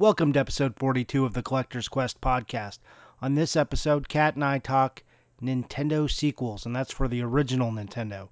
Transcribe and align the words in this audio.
Welcome 0.00 0.32
to 0.34 0.38
episode 0.38 0.76
42 0.76 1.24
of 1.24 1.34
the 1.34 1.42
Collector's 1.42 1.88
Quest 1.88 2.20
podcast. 2.20 2.78
On 3.20 3.34
this 3.34 3.56
episode, 3.56 4.08
Kat 4.08 4.36
and 4.36 4.44
I 4.44 4.60
talk 4.60 5.02
Nintendo 5.42 6.08
sequels, 6.08 6.64
and 6.64 6.76
that's 6.76 6.92
for 6.92 7.08
the 7.08 7.20
original 7.22 7.72
Nintendo. 7.72 8.28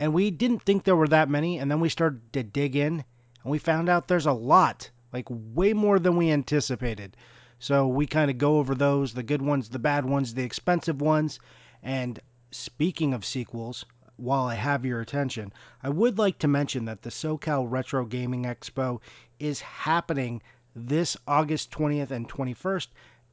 And 0.00 0.12
we 0.12 0.32
didn't 0.32 0.64
think 0.64 0.82
there 0.82 0.96
were 0.96 1.06
that 1.06 1.30
many, 1.30 1.58
and 1.60 1.70
then 1.70 1.78
we 1.78 1.90
started 1.90 2.32
to 2.32 2.42
dig 2.42 2.74
in, 2.74 3.04
and 3.44 3.52
we 3.52 3.58
found 3.60 3.88
out 3.88 4.08
there's 4.08 4.26
a 4.26 4.32
lot, 4.32 4.90
like 5.12 5.28
way 5.30 5.72
more 5.72 6.00
than 6.00 6.16
we 6.16 6.32
anticipated. 6.32 7.16
So 7.60 7.86
we 7.86 8.08
kind 8.08 8.28
of 8.28 8.38
go 8.38 8.58
over 8.58 8.74
those 8.74 9.14
the 9.14 9.22
good 9.22 9.42
ones, 9.42 9.68
the 9.68 9.78
bad 9.78 10.04
ones, 10.06 10.34
the 10.34 10.42
expensive 10.42 11.00
ones. 11.00 11.38
And 11.84 12.18
speaking 12.50 13.14
of 13.14 13.24
sequels, 13.24 13.84
while 14.16 14.46
I 14.46 14.56
have 14.56 14.84
your 14.84 15.00
attention, 15.02 15.52
I 15.84 15.88
would 15.88 16.18
like 16.18 16.40
to 16.40 16.48
mention 16.48 16.84
that 16.86 17.02
the 17.02 17.10
SoCal 17.10 17.70
Retro 17.70 18.06
Gaming 18.06 18.42
Expo 18.42 19.00
is 19.38 19.60
happening 19.60 20.42
this 20.76 21.16
August 21.26 21.70
20th 21.70 22.10
and 22.10 22.28
21st, 22.28 22.88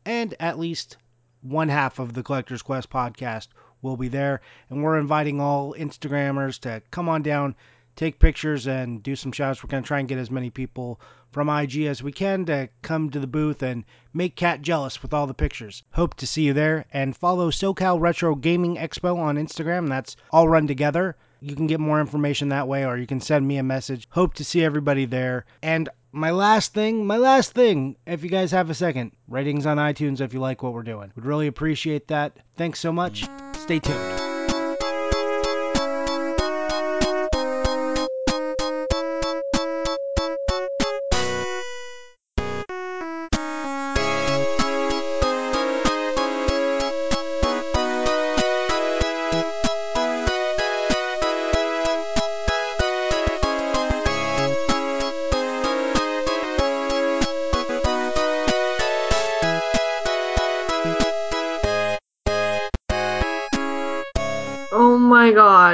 and 0.06 0.34
at 0.40 0.58
least 0.58 0.96
one 1.42 1.68
half 1.68 2.00
of 2.00 2.14
the 2.14 2.24
Collector's 2.24 2.62
Quest 2.62 2.90
podcast 2.90 3.50
will 3.82 3.98
be 3.98 4.08
there. 4.08 4.40
And 4.70 4.82
we're 4.82 4.98
inviting 4.98 5.42
all 5.42 5.74
Instagrammers 5.74 6.58
to 6.62 6.82
come 6.90 7.10
on 7.10 7.22
down, 7.22 7.56
take 7.98 8.18
pictures, 8.18 8.66
and 8.66 9.04
do 9.04 9.18
some 9.18 9.34
shouts. 9.34 9.62
We're 9.62 9.68
going 9.68 9.84
to 9.84 9.88
try 9.88 10.00
and 10.00 10.08
get 10.08 10.18
as 10.18 10.32
many 10.32 10.50
people 10.50 11.02
from 11.32 11.50
IG 11.50 11.82
as 11.82 12.02
we 12.02 12.14
can 12.14 12.46
to 12.46 12.70
come 12.82 13.10
to 13.10 13.20
the 13.20 13.28
booth 13.28 13.62
and 13.62 13.84
make 14.14 14.38
Kat 14.38 14.62
jealous 14.62 15.02
with 15.02 15.14
all 15.14 15.28
the 15.28 15.34
pictures. 15.34 15.84
Hope 15.92 16.14
to 16.16 16.28
see 16.28 16.44
you 16.44 16.54
there 16.54 16.86
and 16.94 17.18
follow 17.18 17.52
SoCal 17.52 18.00
Retro 18.00 18.36
Gaming 18.36 18.78
Expo 18.78 19.18
on 19.18 19.36
Instagram. 19.36 19.90
That's 19.90 20.16
all 20.32 20.48
run 20.48 20.68
together. 20.68 21.18
You 21.42 21.58
can 21.58 21.68
get 21.68 21.82
more 21.82 22.00
information 22.00 22.48
that 22.50 22.70
way 22.70 22.86
or 22.86 22.98
you 22.98 23.06
can 23.06 23.20
send 23.20 23.46
me 23.46 23.58
a 23.58 23.64
message. 23.64 24.08
Hope 24.12 24.34
to 24.36 24.46
see 24.46 24.64
everybody 24.64 25.04
there. 25.04 25.46
And 25.62 25.90
my 26.14 26.32
last 26.32 26.74
thing, 26.74 27.06
my 27.06 27.18
last 27.18 27.54
thing, 27.54 27.98
if 28.06 28.24
you 28.24 28.30
guys 28.30 28.52
have 28.52 28.70
a 28.70 28.74
second, 28.74 29.12
ratings 29.28 29.66
on 29.66 29.78
iTunes 29.78 30.22
if 30.22 30.34
you 30.34 30.40
like 30.40 30.62
what 30.62 30.74
we're 30.74 30.84
doing. 30.84 31.12
We'd 31.16 31.26
really 31.26 31.48
appreciate 31.48 32.08
that. 32.08 32.38
Thanks 32.56 32.80
so 32.80 32.94
much. 32.94 33.28
Stay 33.56 33.80
tuned. 33.80 34.23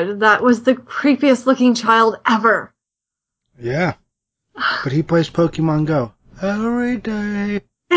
God, 0.06 0.20
that 0.22 0.42
was 0.44 0.64
the 0.64 0.76
creepiest 0.76 1.46
looking 1.46 1.74
child 1.76 2.18
ever. 2.28 2.74
Yeah. 3.60 3.94
But 4.84 4.92
he 4.92 5.04
plays 5.04 5.30
Pokemon 5.30 5.86
Go 5.86 6.14
every 6.42 6.98
day. 6.98 7.62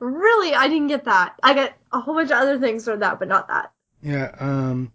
really, 0.00 0.54
I 0.54 0.68
didn't 0.68 0.88
get 0.88 1.04
that. 1.04 1.34
I 1.42 1.54
got 1.54 1.72
a 1.92 2.00
whole 2.00 2.14
bunch 2.14 2.30
of 2.30 2.38
other 2.38 2.58
things 2.58 2.84
from 2.84 3.00
that, 3.00 3.18
but 3.18 3.28
not 3.28 3.48
that. 3.48 3.72
Yeah, 4.02 4.34
um, 4.38 4.92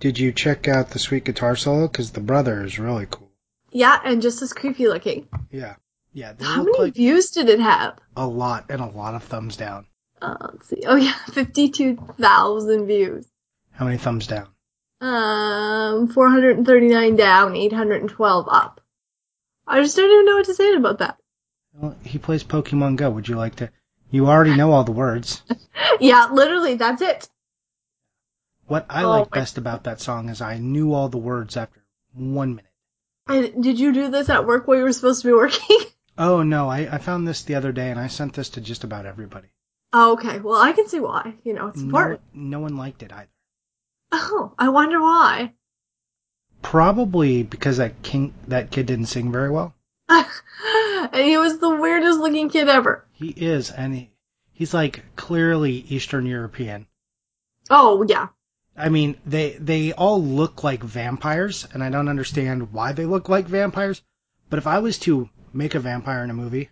did 0.00 0.18
you 0.18 0.32
check 0.32 0.68
out 0.68 0.90
the 0.90 0.98
sweet 0.98 1.24
guitar 1.24 1.56
solo? 1.56 1.88
Because 1.88 2.12
the 2.12 2.20
brother 2.20 2.64
is 2.64 2.78
really 2.78 3.06
cool. 3.10 3.30
Yeah, 3.70 3.98
and 4.04 4.22
just 4.22 4.42
as 4.42 4.52
creepy 4.52 4.88
looking. 4.88 5.28
Yeah. 5.50 5.76
Yeah, 6.12 6.32
they 6.32 6.44
How 6.44 6.64
many 6.64 6.78
like 6.78 6.94
views 6.94 7.30
did 7.30 7.48
it 7.48 7.60
have? 7.60 7.98
a 8.16 8.26
lot 8.26 8.66
and 8.70 8.80
a 8.80 8.86
lot 8.86 9.14
of 9.14 9.22
thumbs 9.22 9.56
down. 9.56 9.86
Uh, 10.20 10.36
let's 10.52 10.68
see. 10.68 10.82
Oh 10.86 10.96
yeah, 10.96 11.14
52,000 11.32 12.86
views. 12.86 13.26
How 13.72 13.84
many 13.84 13.98
thumbs 13.98 14.26
down? 14.26 14.48
Um, 15.00 16.08
439 16.08 17.16
down, 17.16 17.54
812 17.56 18.48
up. 18.50 18.80
I 19.66 19.80
just 19.82 19.96
don't 19.96 20.10
even 20.10 20.24
know 20.26 20.36
what 20.36 20.46
to 20.46 20.54
say 20.54 20.74
about 20.74 20.98
that. 20.98 21.18
Well, 21.74 21.96
he 22.04 22.18
plays 22.18 22.42
Pokemon 22.42 22.96
Go. 22.96 23.10
Would 23.10 23.28
you 23.28 23.36
like 23.36 23.56
to? 23.56 23.70
You 24.10 24.26
already 24.26 24.56
know 24.56 24.72
all 24.72 24.84
the 24.84 24.92
words. 24.92 25.42
Yeah, 26.00 26.28
literally, 26.32 26.74
that's 26.74 27.02
it. 27.02 27.28
What 28.66 28.86
I 28.90 29.04
Oh 29.04 29.10
like 29.10 29.30
best 29.30 29.58
about 29.58 29.84
that 29.84 30.00
song 30.00 30.28
is 30.28 30.40
I 30.40 30.58
knew 30.58 30.92
all 30.92 31.08
the 31.08 31.16
words 31.18 31.56
after 31.56 31.82
one 32.12 32.56
minute. 32.56 32.70
And 33.54 33.62
did 33.62 33.78
you 33.80 33.92
do 33.92 34.08
this 34.10 34.28
at 34.28 34.46
work 34.46 34.66
while 34.68 34.76
you 34.76 34.82
were 34.84 34.92
supposed 34.92 35.22
to 35.22 35.28
be 35.28 35.32
working? 35.32 35.78
Oh 36.20 36.42
no, 36.42 36.68
I, 36.68 36.80
I 36.92 36.98
found 36.98 37.26
this 37.28 37.44
the 37.44 37.54
other 37.54 37.70
day 37.70 37.90
and 37.92 37.98
I 37.98 38.08
sent 38.08 38.34
this 38.34 38.50
to 38.50 38.60
just 38.60 38.82
about 38.84 39.06
everybody. 39.06 39.46
oh, 39.92 40.14
okay. 40.14 40.40
Well, 40.40 40.60
I 40.60 40.72
can 40.72 40.88
see 40.88 40.98
why. 41.00 41.34
You 41.44 41.54
know, 41.54 41.68
it's 41.68 41.78
No, 41.80 41.84
important. 41.86 42.20
no 42.34 42.58
one 42.58 42.76
liked 42.76 43.04
it 43.04 43.12
either. 43.12 43.28
Oh, 44.12 44.52
I 44.58 44.68
wonder 44.70 45.00
why. 45.00 45.52
Probably 46.62 47.42
because 47.42 47.76
that 47.76 48.02
king 48.02 48.34
that 48.48 48.70
kid 48.70 48.86
didn't 48.86 49.06
sing 49.06 49.30
very 49.32 49.50
well. 49.50 49.74
and 50.08 50.26
he 51.14 51.36
was 51.38 51.58
the 51.58 51.70
weirdest 51.76 52.18
looking 52.18 52.48
kid 52.48 52.68
ever. 52.68 53.04
He 53.12 53.28
is, 53.28 53.70
and 53.70 53.94
he, 53.94 54.10
he's 54.52 54.74
like 54.74 55.04
clearly 55.16 55.72
Eastern 55.72 56.26
European. 56.26 56.86
Oh, 57.70 58.02
yeah. 58.08 58.28
I 58.76 58.88
mean, 58.88 59.16
they 59.26 59.52
they 59.58 59.92
all 59.92 60.22
look 60.22 60.62
like 60.64 60.82
vampires, 60.82 61.66
and 61.72 61.82
I 61.82 61.90
don't 61.90 62.08
understand 62.08 62.72
why 62.72 62.92
they 62.92 63.06
look 63.06 63.28
like 63.28 63.46
vampires. 63.46 64.02
But 64.50 64.58
if 64.58 64.66
I 64.66 64.78
was 64.78 64.98
to 65.00 65.28
make 65.52 65.74
a 65.74 65.80
vampire 65.80 66.24
in 66.24 66.30
a 66.30 66.34
movie, 66.34 66.70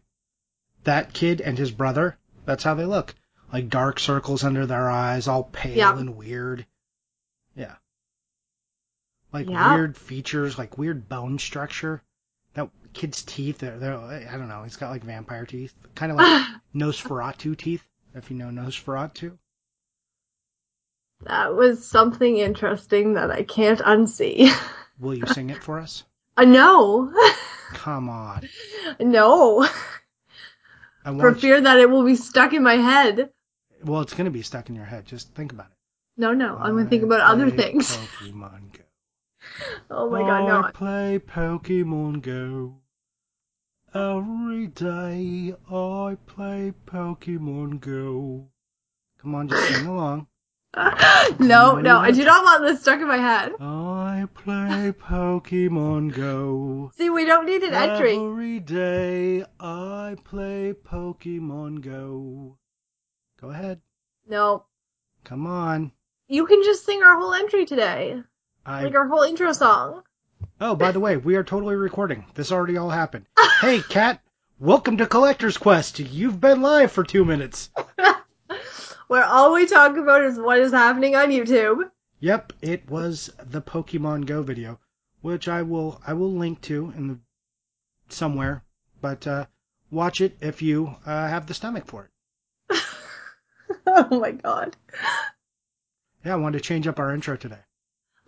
that 0.85 1.13
kid 1.13 1.41
and 1.41 1.59
his 1.59 1.71
brother, 1.71 2.17
that's 2.45 2.65
how 2.65 2.75
they 2.75 2.87
look. 2.87 3.15
Like 3.53 3.69
dark 3.69 3.99
circles 4.01 4.43
under 4.45 4.67
their 4.67 4.89
eyes, 4.91 5.29
all 5.29 5.45
pale 5.45 5.77
Yeah. 5.77 5.99
and 5.99 6.17
weird. 6.17 6.67
Like 9.37 9.51
Yeah. 9.51 9.75
weird 9.75 9.99
features, 9.99 10.57
like 10.57 10.79
weird 10.79 11.11
bone 11.11 11.39
structure. 11.39 12.03
That 12.55 12.71
kid's 12.95 13.23
teeth, 13.23 13.59
they're, 13.59 13.79
they're 13.79 13.99
I 13.99 14.35
don't 14.39 14.49
know, 14.49 14.63
he's 14.63 14.77
got 14.77 14.91
like 14.91 15.05
vampire 15.05 15.45
teeth. 15.45 15.75
Kind 15.95 16.11
of 16.11 16.17
like 16.17 16.47
Nosferatu 16.75 17.55
teeth, 17.55 17.87
if 18.15 18.31
you 18.31 18.37
know 18.39 18.47
Nosferatu. 18.47 19.37
that 21.27 21.55
was 21.55 21.87
something 21.87 22.39
interesting 22.39 23.13
that 23.15 23.31
I 23.31 23.43
can't 23.43 23.81
unsee. 23.81 24.51
Will 24.99 25.15
you 25.15 25.27
sing 25.27 25.51
it 25.51 25.63
for 25.63 25.79
us? 25.81 26.05
Uh, 26.39 26.47
no. 26.47 27.13
Come 27.75 28.09
on. 28.09 28.49
no. 29.01 29.65
I 31.05 31.11
For 31.11 31.13
want 31.13 31.37
you, 31.37 31.41
fear 31.43 31.61
that 31.61 31.79
it 31.79 31.91
will 31.91 32.05
be 32.07 32.17
stuck 32.17 32.55
in 32.55 32.63
my 32.63 32.77
head. 32.77 33.29
well, 33.85 34.01
it's 34.01 34.15
going 34.15 34.25
to 34.25 34.31
be 34.31 34.41
stuck 34.41 34.71
in 34.71 34.75
your 34.75 34.87
head. 34.87 35.05
Just 35.05 35.35
think 35.35 35.53
about 35.53 35.67
it. 35.67 35.73
No, 36.17 36.33
no. 36.33 36.57
I'm 36.57 36.75
gonna 36.75 36.89
think 36.89 37.03
about 37.03 37.21
other 37.21 37.51
things. 37.51 37.95
Pokemon 37.95 38.73
Go. 38.73 38.81
Oh 39.91 40.11
my 40.11 40.21
god, 40.21 40.67
I 40.67 40.71
play 40.73 41.19
Pokemon 41.19 42.23
Go. 42.23 42.81
Every 43.95 44.67
day 44.67 45.55
I 45.71 46.17
play 46.27 46.73
Pokemon 46.87 47.81
Go. 47.81 48.49
Come 49.23 49.35
on, 49.35 49.49
just 49.49 49.69
sing 49.69 49.87
along. 49.87 50.27
no, 51.39 51.81
no. 51.81 51.99
I 51.99 52.11
do 52.11 52.25
not 52.25 52.45
want 52.45 52.63
this 52.63 52.83
stuck 52.83 53.01
in 53.01 53.09
my 53.09 53.17
head. 53.17 53.53
I 53.59 54.27
play 54.35 54.93
Pokemon 54.93 56.15
Go. 56.15 56.91
See, 56.97 57.09
we 57.09 57.25
don't 57.25 57.47
need 57.47 57.63
an 57.63 57.73
entry. 57.73 58.17
Every 58.17 58.61
day 58.61 59.45
I 59.59 60.17
play 60.25 60.75
Pokemon 60.75 61.81
Go. 61.81 62.59
Go 63.41 63.51
ahead. 63.51 63.81
No. 64.29 64.67
Come 65.25 65.47
on. 65.47 65.93
You 66.29 66.45
can 66.47 66.63
just 66.63 66.85
sing 66.85 67.03
our 67.03 67.19
whole 67.19 67.33
entry 67.33 67.65
today. 67.65 68.23
I 68.69 68.83
Like 68.83 68.97
our 68.97 69.07
whole 69.07 69.23
intro 69.23 69.53
song. 69.53 70.03
Oh, 70.61 70.75
by 70.75 70.91
the 70.91 70.99
way, 70.99 71.17
we 71.17 71.37
are 71.37 71.45
totally 71.45 71.77
recording. 71.77 72.25
This 72.35 72.51
already 72.51 72.77
all 72.77 72.91
happened. 72.91 73.27
hey, 73.61 73.81
Kat, 73.81 74.21
welcome 74.59 74.97
to 74.97 75.07
Collector's 75.07 75.57
Quest. 75.57 76.01
You've 76.01 76.41
been 76.41 76.63
live 76.63 76.91
for 76.91 77.05
two 77.05 77.25
minutes. 77.25 77.71
Where 79.07 79.25
all 79.25 79.55
we 79.55 79.67
talk 79.67 79.97
about 79.97 80.25
is 80.25 80.37
what 80.37 80.59
is 80.59 80.73
happening 80.73 81.15
on 81.15 81.29
YouTube. 81.29 81.89
Yep, 82.19 82.55
it 82.61 82.91
was 82.91 83.31
the 83.39 83.63
Pokemon 83.63 84.27
Go 84.27 84.43
video, 84.43 84.81
which 85.21 85.47
I 85.47 85.63
will 85.63 86.01
I 86.05 86.15
will 86.15 86.33
link 86.33 86.61
to 86.63 86.93
in 86.97 87.07
the 87.07 87.19
somewhere. 88.09 88.65
But 89.01 89.29
uh, 89.29 89.47
watch 89.93 90.21
it 90.21 90.39
if 90.41 90.61
you 90.61 90.97
uh, 91.07 91.29
have 91.29 91.47
the 91.47 91.55
stomach 91.55 91.87
for 91.87 92.11
it. 92.71 92.83
oh 93.87 94.19
my 94.19 94.33
god. 94.33 94.77
Yeah, 96.25 96.33
I 96.33 96.37
wanted 96.37 96.59
to 96.59 96.65
change 96.65 96.89
up 96.89 96.99
our 96.99 97.15
intro 97.15 97.37
today. 97.37 97.61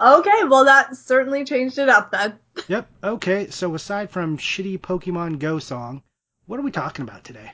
Okay, 0.01 0.45
well 0.45 0.65
that 0.67 0.97
certainly 0.97 1.45
changed 1.45 1.79
it 1.79 1.89
up 1.89 2.11
then. 2.13 2.39
Yep. 2.69 2.89
Okay. 3.05 3.51
So 3.51 3.75
aside 3.77 4.11
from 4.11 4.37
shitty 4.37 4.81
Pokemon 4.81 5.39
Go 5.39 5.59
song, 5.61 6.03
what 6.47 6.59
are 6.59 6.63
we 6.65 6.73
talking 6.73 7.05
about 7.05 7.23
today? 7.25 7.53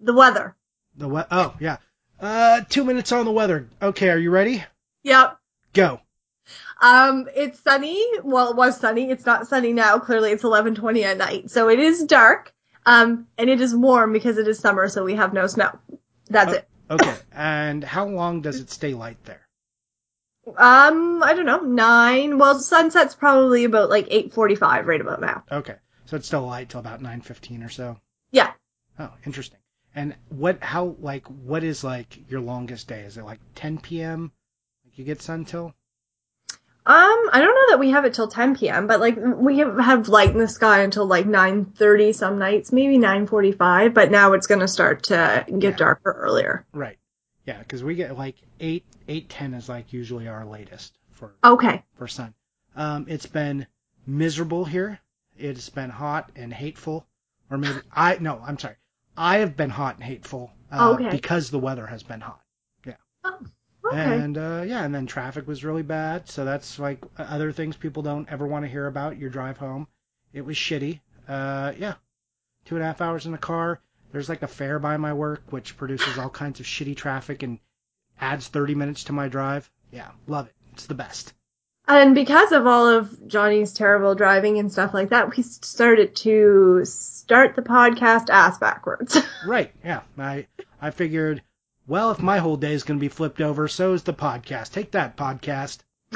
The 0.00 0.14
weather. 0.14 0.56
The 0.96 1.08
we- 1.08 1.22
Oh 1.30 1.54
yeah. 1.60 1.76
Uh, 2.20 2.62
two 2.68 2.84
minutes 2.84 3.12
on 3.12 3.24
the 3.26 3.30
weather. 3.30 3.68
Okay, 3.82 4.08
are 4.08 4.18
you 4.18 4.30
ready? 4.30 4.64
Yep. 5.02 5.36
Go. 5.74 6.00
Um, 6.80 7.28
it's 7.34 7.60
sunny. 7.60 8.02
Well, 8.22 8.50
it 8.50 8.56
was 8.56 8.78
sunny. 8.78 9.10
It's 9.10 9.26
not 9.26 9.46
sunny 9.46 9.72
now. 9.72 9.98
Clearly, 9.98 10.30
it's 10.32 10.42
11:20 10.44 11.02
at 11.04 11.18
night, 11.18 11.50
so 11.50 11.68
it 11.68 11.78
is 11.78 12.04
dark. 12.04 12.52
Um, 12.86 13.26
and 13.38 13.48
it 13.50 13.60
is 13.60 13.74
warm 13.74 14.12
because 14.12 14.38
it 14.38 14.46
is 14.48 14.58
summer, 14.58 14.88
so 14.88 15.04
we 15.04 15.14
have 15.16 15.32
no 15.32 15.46
snow. 15.46 15.78
That's 16.28 16.52
Oh. 16.52 16.56
it. 16.56 16.68
Okay. 16.90 17.14
And 17.32 17.82
how 17.84 18.06
long 18.06 18.40
does 18.42 18.60
it 18.60 18.70
stay 18.70 18.94
light 18.94 19.22
there? 19.24 19.40
Um, 20.46 21.22
I 21.22 21.34
don't 21.34 21.46
know, 21.46 21.60
nine. 21.60 22.38
Well, 22.38 22.58
sunset's 22.58 23.14
probably 23.14 23.64
about 23.64 23.90
like 23.90 24.06
eight 24.10 24.32
forty-five, 24.34 24.86
right 24.86 25.00
about 25.00 25.20
now. 25.20 25.44
Okay. 25.50 25.76
So 26.06 26.16
it's 26.16 26.26
still 26.26 26.46
light 26.46 26.68
till 26.68 26.80
about 26.80 27.00
9:15 27.00 27.64
or 27.64 27.70
so. 27.70 27.98
Yeah. 28.30 28.52
Oh, 28.98 29.10
interesting. 29.24 29.58
And 29.94 30.14
what 30.28 30.62
how 30.62 30.96
like 31.00 31.26
what 31.28 31.64
is 31.64 31.82
like 31.82 32.30
your 32.30 32.40
longest 32.40 32.88
day? 32.88 33.00
Is 33.02 33.16
it 33.16 33.24
like 33.24 33.40
10 33.54 33.78
p.m. 33.78 34.32
Like 34.84 34.98
you 34.98 35.04
get 35.04 35.22
sun 35.22 35.44
till? 35.44 35.74
Um, 36.86 37.30
I 37.32 37.40
don't 37.40 37.54
know 37.54 37.66
that 37.70 37.78
we 37.78 37.90
have 37.92 38.04
it 38.04 38.12
till 38.12 38.28
10 38.28 38.56
p.m., 38.56 38.86
but 38.86 39.00
like 39.00 39.16
we 39.16 39.60
have, 39.60 39.78
have 39.78 40.08
light 40.08 40.32
in 40.32 40.36
the 40.38 40.46
sky 40.46 40.82
until 40.82 41.06
like 41.06 41.24
9:30 41.24 42.14
some 42.14 42.38
nights, 42.38 42.72
maybe 42.72 42.98
9:45. 42.98 43.94
But 43.94 44.10
now 44.10 44.34
it's 44.34 44.46
gonna 44.46 44.68
start 44.68 45.04
to 45.04 45.46
get 45.48 45.62
Yeah. 45.62 45.76
darker 45.76 46.12
earlier. 46.12 46.66
Right. 46.74 46.98
Yeah, 47.46 47.58
because 47.58 47.84
we 47.84 47.94
get 47.94 48.16
like 48.16 48.36
eight 48.60 48.84
eight 49.08 49.28
ten 49.28 49.54
is 49.54 49.68
like 49.68 49.92
usually 49.92 50.28
our 50.28 50.44
latest 50.46 50.98
for 51.12 51.34
Okay. 51.44 51.82
for 51.94 52.08
sun. 52.08 52.34
Um, 52.74 53.06
it's 53.08 53.26
been 53.26 53.66
miserable 54.06 54.64
here. 54.64 54.98
It's 55.36 55.68
been 55.68 55.90
hot 55.90 56.30
and 56.36 56.52
hateful, 56.52 57.06
or 57.50 57.58
maybe 57.58 57.80
I 57.92 58.16
no, 58.20 58.40
I'm 58.44 58.58
sorry. 58.58 58.76
I 59.16 59.38
have 59.38 59.56
been 59.56 59.70
hot 59.70 59.96
and 59.96 60.04
hateful 60.04 60.52
uh, 60.72 60.92
Okay. 60.94 61.10
because 61.10 61.50
the 61.50 61.58
weather 61.58 61.86
has 61.86 62.02
been 62.02 62.20
hot. 62.20 62.40
Oh, 63.26 63.38
okay. 63.86 64.18
And 64.18 64.36
uh, 64.36 64.64
yeah, 64.66 64.84
and 64.84 64.94
then 64.94 65.06
traffic 65.06 65.46
was 65.46 65.64
really 65.64 65.82
bad. 65.82 66.28
So 66.28 66.44
that's 66.44 66.78
like 66.78 66.98
other 67.16 67.52
things 67.52 67.74
people 67.76 68.02
don't 68.02 68.30
ever 68.30 68.46
want 68.46 68.64
to 68.64 68.70
hear 68.70 68.86
about. 68.86 69.18
Your 69.18 69.30
drive 69.30 69.56
home, 69.56 69.86
it 70.34 70.42
was 70.44 70.56
shitty. 70.56 71.00
Uh, 71.26 71.72
yeah, 71.78 71.94
two 72.66 72.74
and 72.76 72.82
a 72.84 72.86
half 72.86 73.00
hours 73.00 73.24
in 73.24 73.32
the 73.32 73.38
car. 73.38 73.80
There's 74.14 74.28
like 74.28 74.42
a 74.42 74.48
fair 74.48 74.78
by 74.78 74.96
my 74.96 75.12
work, 75.12 75.42
which 75.50 75.76
produces 75.76 76.18
all 76.18 76.30
kinds 76.30 76.60
of 76.60 76.66
shitty 76.66 76.96
traffic 76.96 77.42
and 77.42 77.58
adds 78.20 78.46
30 78.46 78.76
minutes 78.76 79.02
to 79.04 79.12
my 79.12 79.26
drive. 79.26 79.68
Yeah, 79.90 80.08
love 80.28 80.46
it. 80.46 80.54
It's 80.72 80.86
the 80.86 80.94
best. 80.94 81.34
And 81.88 82.14
because 82.14 82.52
of 82.52 82.64
all 82.64 82.86
of 82.86 83.26
Johnny's 83.26 83.72
terrible 83.72 84.14
driving 84.14 84.58
and 84.60 84.70
stuff 84.70 84.94
like 84.94 85.08
that, 85.08 85.36
we 85.36 85.42
started 85.42 86.14
to 86.18 86.82
start 86.84 87.56
the 87.56 87.62
podcast 87.62 88.30
ass 88.30 88.56
backwards. 88.58 89.18
Right. 89.46 89.72
Yeah. 89.84 90.02
I 90.16 90.46
I 90.80 90.92
figured, 90.92 91.42
well, 91.88 92.12
if 92.12 92.20
my 92.20 92.38
whole 92.38 92.56
day 92.56 92.72
is 92.72 92.84
going 92.84 93.00
to 93.00 93.04
be 93.04 93.08
flipped 93.08 93.40
over, 93.40 93.66
so 93.66 93.94
is 93.94 94.04
the 94.04 94.14
podcast. 94.14 94.70
Take 94.70 94.92
that 94.92 95.16
podcast. 95.16 95.78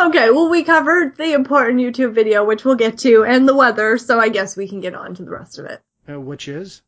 okay, 0.00 0.30
well, 0.32 0.50
we 0.50 0.64
covered 0.64 1.16
the 1.16 1.34
important 1.34 1.78
YouTube 1.78 2.14
video, 2.14 2.44
which 2.44 2.64
we'll 2.64 2.74
get 2.74 2.98
to, 2.98 3.24
and 3.24 3.48
the 3.48 3.54
weather, 3.54 3.96
so 3.96 4.18
I 4.18 4.28
guess 4.28 4.56
we 4.56 4.66
can 4.68 4.80
get 4.80 4.96
on 4.96 5.14
to 5.14 5.22
the 5.22 5.30
rest 5.30 5.60
of 5.60 5.66
it. 5.66 5.80
Uh, 6.08 6.20
which 6.20 6.48
is 6.48 6.82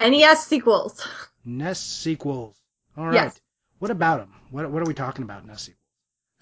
NES 0.00 0.46
sequels. 0.46 1.06
NES 1.44 1.80
sequels. 1.80 2.54
All 2.96 3.06
right. 3.06 3.14
Yes. 3.14 3.40
What 3.78 3.90
about 3.90 4.20
them? 4.20 4.34
What 4.50 4.70
what 4.70 4.82
are 4.82 4.86
we 4.86 4.94
talking 4.94 5.24
about 5.24 5.46
NES 5.46 5.62
sequels? 5.62 5.78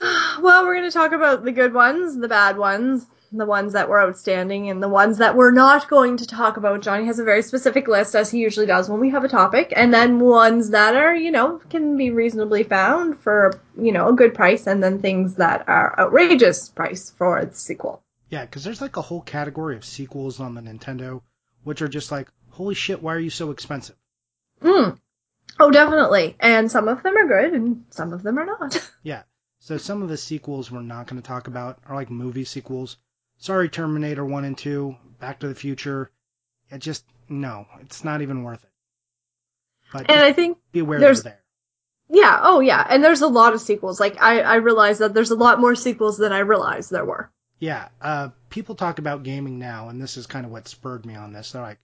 Well, 0.42 0.64
we're 0.66 0.74
going 0.74 0.90
to 0.90 0.94
talk 0.94 1.12
about 1.12 1.44
the 1.44 1.50
good 1.52 1.72
ones, 1.72 2.14
the 2.14 2.28
bad 2.28 2.58
ones, 2.58 3.06
the 3.32 3.46
ones 3.46 3.72
that 3.72 3.88
were 3.88 4.02
outstanding, 4.02 4.68
and 4.68 4.82
the 4.82 4.88
ones 4.88 5.16
that 5.16 5.34
we're 5.34 5.50
not 5.50 5.88
going 5.88 6.18
to 6.18 6.26
talk 6.26 6.58
about. 6.58 6.82
Johnny 6.82 7.06
has 7.06 7.18
a 7.18 7.24
very 7.24 7.40
specific 7.40 7.88
list, 7.88 8.14
as 8.14 8.30
he 8.30 8.38
usually 8.38 8.66
does 8.66 8.88
when 8.90 9.00
we 9.00 9.08
have 9.10 9.24
a 9.24 9.28
topic, 9.28 9.72
and 9.74 9.94
then 9.94 10.20
ones 10.20 10.70
that 10.70 10.94
are, 10.94 11.16
you 11.16 11.30
know, 11.30 11.58
can 11.70 11.96
be 11.96 12.10
reasonably 12.10 12.64
found 12.64 13.18
for, 13.18 13.58
you 13.80 13.92
know, 13.92 14.08
a 14.08 14.12
good 14.12 14.34
price, 14.34 14.66
and 14.66 14.82
then 14.82 15.00
things 15.00 15.36
that 15.36 15.66
are 15.68 15.98
outrageous 15.98 16.68
price 16.68 17.10
for 17.10 17.44
the 17.46 17.54
sequel. 17.54 18.02
Yeah, 18.28 18.44
because 18.44 18.62
there's 18.62 18.82
like 18.82 18.98
a 18.98 19.02
whole 19.02 19.22
category 19.22 19.76
of 19.76 19.86
sequels 19.86 20.38
on 20.38 20.54
the 20.54 20.60
Nintendo, 20.60 21.22
which 21.66 21.82
are 21.82 21.88
just 21.88 22.12
like, 22.12 22.28
holy 22.50 22.76
shit, 22.76 23.02
why 23.02 23.12
are 23.12 23.18
you 23.18 23.28
so 23.28 23.50
expensive? 23.50 23.96
Mm. 24.62 24.96
Oh, 25.58 25.70
definitely. 25.72 26.36
And 26.38 26.70
some 26.70 26.86
of 26.86 27.02
them 27.02 27.16
are 27.16 27.26
good, 27.26 27.54
and 27.54 27.84
some 27.90 28.12
of 28.12 28.22
them 28.22 28.38
are 28.38 28.46
not. 28.46 28.90
Yeah. 29.02 29.22
So 29.58 29.76
some 29.76 30.00
of 30.00 30.08
the 30.08 30.16
sequels 30.16 30.70
we're 30.70 30.82
not 30.82 31.08
going 31.08 31.20
to 31.20 31.26
talk 31.26 31.48
about 31.48 31.80
are 31.88 31.96
like 31.96 32.08
movie 32.08 32.44
sequels. 32.44 32.98
Sorry, 33.38 33.68
Terminator 33.68 34.24
1 34.24 34.44
and 34.44 34.56
2, 34.56 34.94
Back 35.18 35.40
to 35.40 35.48
the 35.48 35.56
Future. 35.56 36.12
It 36.70 36.78
just, 36.78 37.04
no, 37.28 37.66
it's 37.80 38.04
not 38.04 38.22
even 38.22 38.44
worth 38.44 38.62
it. 38.62 38.70
But 39.92 40.08
and 40.08 40.20
I 40.20 40.32
think 40.32 40.58
be 40.70 40.80
aware 40.80 41.00
there's- 41.00 41.24
there. 41.24 41.40
Yeah, 42.08 42.38
oh 42.44 42.60
yeah, 42.60 42.86
and 42.88 43.02
there's 43.02 43.22
a 43.22 43.26
lot 43.26 43.54
of 43.54 43.60
sequels. 43.60 43.98
Like 43.98 44.22
I, 44.22 44.40
I 44.40 44.54
realize 44.56 44.98
that 44.98 45.12
there's 45.14 45.32
a 45.32 45.36
lot 45.36 45.58
more 45.58 45.74
sequels 45.74 46.16
than 46.16 46.32
I 46.32 46.38
realized 46.38 46.92
there 46.92 47.04
were. 47.04 47.32
Yeah, 47.58 47.88
uh, 48.02 48.30
people 48.50 48.74
talk 48.74 48.98
about 48.98 49.22
gaming 49.22 49.58
now, 49.58 49.88
and 49.88 50.00
this 50.00 50.16
is 50.16 50.26
kind 50.26 50.44
of 50.44 50.52
what 50.52 50.68
spurred 50.68 51.06
me 51.06 51.14
on 51.14 51.32
this. 51.32 51.52
They're 51.52 51.62
like, 51.62 51.78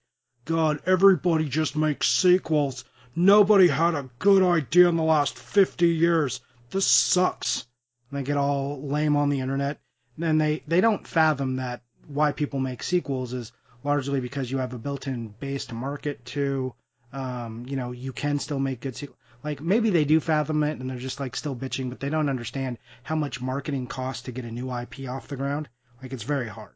God, 0.45 0.81
everybody 0.85 1.49
just 1.49 1.75
makes 1.75 2.07
sequels. 2.07 2.85
Nobody 3.15 3.67
had 3.67 3.95
a 3.95 4.09
good 4.19 4.43
idea 4.43 4.89
in 4.89 4.97
the 4.97 5.03
last 5.03 5.37
50 5.37 5.87
years. 5.87 6.41
This 6.69 6.85
sucks. 6.85 7.65
And 8.09 8.19
they 8.19 8.23
get 8.23 8.37
all 8.37 8.81
lame 8.81 9.15
on 9.15 9.29
the 9.29 9.39
internet. 9.39 9.79
And 10.15 10.23
then 10.23 10.37
they, 10.37 10.63
they 10.67 10.81
don't 10.81 11.07
fathom 11.07 11.55
that 11.55 11.81
why 12.07 12.31
people 12.33 12.59
make 12.59 12.83
sequels 12.83 13.33
is 13.33 13.51
largely 13.83 14.19
because 14.19 14.51
you 14.51 14.57
have 14.57 14.73
a 14.73 14.79
built-in 14.79 15.29
base 15.39 15.65
to 15.67 15.75
market 15.75 16.23
to. 16.25 16.73
Um, 17.11 17.65
you 17.67 17.75
know, 17.75 17.91
you 17.91 18.11
can 18.11 18.39
still 18.39 18.59
make 18.59 18.81
good 18.81 18.95
sequels. 18.95 19.17
Like 19.43 19.59
maybe 19.61 19.89
they 19.89 20.05
do 20.05 20.19
fathom 20.19 20.63
it 20.63 20.79
and 20.79 20.89
they're 20.89 20.97
just 20.97 21.19
like 21.19 21.35
still 21.35 21.55
bitching, 21.55 21.89
but 21.89 21.99
they 21.99 22.09
don't 22.09 22.29
understand 22.29 22.77
how 23.03 23.15
much 23.15 23.41
marketing 23.41 23.87
costs 23.87 24.23
to 24.23 24.31
get 24.31 24.45
a 24.45 24.51
new 24.51 24.73
IP 24.75 25.09
off 25.09 25.27
the 25.27 25.35
ground. 25.35 25.67
Like 26.01 26.13
it's 26.13 26.23
very 26.23 26.47
hard. 26.47 26.73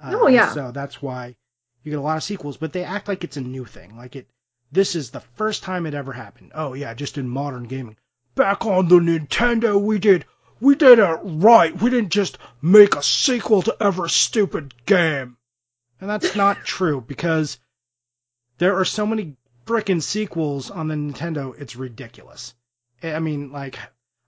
Uh, 0.00 0.12
Oh, 0.14 0.26
yeah. 0.28 0.52
So 0.52 0.72
that's 0.72 1.00
why 1.00 1.36
you 1.82 1.90
get 1.90 1.98
a 1.98 2.02
lot 2.02 2.16
of 2.16 2.22
sequels, 2.22 2.56
but 2.56 2.72
they 2.72 2.84
act 2.84 3.08
like 3.08 3.24
it's 3.24 3.36
a 3.36 3.40
new 3.40 3.64
thing. 3.64 3.96
Like 3.96 4.14
it, 4.16 4.28
this 4.70 4.94
is 4.94 5.10
the 5.10 5.20
first 5.36 5.62
time 5.62 5.86
it 5.86 5.94
ever 5.94 6.12
happened. 6.12 6.52
Oh 6.54 6.74
yeah, 6.74 6.94
just 6.94 7.18
in 7.18 7.28
modern 7.28 7.64
gaming. 7.64 7.96
Back 8.34 8.64
on 8.64 8.88
the 8.88 8.96
Nintendo, 8.96 9.80
we 9.80 9.98
did, 9.98 10.24
we 10.60 10.74
did 10.74 10.98
it 10.98 11.18
right. 11.22 11.78
We 11.80 11.90
didn't 11.90 12.12
just 12.12 12.38
make 12.62 12.94
a 12.94 13.02
sequel 13.02 13.62
to 13.62 13.76
every 13.80 14.08
stupid 14.10 14.74
game. 14.86 15.36
And 16.00 16.08
that's 16.10 16.34
not 16.34 16.64
true 16.64 17.00
because 17.00 17.58
there 18.58 18.78
are 18.78 18.84
so 18.84 19.06
many 19.06 19.36
frickin' 19.66 20.02
sequels 20.02 20.70
on 20.70 20.88
the 20.88 20.94
Nintendo, 20.94 21.58
it's 21.58 21.76
ridiculous. 21.76 22.54
I 23.02 23.18
mean, 23.18 23.52
like, 23.52 23.78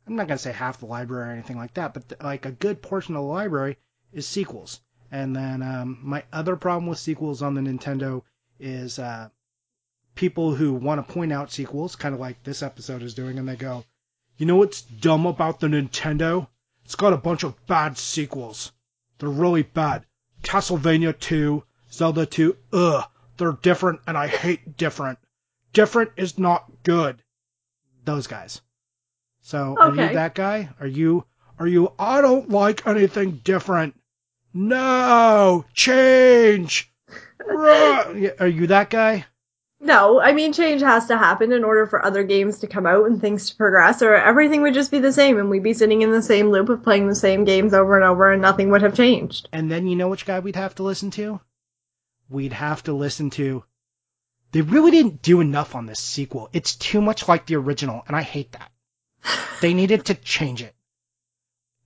I'm 0.07 0.17
not 0.17 0.29
gonna 0.29 0.39
say 0.39 0.53
half 0.53 0.81
the 0.81 0.87
library 0.87 1.29
or 1.29 1.33
anything 1.33 1.57
like 1.57 1.75
that, 1.75 1.95
but 1.95 2.23
like 2.23 2.47
a 2.47 2.53
good 2.53 2.83
portion 2.83 3.17
of 3.17 3.23
the 3.23 3.29
library 3.29 3.79
is 4.13 4.27
sequels. 4.27 4.81
And 5.11 5.35
then 5.35 5.63
um, 5.63 5.99
my 6.03 6.25
other 6.33 6.57
problem 6.57 6.87
with 6.87 6.99
sequels 6.99 7.43
on 7.43 7.55
the 7.55 7.61
Nintendo 7.61 8.23
is 8.59 8.99
uh, 8.99 9.29
people 10.15 10.55
who 10.55 10.73
want 10.73 11.07
to 11.07 11.13
point 11.13 11.33
out 11.33 11.53
sequels, 11.53 11.97
kind 11.97 12.15
of 12.15 12.21
like 12.21 12.43
this 12.43 12.63
episode 12.63 13.03
is 13.03 13.15
doing, 13.15 13.39
and 13.39 13.49
they 13.49 13.57
go, 13.57 13.85
"You 14.37 14.47
know 14.47 14.57
what's 14.57 14.83
dumb 14.83 15.27
about 15.27 15.61
the 15.61 15.69
Nintendo? 15.69 16.49
It's 16.85 16.97
got 16.97 17.13
a 17.13 17.19
bunch 17.19 17.45
of 17.45 17.67
bad 17.67 17.97
sequels. 17.97 18.73
They're 19.19 19.29
really 19.29 19.63
bad. 19.63 20.05
Castlevania 20.43 21.19
2, 21.19 21.63
Zelda 21.91 22.27
2, 22.27 22.57
ugh, 22.73 23.05
they're 23.37 23.53
different, 23.53 24.01
and 24.07 24.19
I 24.19 24.27
hate 24.27 24.77
different. 24.77 25.19
Different 25.75 26.13
is 26.17 26.39
not 26.39 26.65
good." 26.83 27.23
Those 28.07 28.27
guys. 28.27 28.63
So 29.43 29.77
are 29.79 29.91
you 29.91 30.15
that 30.15 30.35
guy? 30.35 30.71
Are 30.81 30.87
you? 30.87 31.27
Are 31.59 31.67
you? 31.67 31.93
I 31.99 32.23
don't 32.23 32.49
like 32.49 32.87
anything 32.87 33.43
different. 33.45 33.95
No, 34.55 35.67
change. 35.75 36.91
Are 37.47 38.47
you 38.49 38.67
that 38.69 38.89
guy? 38.89 39.27
No, 39.81 40.19
I 40.19 40.33
mean 40.33 40.55
change 40.55 40.81
has 40.81 41.07
to 41.09 41.19
happen 41.19 41.53
in 41.53 41.63
order 41.63 41.87
for 41.87 42.03
other 42.03 42.23
games 42.23 42.61
to 42.61 42.67
come 42.67 42.87
out 42.87 43.05
and 43.05 43.21
things 43.21 43.51
to 43.51 43.57
progress, 43.57 44.01
or 44.01 44.15
everything 44.15 44.63
would 44.63 44.73
just 44.73 44.91
be 44.91 44.99
the 45.01 45.13
same, 45.13 45.39
and 45.39 45.51
we'd 45.51 45.63
be 45.63 45.75
sitting 45.75 46.01
in 46.01 46.11
the 46.11 46.23
same 46.23 46.49
loop 46.49 46.71
of 46.71 46.83
playing 46.83 47.07
the 47.07 47.15
same 47.15 47.45
games 47.45 47.75
over 47.75 47.97
and 47.97 48.05
over, 48.05 48.33
and 48.33 48.41
nothing 48.41 48.71
would 48.71 48.81
have 48.81 48.97
changed. 48.97 49.49
And 49.53 49.71
then 49.71 49.87
you 49.87 49.97
know 49.97 50.09
which 50.09 50.25
guy 50.25 50.41
we'd 50.41 50.57
have 50.57 50.75
to 50.77 50.83
listen 50.83 51.11
to? 51.13 51.39
We'd 52.31 52.55
have 52.55 52.83
to 52.85 52.95
listen 52.95 53.29
to. 53.31 53.65
They 54.55 54.61
really 54.61 54.93
didn't 54.93 55.21
do 55.21 55.41
enough 55.41 55.75
on 55.75 55.87
this 55.87 55.99
sequel. 55.99 56.49
It's 56.53 56.77
too 56.77 57.01
much 57.01 57.27
like 57.27 57.45
the 57.45 57.57
original, 57.57 58.05
and 58.07 58.15
I 58.15 58.23
hate 58.23 58.53
that. 58.53 58.71
They 59.61 59.75
needed 59.81 60.05
to 60.05 60.15
change 60.15 60.63
it. 60.63 60.77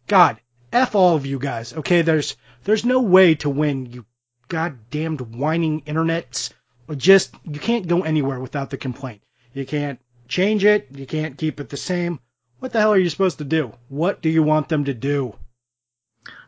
God, 0.06 0.38
F 0.70 0.94
all 0.94 1.16
of 1.16 1.24
you 1.24 1.38
guys, 1.38 1.72
okay? 1.72 2.02
There's 2.02 2.36
there's 2.64 2.84
no 2.84 3.00
way 3.00 3.36
to 3.36 3.48
win, 3.48 3.86
you 3.86 4.04
goddamned 4.48 5.34
whining 5.34 5.80
internets. 5.86 6.52
Or 6.86 6.94
Just 6.94 7.34
you 7.44 7.58
can't 7.58 7.88
go 7.88 8.02
anywhere 8.02 8.38
without 8.38 8.68
the 8.68 8.76
complaint. 8.76 9.22
You 9.54 9.64
can't 9.64 9.98
change 10.28 10.62
it, 10.66 10.88
you 10.92 11.06
can't 11.06 11.38
keep 11.38 11.60
it 11.60 11.70
the 11.70 11.78
same. 11.78 12.20
What 12.58 12.72
the 12.74 12.80
hell 12.80 12.92
are 12.92 12.98
you 12.98 13.08
supposed 13.08 13.38
to 13.38 13.44
do? 13.44 13.72
What 13.88 14.20
do 14.20 14.28
you 14.28 14.42
want 14.42 14.68
them 14.68 14.84
to 14.84 14.92
do? 14.94 15.34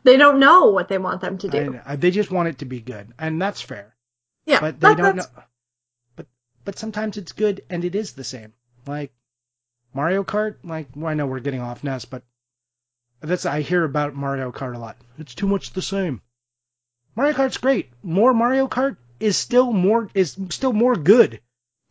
They 0.05 0.19
don't 0.19 0.39
know 0.39 0.67
what 0.67 0.89
they 0.89 0.99
want 0.99 1.23
them 1.23 1.39
to 1.39 1.49
do. 1.49 1.81
I- 1.87 1.97
they 1.97 2.11
just 2.11 2.31
want 2.31 2.49
it 2.51 2.59
to 2.59 2.67
be 2.67 2.81
good, 2.83 3.09
and 3.19 3.41
that's 3.41 3.63
fair. 3.63 3.95
yeah, 4.45 4.61
But 4.61 4.81
they 4.81 4.89
that- 4.89 4.97
don't 4.99 5.17
know. 5.17 5.25
But 6.65 6.79
sometimes 6.79 7.17
it's 7.17 7.33
good 7.33 7.63
and 7.71 7.85
it 7.85 7.95
is 7.95 8.13
the 8.13 8.25
same. 8.25 8.53
Like 8.87 9.13
Mario 9.95 10.25
Kart. 10.25 10.57
Like 10.63 10.89
well, 10.95 11.09
I 11.09 11.15
know 11.15 11.27
we're 11.27 11.41
getting 11.41 11.61
off 11.61 11.85
Ness, 11.85 12.05
but 12.05 12.23
that's 13.21 13.47
I 13.47 13.61
hear 13.61 13.85
about 13.85 14.15
Mario 14.15 14.53
Kart 14.53 14.75
a 14.75 14.79
lot. 14.79 14.97
It's 15.19 15.35
too 15.35 15.49
much 15.49 15.73
the 15.73 15.83
same. 15.83 16.23
Mario 17.17 17.35
Kart's 17.35 17.59
great. 17.59 17.91
More 18.03 18.33
Mario 18.33 18.69
Kart, 18.69 18.97
is 19.19 19.37
still 19.37 19.73
more 19.73 20.09
is 20.15 20.37
still 20.51 20.73
more 20.73 20.97
good. 20.97 21.41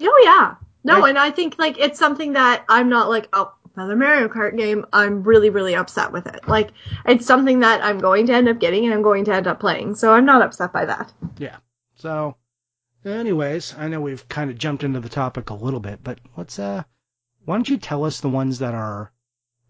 Oh 0.02 0.22
yeah. 0.24 0.56
No, 0.84 1.02
Right. 1.02 1.10
and 1.10 1.18
I 1.20 1.32
think 1.32 1.56
like 1.60 1.78
it's 1.80 2.00
something 2.00 2.34
that 2.34 2.64
I'm 2.70 2.90
not 2.90 3.10
like, 3.10 3.28
oh, 3.34 3.54
another 3.76 3.96
Mario 3.96 4.30
Kart 4.30 4.58
game. 4.58 4.86
I'm 4.94 5.24
really, 5.24 5.50
really 5.50 5.76
upset 5.76 6.12
with 6.12 6.26
it. 6.26 6.48
Like 6.48 6.72
it's 7.06 7.26
something 7.26 7.60
that 7.60 7.84
I'm 7.84 8.00
going 8.00 8.28
to 8.28 8.34
end 8.34 8.48
up 8.48 8.60
getting 8.60 8.86
and 8.86 8.94
I'm 8.94 9.02
going 9.02 9.26
to 9.26 9.34
end 9.34 9.46
up 9.48 9.60
playing. 9.60 9.96
So 9.96 10.12
I'm 10.14 10.26
not 10.26 10.42
upset 10.42 10.72
by 10.74 10.86
that. 10.86 11.12
Yeah. 11.38 11.58
So, 11.96 12.38
anyways, 13.12 13.76
I 13.78 13.88
know 13.88 14.02
we've 14.02 14.28
kind 14.30 14.50
of 14.50 14.58
jumped 14.58 14.84
into 14.84 15.00
the 15.00 15.10
topic 15.10 15.50
a 15.50 15.54
little 15.56 15.80
bit, 15.80 16.00
but 16.04 16.20
let's 16.38 16.60
uh, 16.60 16.84
why 17.46 17.56
don't 17.56 17.70
you 17.70 17.78
tell 17.78 18.04
us 18.06 18.20
the 18.22 18.30
ones 18.30 18.60
that 18.60 18.74
are 18.74 19.12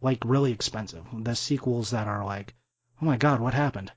like 0.02 0.20
really 0.26 0.52
expensive, 0.52 1.04
the 1.14 1.36
sequels 1.36 1.92
that 1.92 2.08
are 2.08 2.26
like, 2.26 2.54
oh 3.02 3.06
my 3.06 3.18
god, 3.18 3.40
what 3.40 3.54
happened? 3.54 3.92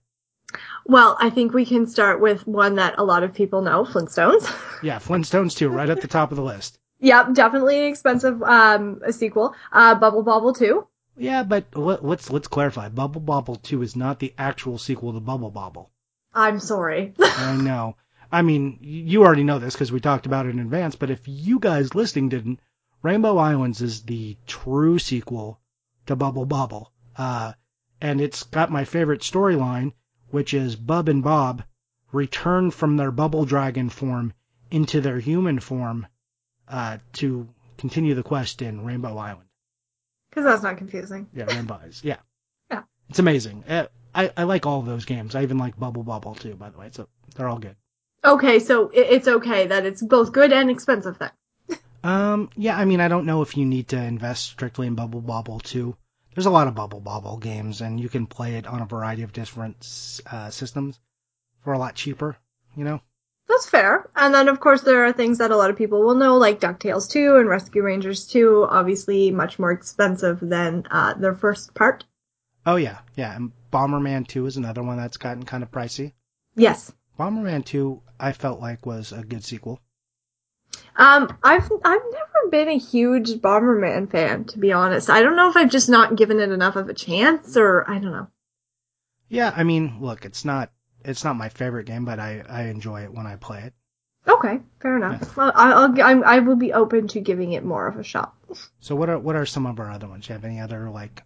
Well, 0.84 1.16
I 1.18 1.30
think 1.30 1.54
we 1.54 1.64
can 1.64 1.86
start 1.86 2.20
with 2.20 2.46
one 2.46 2.74
that 2.74 2.96
a 2.98 3.04
lot 3.04 3.22
of 3.22 3.32
people 3.32 3.62
know, 3.62 3.84
Flintstones. 3.84 4.50
Yeah, 4.82 4.98
Flintstones 4.98 5.56
too, 5.56 5.68
right 5.68 5.88
at 5.88 6.00
the 6.00 6.08
top 6.08 6.32
of 6.32 6.36
the 6.36 6.42
list. 6.42 6.78
yep, 6.98 7.32
definitely 7.34 7.78
an 7.78 7.84
expensive 7.84 8.42
um 8.42 9.00
a 9.04 9.12
sequel. 9.12 9.54
Uh 9.70 9.94
Bubble 9.94 10.24
Bobble 10.24 10.52
2. 10.52 10.86
Yeah, 11.16 11.42
but 11.44 11.76
let, 11.76 12.04
let's 12.04 12.30
let's 12.30 12.48
clarify. 12.48 12.88
Bubble 12.88 13.20
Bobble 13.20 13.56
2 13.56 13.82
is 13.82 13.94
not 13.94 14.18
the 14.18 14.34
actual 14.36 14.78
sequel 14.78 15.12
to 15.12 15.20
Bubble 15.20 15.50
Bobble. 15.50 15.90
I'm 16.34 16.58
sorry. 16.58 17.14
I 17.20 17.56
know. 17.56 17.96
I 18.32 18.40
mean, 18.40 18.78
you 18.80 19.22
already 19.24 19.44
know 19.44 19.58
this 19.58 19.74
because 19.74 19.92
we 19.92 20.00
talked 20.00 20.24
about 20.24 20.46
it 20.46 20.50
in 20.50 20.58
advance, 20.58 20.96
but 20.96 21.10
if 21.10 21.20
you 21.26 21.58
guys 21.58 21.94
listening 21.94 22.30
didn't, 22.30 22.60
Rainbow 23.02 23.36
Islands 23.36 23.82
is 23.82 24.02
the 24.02 24.38
true 24.46 24.98
sequel 24.98 25.60
to 26.06 26.16
Bubble 26.16 26.46
Bobble. 26.46 26.92
Uh, 27.14 27.52
and 28.00 28.20
it's 28.20 28.44
got 28.44 28.70
my 28.70 28.84
favorite 28.84 29.20
storyline, 29.20 29.92
which 30.30 30.54
is 30.54 30.76
Bub 30.76 31.10
and 31.10 31.22
Bob 31.22 31.62
return 32.10 32.70
from 32.70 32.96
their 32.96 33.10
bubble 33.10 33.44
dragon 33.44 33.90
form 33.90 34.32
into 34.70 35.00
their 35.00 35.18
human 35.18 35.60
form 35.60 36.06
uh, 36.68 36.98
to 37.14 37.48
continue 37.76 38.14
the 38.14 38.22
quest 38.22 38.62
in 38.62 38.84
Rainbow 38.84 39.16
Island. 39.18 39.48
Cuz 40.30 40.44
that's 40.44 40.62
not 40.62 40.78
confusing. 40.78 41.28
Yeah, 41.34 41.44
Rainbow 41.44 41.80
Eyes. 41.82 42.00
Yeah. 42.02 42.16
Yeah. 42.70 42.82
It's 43.10 43.18
amazing. 43.18 43.64
Uh, 43.64 43.88
I, 44.14 44.30
I 44.36 44.42
like 44.44 44.64
all 44.64 44.80
of 44.80 44.86
those 44.86 45.04
games. 45.04 45.34
I 45.34 45.42
even 45.42 45.58
like 45.58 45.78
Bubble 45.78 46.02
Bobble 46.02 46.34
too, 46.34 46.54
by 46.54 46.70
the 46.70 46.78
way. 46.78 46.88
So 46.92 47.08
they're 47.34 47.48
all 47.48 47.58
good. 47.58 47.76
Okay, 48.24 48.60
so 48.60 48.90
it's 48.94 49.26
okay 49.26 49.66
that 49.66 49.84
it's 49.84 50.02
both 50.02 50.32
good 50.32 50.52
and 50.52 50.70
expensive 50.70 51.18
then. 51.18 51.30
Um, 52.04 52.50
yeah, 52.56 52.76
I 52.76 52.84
mean, 52.84 53.00
I 53.00 53.08
don't 53.08 53.26
know 53.26 53.42
if 53.42 53.56
you 53.56 53.64
need 53.64 53.88
to 53.88 53.96
invest 53.96 54.44
strictly 54.44 54.86
in 54.86 54.94
Bubble 54.94 55.20
Bobble 55.20 55.60
too. 55.60 55.96
There's 56.34 56.46
a 56.46 56.50
lot 56.50 56.66
of 56.66 56.74
Bubble 56.74 57.00
Bobble 57.00 57.36
games, 57.36 57.80
and 57.80 58.00
you 58.00 58.08
can 58.08 58.26
play 58.26 58.54
it 58.54 58.66
on 58.66 58.80
a 58.80 58.86
variety 58.86 59.22
of 59.22 59.32
different 59.32 59.76
uh, 60.30 60.50
systems 60.50 60.98
for 61.62 61.72
a 61.72 61.78
lot 61.78 61.94
cheaper. 61.94 62.36
You 62.76 62.84
know? 62.84 63.00
That's 63.48 63.68
fair. 63.68 64.08
And 64.16 64.32
then, 64.32 64.48
of 64.48 64.60
course, 64.60 64.80
there 64.80 65.04
are 65.04 65.12
things 65.12 65.38
that 65.38 65.50
a 65.50 65.56
lot 65.56 65.70
of 65.70 65.76
people 65.76 66.02
will 66.02 66.14
know, 66.14 66.38
like 66.38 66.60
DuckTales 66.60 67.10
2 67.10 67.36
and 67.36 67.48
Rescue 67.48 67.82
Rangers 67.82 68.26
2, 68.28 68.66
obviously 68.68 69.30
much 69.30 69.58
more 69.58 69.72
expensive 69.72 70.38
than 70.40 70.86
uh, 70.90 71.14
their 71.14 71.34
first 71.34 71.74
part. 71.74 72.04
Oh 72.64 72.76
yeah, 72.76 72.98
yeah. 73.14 73.34
And 73.36 73.52
Bomberman 73.72 74.26
2 74.26 74.46
is 74.46 74.56
another 74.56 74.82
one 74.82 74.96
that's 74.96 75.18
gotten 75.18 75.42
kind 75.44 75.62
of 75.62 75.70
pricey. 75.70 76.12
Yes. 76.54 76.92
Bomberman 77.22 77.64
2, 77.64 78.02
I 78.18 78.32
felt 78.32 78.58
like 78.60 78.84
was 78.84 79.12
a 79.12 79.22
good 79.22 79.44
sequel. 79.44 79.78
Um, 80.96 81.38
I've 81.44 81.70
I've 81.84 82.02
never 82.10 82.50
been 82.50 82.68
a 82.68 82.78
huge 82.78 83.34
Bomberman 83.34 84.10
fan, 84.10 84.44
to 84.46 84.58
be 84.58 84.72
honest. 84.72 85.08
I 85.08 85.22
don't 85.22 85.36
know 85.36 85.48
if 85.48 85.56
I've 85.56 85.70
just 85.70 85.88
not 85.88 86.16
given 86.16 86.40
it 86.40 86.50
enough 86.50 86.74
of 86.74 86.88
a 86.88 86.94
chance, 86.94 87.56
or 87.56 87.88
I 87.88 88.00
don't 88.00 88.10
know. 88.10 88.26
Yeah, 89.28 89.52
I 89.54 89.62
mean, 89.62 89.98
look, 90.00 90.24
it's 90.24 90.44
not 90.44 90.72
it's 91.04 91.22
not 91.22 91.36
my 91.36 91.48
favorite 91.48 91.86
game, 91.86 92.04
but 92.04 92.18
I 92.18 92.42
I 92.48 92.62
enjoy 92.62 93.04
it 93.04 93.14
when 93.14 93.28
I 93.28 93.36
play 93.36 93.60
it. 93.60 93.74
Okay, 94.26 94.58
fair 94.80 94.96
enough. 94.96 95.36
Well, 95.36 95.52
I- 95.54 95.72
I'll 95.74 96.02
I'm, 96.02 96.24
I 96.24 96.40
will 96.40 96.56
be 96.56 96.72
open 96.72 97.06
to 97.08 97.20
giving 97.20 97.52
it 97.52 97.64
more 97.64 97.86
of 97.86 97.98
a 97.98 98.02
shot. 98.04 98.34
So 98.80 98.96
what 98.96 99.08
are 99.08 99.18
what 99.20 99.36
are 99.36 99.46
some 99.46 99.66
of 99.66 99.78
our 99.78 99.92
other 99.92 100.08
ones? 100.08 100.26
Do 100.26 100.32
you 100.32 100.38
have 100.38 100.44
any 100.44 100.58
other 100.58 100.90
like 100.90 101.22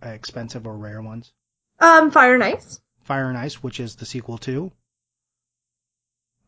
expensive 0.00 0.66
or 0.66 0.76
rare 0.78 1.02
ones? 1.02 1.34
Um, 1.80 2.10
Fire 2.10 2.34
and 2.34 2.42
Ice. 2.42 2.80
Fire 3.02 3.28
and 3.28 3.36
Ice, 3.36 3.62
which 3.62 3.78
is 3.78 3.96
the 3.96 4.06
sequel 4.06 4.38
to 4.38 4.72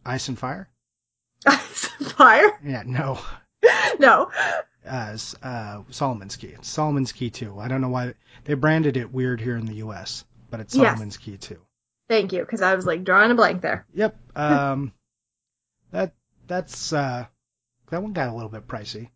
Ice 0.07 0.29
and 0.29 0.39
Fire. 0.39 0.69
Ice 1.47 1.89
and 1.99 2.13
Fire? 2.13 2.59
Yeah, 2.65 2.83
no, 2.87 3.19
No. 3.99 4.31
uh, 4.89 5.17
uh, 5.43 5.83
Solomon's 5.91 6.37
Key. 6.37 6.49
It's 6.49 6.69
Solomon's 6.69 7.13
Key 7.13 7.31
2. 7.31 7.59
I 7.59 7.69
don't 7.69 7.81
know 7.81 7.89
why 7.89 8.15
they 8.45 8.55
branded 8.55 8.97
it 8.97 9.13
weird 9.13 9.41
here 9.41 9.57
in 9.57 9.67
the 9.67 9.75
U.S., 9.75 10.25
but 10.51 10.61
it's 10.61 10.75
Yes. 10.75 10.87
Solomon's 10.87 11.17
Key 11.17 11.37
2. 11.37 11.59
Thank 12.09 12.33
you, 12.33 12.41
because 12.41 12.63
I 12.63 12.75
was 12.77 12.87
like 12.87 13.03
drawing 13.05 13.31
a 13.33 13.35
blank 13.35 13.63
there. 13.63 13.85
Yep. 13.95 14.17
Um, 14.37 14.93
that 15.93 16.13
that's 16.47 16.93
uh, 16.93 17.25
that 17.91 18.03
one 18.03 18.13
got 18.13 18.29
a 18.29 18.35
little 18.35 18.51
bit 18.51 18.67
pricey. 18.69 19.09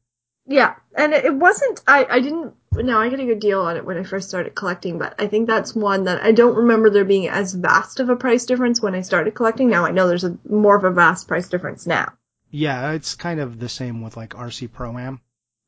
Yeah, 0.47 0.75
and 0.97 1.13
it 1.13 1.35
wasn't. 1.35 1.81
I 1.87 2.07
I 2.09 2.21
didn't. 2.21 2.55
No, 2.73 3.01
I 3.01 3.09
got 3.09 3.21
a 3.21 3.27
good 3.27 3.41
deal 3.41 3.61
on 3.63 3.77
it 3.77 3.85
when 3.85 3.99
I 3.99 4.05
first 4.05 4.29
started 4.29 4.55
collecting, 4.55 4.99
but 4.99 5.15
I 5.19 5.27
think 5.27 5.47
that's 5.47 5.75
one 5.75 6.05
that 6.05 6.23
I 6.23 6.33
don't 6.33 6.57
remember 6.57 6.91
there 6.91 7.05
being 7.05 7.29
as 7.29 7.53
vast 7.53 8.01
of 8.01 8.09
a 8.09 8.17
price 8.17 8.47
difference 8.47 8.81
when 8.81 8.95
I 8.95 9.03
started 9.03 9.35
collecting. 9.35 9.69
Now 9.69 9.85
I 9.85 9.91
know 9.91 10.09
there's 10.09 10.25
a 10.25 10.39
more 10.49 10.77
of 10.77 10.85
a 10.85 10.91
vast 10.91 11.29
price 11.29 11.49
difference 11.49 11.87
now. 11.87 12.13
Yeah, 12.51 12.93
it's 12.93 13.15
kind 13.15 13.41
of 13.41 13.59
the 13.59 13.69
same 13.69 14.03
with 14.03 14.17
like 14.17 14.31
RC 14.31 14.73
Pro 14.73 14.99
Am. 14.99 15.21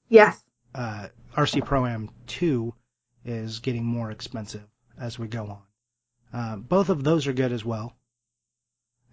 Yes. 0.08 0.42
Uh, 0.74 1.08
RC 1.36 1.64
Pro 1.64 1.86
Am 1.86 2.10
2 2.26 2.74
is 3.24 3.60
getting 3.60 3.84
more 3.84 4.10
expensive 4.10 4.66
as 4.98 5.18
we 5.18 5.28
go 5.28 5.46
on. 5.46 5.62
Uh, 6.32 6.56
both 6.56 6.88
of 6.88 7.04
those 7.04 7.26
are 7.26 7.32
good 7.32 7.52
as 7.52 7.64
well. 7.64 7.94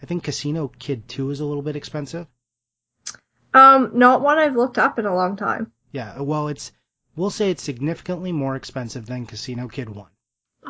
I 0.01 0.05
think 0.05 0.23
Casino 0.23 0.69
Kid 0.79 1.07
2 1.07 1.29
is 1.29 1.39
a 1.41 1.45
little 1.45 1.61
bit 1.61 1.75
expensive. 1.75 2.27
Um, 3.53 3.91
not 3.93 4.21
one 4.21 4.37
I've 4.37 4.55
looked 4.55 4.77
up 4.77 4.99
in 4.99 5.05
a 5.05 5.15
long 5.15 5.35
time. 5.35 5.71
Yeah, 5.91 6.21
well, 6.21 6.47
it's 6.49 6.71
we'll 7.15 7.29
say 7.31 7.49
it's 7.51 7.63
significantly 7.63 8.31
more 8.31 8.55
expensive 8.55 9.05
than 9.05 9.25
Casino 9.25 9.67
Kid 9.67 9.89
1. 9.89 10.07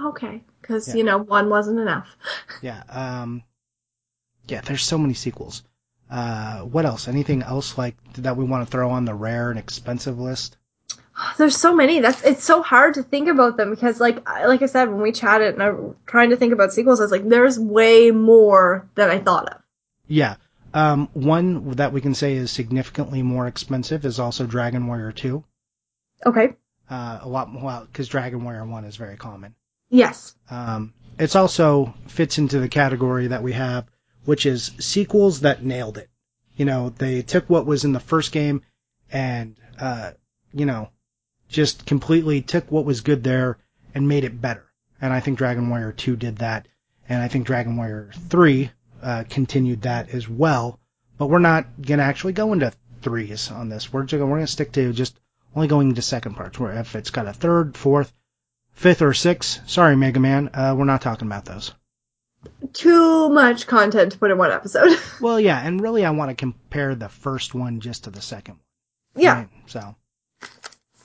Okay, 0.06 0.44
because 0.62 0.88
Yeah. 0.88 0.96
you 0.96 1.04
know 1.04 1.18
one 1.18 1.50
wasn't 1.50 1.80
enough. 1.80 2.08
Yeah, 2.62 2.84
um, 2.90 3.44
yeah, 4.48 4.62
there's 4.62 4.84
so 4.84 4.98
many 4.98 5.14
sequels. 5.14 5.64
Uh, 6.10 6.62
what 6.62 6.86
else? 6.86 7.08
Anything 7.08 7.44
else 7.44 7.78
like 7.78 7.96
that 8.14 8.36
we 8.38 8.44
want 8.46 8.66
to 8.66 8.72
throw 8.72 8.90
on 8.90 9.06
the 9.06 9.14
rare 9.14 9.50
and 9.52 9.60
expensive 9.60 10.18
list? 10.20 10.58
There's 11.38 11.56
so 11.56 11.76
many. 11.76 12.00
That's 12.00 12.24
it's 12.24 12.44
so 12.44 12.62
hard 12.64 12.96
to 12.96 13.04
think 13.04 13.28
about 13.28 13.58
them 13.58 13.70
because, 13.70 14.00
like, 14.00 14.28
I- 14.28 14.46
like 14.48 14.62
I 14.64 14.66
said, 14.66 14.90
when 14.90 15.02
we 15.02 15.12
chatted 15.12 15.54
and 15.54 15.62
I'm 15.62 15.96
trying 16.08 16.32
to 16.32 16.36
think 16.38 16.52
about 16.54 16.74
sequels, 16.74 17.00
I 17.00 17.04
was 17.04 17.12
like, 17.12 17.28
there's 17.30 17.60
way 17.60 18.10
more 18.12 18.90
than 18.96 19.10
I 19.12 19.20
thought 19.20 19.50
of. 19.50 19.62
Yeah. 20.08 20.36
Um, 20.74 21.10
one 21.14 21.72
that 21.72 21.94
we 21.94 22.02
can 22.02 22.14
say 22.14 22.34
is 22.34 22.52
significantly 22.52 23.24
more 23.24 23.48
expensive 23.48 24.06
is 24.06 24.20
also 24.20 24.46
Dragon 24.46 24.86
Warrior 24.88 25.12
2. 25.12 25.44
Okay. 26.26 26.54
Uh, 26.90 27.20
a 27.22 27.30
lot 27.30 27.50
more, 27.50 27.88
because 27.92 28.08
Dragon 28.08 28.44
Warrior 28.44 28.66
1 28.66 28.86
is 28.86 28.96
very 28.96 29.18
common. 29.18 29.56
Yes. 29.90 30.36
Um, 30.50 30.94
it's 31.18 31.36
also 31.36 31.94
fits 32.08 32.38
into 32.38 32.60
the 32.60 32.70
category 32.70 33.28
that 33.28 33.44
we 33.44 33.54
have, 33.54 33.88
which 34.26 34.46
is 34.46 34.72
sequels 34.80 35.42
that 35.42 35.64
nailed 35.64 35.98
it. 35.98 36.10
You 36.56 36.66
know, 36.66 36.90
they 36.90 37.22
took 37.22 37.50
what 37.50 37.66
was 37.66 37.86
in 37.86 37.94
the 37.94 38.00
first 38.00 38.32
game 38.32 38.62
and, 39.12 39.56
uh, 39.80 40.12
you 40.54 40.66
know, 40.66 40.90
just 41.48 41.86
completely 41.86 42.42
took 42.42 42.72
what 42.72 42.86
was 42.86 43.02
good 43.02 43.24
there 43.24 43.58
and 43.96 44.08
made 44.08 44.24
it 44.24 44.42
better. 44.42 44.66
And 45.02 45.14
I 45.14 45.20
think 45.20 45.38
Dragon 45.38 45.70
Warrior 45.70 45.94
2 45.94 46.16
did 46.16 46.38
that. 46.38 46.68
And 47.08 47.24
I 47.24 47.28
think 47.28 47.48
Dragon 47.48 47.76
Warrior 47.76 48.12
3, 48.30 48.72
uh, 49.02 49.24
continued 49.30 49.84
that 49.84 50.10
as 50.10 50.28
well. 50.28 50.80
But 51.18 51.28
we're 51.28 51.40
not 51.40 51.82
gonna 51.82 52.04
actually 52.04 52.34
go 52.34 52.54
into 52.54 52.72
threes 53.02 53.52
on 53.52 53.70
this. 53.70 53.92
We're 53.92 54.04
just, 54.04 54.22
we're 54.22 54.38
gonna 54.38 54.48
stick 54.48 54.72
to 54.74 54.94
just 54.94 55.20
only 55.56 55.68
going 55.68 55.90
into 55.90 56.02
second 56.02 56.36
parts. 56.36 56.60
Where 56.60 56.74
if 56.74 56.96
it's 56.96 57.10
got 57.10 57.28
a 57.28 57.34
third, 57.34 57.76
fourth, 57.76 58.14
fifth, 58.72 59.02
or 59.02 59.14
sixth, 59.14 59.70
sorry 59.70 59.96
Mega 59.96 60.20
Man, 60.20 60.50
uh, 60.54 60.76
we're 60.78 60.86
not 60.86 61.02
talking 61.02 61.28
about 61.28 61.46
those. 61.46 61.74
Too 62.72 63.30
much 63.30 63.68
content 63.68 64.14
to 64.14 64.18
put 64.18 64.32
in 64.32 64.38
one 64.38 64.52
episode. 64.52 64.98
Well, 65.22 65.40
yeah, 65.40 65.60
and 65.60 65.82
really 65.82 66.06
I 66.06 66.12
want 66.12 66.30
to 66.30 66.36
compare 66.36 66.96
the 66.96 67.10
first 67.10 67.54
one 67.54 67.82
just 67.82 68.06
to 68.06 68.10
the 68.10 68.22
second 68.22 68.58
yeah. 69.16 69.36
right? 69.36 69.50
So, 69.68 69.96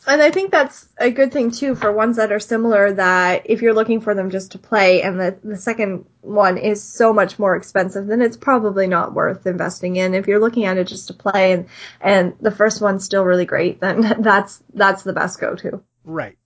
And 0.07 0.21
I 0.21 0.31
think 0.31 0.51
that's 0.51 0.89
a 0.99 1.11
good 1.11 1.33
thing 1.33 1.51
too 1.51 1.75
for 1.75 1.91
ones 1.91 2.17
that 2.17 2.31
are 2.31 2.41
similar 2.41 2.93
that 2.93 3.43
if 3.47 3.63
you're 3.63 3.75
looking 3.75 4.01
for 4.01 4.15
them 4.15 4.31
just 4.31 4.53
to 4.53 4.59
play 4.59 5.03
and 5.03 5.19
the, 5.19 5.39
the 5.43 5.57
second 5.57 6.05
one 6.21 6.59
is 6.59 6.83
so 6.83 7.13
much 7.13 7.39
more 7.39 7.57
expensive, 7.57 8.07
then 8.07 8.21
it's 8.21 8.37
probably 8.37 8.87
not 8.87 9.15
worth 9.15 9.47
investing 9.47 9.97
in. 9.97 10.15
If 10.15 10.27
you're 10.27 10.41
looking 10.41 10.67
at 10.67 10.77
it 10.77 10.89
just 10.89 11.09
to 11.09 11.15
play 11.15 11.53
and, 11.53 11.69
and 12.01 12.35
the 12.41 12.51
first 12.51 12.83
one's 12.83 13.05
still 13.05 13.25
really 13.25 13.47
great, 13.47 13.81
then 13.81 14.01
that's, 14.23 14.63
that's 14.75 15.03
the 15.03 15.13
best 15.13 15.41
go-to. 15.41 15.83
right. 16.05 16.37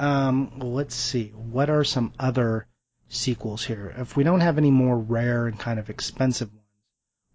Um, 0.00 0.60
let's 0.60 0.94
see. 0.94 1.30
What 1.30 1.70
are 1.70 1.82
some 1.82 2.12
other 2.18 2.68
sequels 3.08 3.64
here? 3.64 3.92
If 3.98 4.16
we 4.16 4.22
don't 4.22 4.40
have 4.40 4.58
any 4.58 4.70
more 4.70 4.96
rare 4.96 5.46
and 5.46 5.58
kind 5.58 5.80
of 5.80 5.90
expensive 5.90 6.52
ones, 6.52 6.64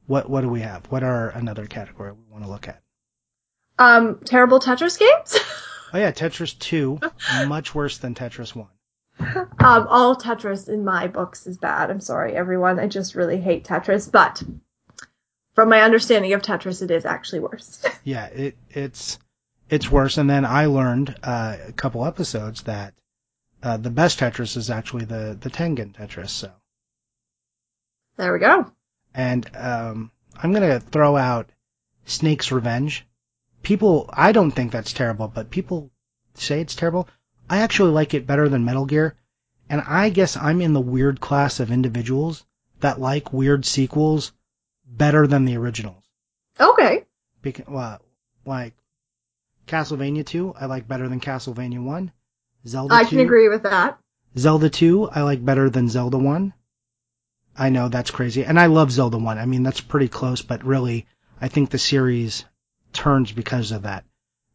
what 0.05 0.29
what 0.29 0.41
do 0.41 0.50
we 0.50 0.62
have? 0.62 0.86
What 0.86 1.03
are 1.03 1.29
another 1.29 1.65
category 1.65 2.12
we 2.12 2.32
want 2.32 2.43
to 2.43 2.50
look 2.50 2.67
at? 2.67 2.82
Um, 3.80 4.20
terrible 4.25 4.60
Tetris 4.60 4.98
games? 5.00 5.38
Oh 5.96 6.00
yeah, 6.00 6.12
Tetris 6.12 6.58
2, 6.58 6.98
much 7.46 7.75
worse 7.75 8.00
than 8.00 8.15
Tetris 8.15 8.56
1. 8.56 8.68
um, 9.60 9.88
all 9.88 10.15
Tetris 10.15 10.68
in 10.68 10.84
my 10.84 11.06
books 11.06 11.46
is 11.46 11.60
bad. 11.60 11.92
I'm 11.92 12.00
sorry, 12.01 12.36
everyone. 12.36 12.80
I 12.80 12.88
just 12.88 13.13
really 13.13 13.39
hate 13.39 13.63
Tetris, 13.65 14.12
but 14.12 14.42
From 15.53 15.70
my 15.70 15.82
understanding 15.82 16.34
of 16.34 16.42
Tetris, 16.42 16.82
it 16.82 16.89
is 16.89 17.06
actually 17.06 17.42
worse. 17.42 17.86
Yeah, 18.03 18.25
it 18.25 18.58
it's 18.72 19.20
it's 19.70 19.88
worse. 19.92 20.18
And 20.18 20.27
then 20.27 20.46
I 20.46 20.65
learned 20.65 21.15
uh, 21.22 21.58
a 21.68 21.72
couple 21.74 22.08
episodes 22.08 22.63
that 22.63 22.96
uh, 23.62 23.77
the 23.77 23.92
best 23.92 24.20
Tetris 24.20 24.58
is 24.58 24.72
actually 24.72 25.06
the 25.06 25.38
the 25.39 25.51
Tengen 25.51 25.94
Tetris. 25.96 26.30
So, 26.32 26.50
there 28.18 28.34
we 28.34 28.39
go. 28.39 28.65
and 29.13 29.48
um, 29.56 30.12
I'm 30.36 30.53
gonna 30.53 30.80
throw 30.80 31.15
out 31.15 31.50
Snake's 32.06 32.51
Revenge. 32.51 33.06
People, 33.63 34.10
I 34.13 34.34
don't 34.34 34.51
think 34.51 34.72
that's 34.72 34.93
terrible, 34.93 35.27
but 35.29 35.50
people 35.50 35.89
say 36.36 36.62
it's 36.62 36.75
terrible. 36.75 37.08
I 37.50 37.60
actually 37.60 37.91
like 37.91 38.13
it 38.13 38.27
better 38.27 38.50
than 38.50 38.65
Metal 38.65 38.86
Gear, 38.86 39.15
and 39.70 39.82
I 39.82 40.10
guess 40.10 40.38
I'm 40.38 40.62
in 40.62 40.74
the 40.74 40.82
weird 40.82 41.22
class 41.22 41.60
of 41.60 41.72
individuals 41.72 42.46
that 42.82 43.00
like 43.00 43.32
weird 43.32 43.65
sequels 43.65 44.34
better 44.86 45.25
than 45.27 45.46
the 45.46 45.58
originals. 45.58 46.03
Okay. 46.60 47.05
Because, 47.41 47.65
well, 47.67 48.01
like 48.46 48.74
Castlevania 49.67 50.25
2, 50.25 50.53
I 50.60 50.65
like 50.65 50.88
better 50.88 51.08
than 51.08 51.22
Castlevania 51.22 51.82
1. 51.82 52.12
Zelda 52.67 52.93
I 52.93 53.03
2, 53.03 53.10
can 53.10 53.20
agree 53.20 53.48
with 53.48 53.63
that. 53.63 53.98
Zelda 54.38 54.70
2, 54.70 55.10
I 55.10 55.22
like 55.22 55.43
better 55.43 55.70
than 55.70 55.88
Zelda 55.88 56.17
1. 56.17 56.53
I 57.55 57.70
know 57.70 57.88
that's 57.88 58.12
crazy, 58.12 58.43
and 58.43 58.60
I 58.60 58.65
love 58.65 58.91
Zelda 58.91 59.17
1. 59.17 59.38
I 59.38 59.46
mean, 59.46 59.63
that's 59.63 59.82
pretty 59.82 60.08
close, 60.10 60.41
but 60.41 60.65
really, 60.65 61.05
I 61.39 61.48
think 61.48 61.70
the 61.70 61.77
series 61.77 62.46
turns 62.93 63.31
because 63.31 63.71
of 63.71 63.83
that. 63.83 64.05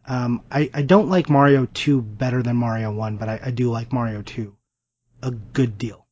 Um, 0.07 0.43
I, 0.51 0.71
I 0.73 0.83
don't 0.83 1.11
like 1.11 1.29
Mario 1.29 1.67
2 1.67 2.01
better 2.01 2.43
than 2.43 2.57
Mario 2.57 2.91
1, 2.93 3.17
but 3.19 3.29
I, 3.29 3.41
I 3.47 3.51
do 3.51 3.71
like 3.71 3.93
Mario 3.93 4.23
2 4.23 4.57
a 5.23 5.31
good 5.31 5.77
deal. 5.77 6.07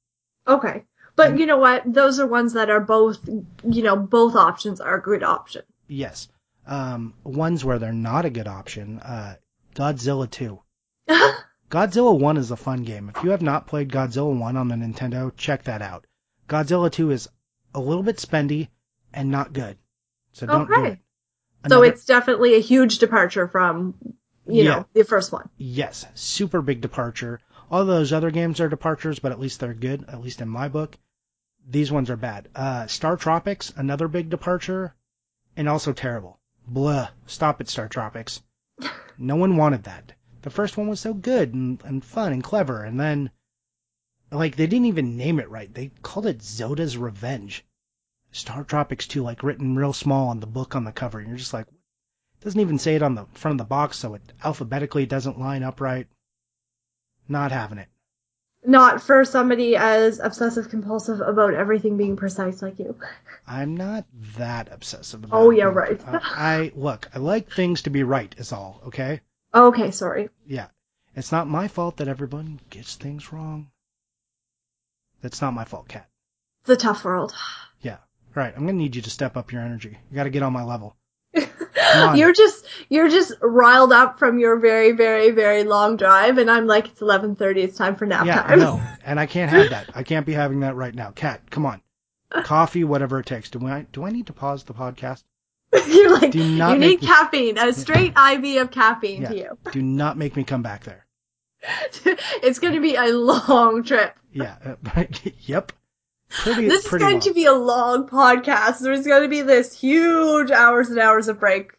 Okay. 0.47 0.85
But 1.14 1.30
And- 1.30 1.40
you 1.40 1.47
know 1.47 1.59
what? 1.59 1.83
Those 1.90 2.21
are 2.21 2.26
ones 2.26 2.52
that 2.54 2.68
are 2.68 2.80
both, 2.80 3.18
you 3.64 3.83
know, 3.83 3.97
both 3.97 4.35
options 4.37 4.80
are 4.80 4.97
a 4.99 5.02
good 5.02 5.23
option. 5.23 5.62
Yes. 5.88 6.28
Um, 6.66 7.14
ones 7.25 7.64
where 7.64 7.78
they're 7.78 7.92
not 7.92 8.25
a 8.25 8.30
good 8.30 8.49
option, 8.49 8.99
uh, 8.99 9.37
Godzilla 9.75 10.28
2. 10.30 10.61
Godzilla 11.71 12.18
1 12.18 12.37
is 12.37 12.50
a 12.50 12.56
fun 12.56 12.83
game. 12.83 13.11
If 13.14 13.25
you 13.25 13.30
have 13.30 13.42
not 13.42 13.66
played 13.66 13.88
Godzilla 13.90 14.37
1 14.38 14.56
on 14.56 14.68
the 14.68 14.75
Nintendo, 14.75 15.33
check 15.37 15.64
that 15.64 15.83
out. 15.83 16.06
Godzilla 16.49 16.90
2 16.90 17.11
is 17.12 17.28
a 17.75 17.80
little 17.80 18.02
bit 18.02 18.16
spendy 18.16 18.68
and 19.14 19.30
not 19.30 19.52
good. 19.52 19.78
So 20.33 20.47
don't 20.47 20.66
do 20.66 20.75
Okay. 20.75 21.00
It. 21.67 21.71
so 21.71 21.83
it's 21.83 22.05
definitely 22.05 22.55
a 22.57 22.61
huge 22.61 22.99
departure 22.99 23.49
from, 23.49 23.95
you 24.47 24.65
Yeah. 24.65 24.71
know, 24.71 24.87
the 24.95 25.05
first 25.05 25.33
one. 25.33 25.49
Yes, 25.59 26.07
super 26.15 26.63
big 26.63 26.81
departure. 26.81 27.41
All 27.71 27.85
those 27.85 28.13
other 28.13 28.31
games 28.31 28.61
are 28.61 28.69
departures, 28.69 29.19
but 29.19 29.33
at 29.33 29.41
least 29.41 29.61
they're 29.61 29.75
good, 29.75 30.05
at 30.09 30.21
least 30.21 30.41
in 30.41 30.49
my 30.49 30.69
book. 30.69 30.97
These 31.69 31.91
ones 31.91 32.11
are 32.11 32.17
bad. 32.17 32.49
Uh, 32.55 32.87
Star 32.87 33.17
Tropics, 33.17 33.73
another 33.77 34.07
big 34.09 34.31
departure, 34.31 34.95
and 35.57 35.69
also 35.69 35.93
terrible. 35.93 36.39
Blah. 36.67 37.09
Stop 37.27 37.61
it, 37.61 37.69
Star 37.69 37.89
Tropics. 37.89 38.43
No 39.19 39.37
one 39.37 39.57
wanted 39.57 39.85
that. 39.85 40.13
The 40.43 40.51
first 40.51 40.77
one 40.77 40.89
was 40.89 41.01
so 41.01 41.15
good 41.15 41.55
and, 41.55 41.83
and 41.85 42.05
fun 42.05 42.35
and 42.35 42.45
clever, 42.45 42.85
and 42.85 43.01
then, 43.01 43.31
like, 44.31 44.57
they 44.57 44.67
didn't 44.67 44.87
even 44.87 45.17
name 45.17 45.41
it 45.41 45.49
right. 45.49 45.73
They 45.73 45.91
called 46.03 46.27
it 46.27 46.41
Zoda's 46.43 46.99
Revenge. 46.99 47.65
Star 48.37 48.64
Tropics 48.64 49.07
2, 49.07 49.23
like, 49.23 49.43
written 49.43 49.76
real 49.76 49.93
small 49.93 50.28
on 50.28 50.40
the 50.40 50.47
book 50.47 50.76
on 50.76 50.85
the 50.85 50.93
cover, 50.93 51.19
and 51.19 51.28
you're 51.28 51.37
just 51.38 51.55
like, 51.55 51.66
doesn't 52.43 52.61
even 52.61 52.78
say 52.78 52.95
it 52.95 53.02
on 53.02 53.14
the 53.14 53.25
front 53.33 53.55
of 53.55 53.59
the 53.64 53.69
box, 53.69 53.99
so 53.99 54.14
it 54.14 54.23
alphabetically 54.45 55.07
doesn't 55.07 55.40
line 55.40 55.62
up 55.62 55.81
right. 55.81 56.07
Not 57.28 57.50
having 57.50 57.78
it. 57.78 57.88
Not 58.64 59.00
for 59.00 59.25
somebody 59.25 59.76
as 59.76 60.19
obsessive 60.19 60.69
compulsive 60.69 61.21
about 61.21 61.55
everything 61.55 61.97
being 61.97 62.16
precise 62.16 62.62
like 62.62 62.78
you. 62.78 62.97
I'm 63.47 63.76
not 63.76 64.05
that 64.37 64.69
obsessive 64.73 65.25
about 65.25 65.37
Oh, 65.40 65.50
yeah, 65.50 65.69
it. 65.69 65.73
right. 65.73 66.00
Uh, 66.07 66.19
I 66.23 66.73
look, 66.75 67.09
I 67.14 67.19
like 67.19 67.50
things 67.50 67.83
to 67.83 67.90
be 67.90 68.02
right 68.02 68.35
is 68.38 68.52
all, 68.52 68.83
okay? 68.88 69.21
Okay, 69.54 69.91
sorry. 69.93 70.28
Yeah. 70.47 70.67
It's 71.15 71.32
not 71.32 71.49
my 71.49 71.69
fault 71.69 71.97
that 71.99 72.08
everyone 72.08 72.61
gets 72.69 72.97
things 72.97 73.32
wrong. 73.32 73.71
That's 75.23 75.41
not 75.41 75.54
my 75.54 75.65
fault, 75.65 75.89
Kat. 75.89 76.08
It's 76.63 76.71
a 76.71 76.76
tough 76.76 77.04
world. 77.04 77.32
Yeah. 78.37 78.43
Right, 78.43 78.53
I'm 78.57 78.61
gonna 78.67 78.75
need 78.75 78.95
you 78.97 79.03
to 79.03 79.11
step 79.11 79.37
up 79.37 79.53
your 79.53 79.63
energy. 79.63 79.97
You 80.11 80.17
gotta 80.17 80.31
get 80.31 80.43
on 80.43 80.53
my 80.53 80.63
level. 80.65 80.97
on. 81.95 82.17
You're 82.17 82.33
just 82.33 82.67
you're 82.89 83.09
just 83.09 83.33
riled 83.41 83.93
up 83.93 84.19
from 84.19 84.39
your 84.39 84.59
very 84.59 84.93
very 84.93 85.31
very 85.31 85.65
long 85.65 85.97
drive, 85.97 86.39
and 86.39 86.51
I'm 86.51 86.67
like, 86.67 86.87
it's 86.89 87.01
11:30. 87.01 87.57
It's 87.59 87.77
time 87.79 87.97
for 87.97 88.07
nap 88.07 88.27
yeah, 88.27 88.43
I 88.45 88.49
time. 88.51 88.59
know. 88.61 88.83
And 89.05 89.19
I 89.21 89.27
can't 89.27 89.51
have 89.51 89.71
that. 89.71 89.91
I 89.95 90.03
can't 90.03 90.27
be 90.27 90.33
having 90.33 90.61
that 90.61 90.77
right 90.77 90.95
now. 90.95 91.11
Kat, 91.11 91.51
come 91.51 91.67
on. 91.67 91.81
Coffee, 92.45 92.85
whatever 92.85 93.21
it 93.21 93.27
takes. 93.27 93.51
Do 93.51 93.65
I 93.67 93.87
do 93.93 94.05
I 94.05 94.11
need 94.11 94.27
to 94.27 94.33
pause 94.33 94.65
the 94.65 94.75
podcast? 94.75 95.23
You're 95.89 96.13
like, 96.13 96.31
Do 96.33 96.45
not 96.57 96.75
you 96.75 96.79
need 96.79 97.01
me- 97.03 97.07
caffeine, 97.07 97.59
a 97.59 97.73
straight 97.73 98.13
IV 98.19 98.63
of 98.63 98.71
caffeine 98.71 99.23
Yeah. 99.23 99.29
to 99.29 99.37
you. 99.37 99.59
Do 99.73 99.83
not 99.83 100.17
make 100.17 100.37
me 100.37 100.45
come 100.45 100.63
back 100.63 100.85
there. 100.85 101.07
it's 102.43 102.59
going 102.61 102.75
to 102.75 102.81
be 102.81 102.95
a 102.95 103.07
long 103.13 103.83
trip. 103.83 104.15
Yeah. 104.33 104.75
Yep. 105.41 105.73
Pretty. 106.28 106.69
This 106.69 106.84
is 106.84 106.91
going 106.91 107.12
long. 107.15 107.21
to 107.21 107.32
be 107.34 107.45
a 107.45 107.52
long 107.52 108.08
podcast. 108.08 108.80
There's 108.80 109.06
going 109.06 109.23
to 109.23 109.28
be 109.28 109.43
this 109.43 109.78
huge 109.78 110.50
hours 110.50 110.89
and 110.91 110.99
hours 110.99 111.28
of 111.28 111.39
break 111.41 111.73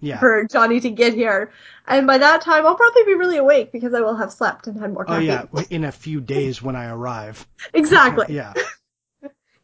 Yeah. 0.00 0.18
for 0.18 0.46
Johnny 0.50 0.80
to 0.80 0.90
get 0.90 1.14
here. 1.14 1.52
And 1.86 2.06
by 2.06 2.18
that 2.18 2.40
time, 2.40 2.64
I'll 2.66 2.76
probably 2.76 3.04
be 3.04 3.14
really 3.14 3.36
awake 3.36 3.72
because 3.72 3.92
I 3.94 4.00
will 4.00 4.16
have 4.16 4.32
slept 4.32 4.66
and 4.66 4.78
had 4.80 4.92
more 4.92 5.04
Oh 5.08 5.18
yeah. 5.18 5.44
In 5.70 5.84
a 5.84 5.92
few 5.92 6.20
days 6.20 6.62
when 6.62 6.76
I 6.76 6.86
arrive. 6.90 7.46
Exactly. 7.74 8.26
Yeah. 8.34 8.54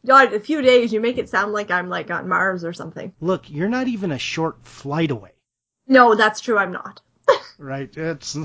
God, 0.05 0.31
a 0.33 0.39
few 0.39 0.61
days, 0.61 0.93
you 0.93 1.01
make 1.01 1.17
it 1.17 1.29
sound 1.29 1.51
like 1.51 1.69
I'm 1.69 1.89
like 1.89 2.09
on 2.11 2.29
Mars 2.29 2.63
or 2.63 2.71
something. 2.71 3.11
Look, 3.19 3.49
you're 3.49 3.67
not 3.67 3.87
even 3.87 4.11
a 4.11 4.17
short 4.19 4.65
flight 4.65 5.11
away, 5.11 5.31
No, 5.87 6.15
that's 6.15 6.39
true. 6.39 6.57
I'm 6.57 6.71
not. 6.71 7.01
right? 7.57 7.89
It's 7.97 8.37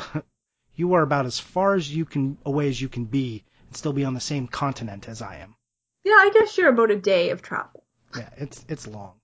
you 0.74 0.94
are 0.94 1.02
about 1.02 1.26
as 1.26 1.38
far 1.38 1.74
as 1.74 1.94
you 1.94 2.04
can 2.04 2.38
away 2.44 2.68
as 2.68 2.80
you 2.80 2.88
can 2.88 3.04
be 3.04 3.44
and 3.68 3.76
still 3.76 3.92
be 3.92 4.04
on 4.04 4.14
the 4.14 4.20
same 4.20 4.48
continent 4.48 5.08
as 5.08 5.22
I 5.22 5.36
am. 5.36 5.54
Yeah, 6.04 6.12
I 6.14 6.30
guess 6.32 6.56
you're 6.58 6.68
about 6.70 6.90
a 6.90 6.96
day 6.96 7.30
of 7.30 7.42
travel. 7.42 7.84
Yeah, 8.14 8.28
it's 8.36 8.64
it's 8.68 8.86
long. 8.86 9.14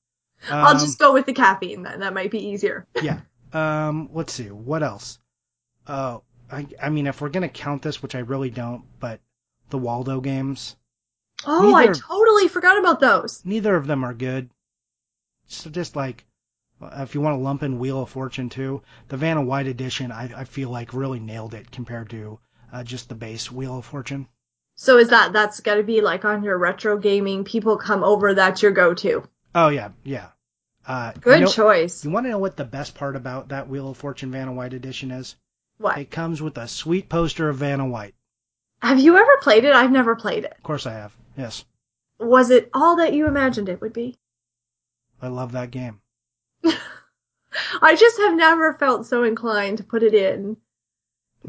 I'll 0.63 0.77
Um, 0.77 0.79
just 0.79 0.99
go 0.99 1.13
with 1.13 1.27
the 1.27 1.33
caffeine 1.33 1.83
then. 1.83 2.01
That 2.01 2.15
might 2.15 2.31
be 2.31 2.39
easier. 2.49 2.87
yeah. 3.01 3.21
Um, 3.53 4.09
let's 4.13 4.33
see. 4.33 4.51
What 4.51 4.83
else? 4.83 5.19
Uh, 5.87 6.19
I 6.51 6.67
I 6.83 6.89
mean, 6.91 7.07
if 7.07 7.21
we're 7.21 7.29
gonna 7.31 7.49
count 7.49 7.83
this, 7.83 8.03
which 8.03 8.15
I 8.15 8.21
really 8.21 8.51
don't, 8.51 8.85
but 9.01 9.21
the 9.71 9.79
Waldo 9.79 10.21
games, 10.21 10.77
Oh, 11.45 11.75
I 11.75 11.89
totally 11.89 12.47
forgot 12.49 12.79
about 12.79 13.01
those. 13.01 13.45
neither 13.45 13.75
of 13.75 13.87
them 13.89 14.05
are 14.05 14.15
good. 14.15 14.51
So 15.49 15.71
just 15.71 15.97
like, 15.97 16.25
uh, 16.81 16.91
if 17.03 17.15
you 17.15 17.21
want 17.21 17.35
to 17.35 17.43
lump 17.43 17.63
in 17.65 17.79
Wheel 17.81 18.03
of 18.03 18.11
Fortune 18.11 18.49
too, 18.49 18.83
the 19.09 19.17
Vanna 19.17 19.43
White 19.43 19.67
edition, 19.67 20.13
I 20.13 20.33
I 20.43 20.45
feel 20.45 20.71
like 20.71 20.95
really 20.95 21.21
nailed 21.21 21.55
it 21.55 21.71
compared 21.73 22.11
to 22.11 22.39
uh, 22.73 22.85
just 22.85 23.09
the 23.09 23.17
base 23.17 23.51
Wheel 23.51 23.79
of 23.79 23.87
Fortune. 23.87 24.29
So 24.81 24.97
is 24.99 25.09
that 25.09 25.33
that's 25.33 25.59
got 25.59 25.75
to 25.75 25.83
be 25.83 26.01
like 26.03 26.25
on 26.25 26.45
your 26.45 26.57
retro 26.57 26.97
gaming? 26.99 27.43
People 27.43 27.79
come 27.79 28.05
over. 28.05 28.33
That's 28.33 28.63
your 28.63 28.71
go-to. 28.71 29.25
Oh 29.53 29.69
yeah, 29.71 29.89
yeah. 30.05 30.29
Uh, 30.87 31.11
Good 31.21 31.41
you 31.41 31.45
know- 31.47 31.51
choice. 31.51 32.05
You 32.05 32.11
want 32.13 32.27
to 32.27 32.31
know 32.31 32.39
what 32.39 32.57
the 32.57 32.65
best 32.65 32.95
part 32.95 33.17
about 33.17 33.49
that 33.49 33.69
Wheel 33.69 33.91
of 33.91 33.97
Fortune 33.97 34.31
Vanna 34.31 34.53
White 34.53 34.75
edition 34.75 35.11
is? 35.11 35.35
What? 35.79 35.99
It 35.99 36.13
comes 36.13 36.41
with 36.41 36.57
a 36.59 36.69
sweet 36.69 37.09
poster 37.09 37.49
of 37.49 37.57
Vanna 37.57 37.87
White. 37.89 38.15
Have 38.81 39.01
you 39.01 39.17
ever 39.17 39.37
played 39.43 39.65
it? 39.65 39.75
I've 39.75 39.91
never 39.91 40.15
played 40.15 40.45
it. 40.45 40.55
Of 40.57 40.63
course 40.63 40.87
I 40.87 40.93
have. 40.93 41.13
Yes. 41.37 41.65
Was 42.21 42.51
it 42.51 42.71
all 42.73 42.97
that 42.97 43.15
you 43.15 43.27
imagined 43.27 43.69
it 43.69 43.81
would 43.81 43.93
be? 43.93 44.17
I 45.21 45.27
love 45.27 45.53
that 45.53 45.73
game. 45.73 46.01
I 47.83 47.97
just 47.97 48.19
have 48.19 48.37
never 48.37 48.75
felt 48.75 49.07
so 49.07 49.25
inclined 49.25 49.79
to 49.79 49.85
put 49.85 50.05
it 50.05 50.15
in, 50.15 50.57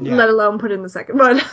Yeah. 0.00 0.16
let 0.16 0.28
alone 0.28 0.58
put 0.58 0.72
in 0.72 0.82
the 0.82 0.88
second 0.88 1.18
one. 1.18 1.40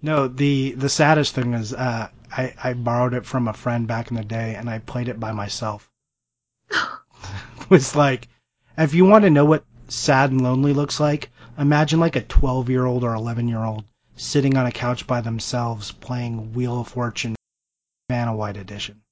No, 0.00 0.28
the 0.28 0.72
the 0.72 0.88
saddest 0.88 1.34
thing 1.34 1.54
is 1.54 1.74
uh, 1.74 2.08
I 2.30 2.54
I 2.62 2.72
borrowed 2.74 3.14
it 3.14 3.26
from 3.26 3.48
a 3.48 3.52
friend 3.52 3.86
back 3.86 4.10
in 4.10 4.16
the 4.16 4.24
day 4.24 4.54
and 4.54 4.70
I 4.70 4.78
played 4.78 5.08
it 5.08 5.18
by 5.20 5.32
myself. 5.32 5.90
it 6.70 7.70
was 7.70 7.96
like, 7.96 8.28
if 8.76 8.94
you 8.94 9.04
want 9.04 9.24
to 9.24 9.30
know 9.30 9.44
what 9.44 9.64
sad 9.88 10.30
and 10.30 10.40
lonely 10.42 10.72
looks 10.72 11.00
like, 11.00 11.30
imagine 11.58 11.98
like 12.00 12.16
a 12.16 12.22
12 12.22 12.70
year 12.70 12.84
old 12.86 13.04
or 13.04 13.14
11 13.14 13.48
year 13.48 13.64
old 13.64 13.84
sitting 14.16 14.56
on 14.56 14.66
a 14.66 14.72
couch 14.72 15.06
by 15.06 15.20
themselves 15.20 15.92
playing 15.92 16.52
Wheel 16.52 16.80
of 16.80 16.88
Fortune 16.88 17.34
Vanna 18.08 18.34
White 18.36 18.56
edition. 18.56 19.02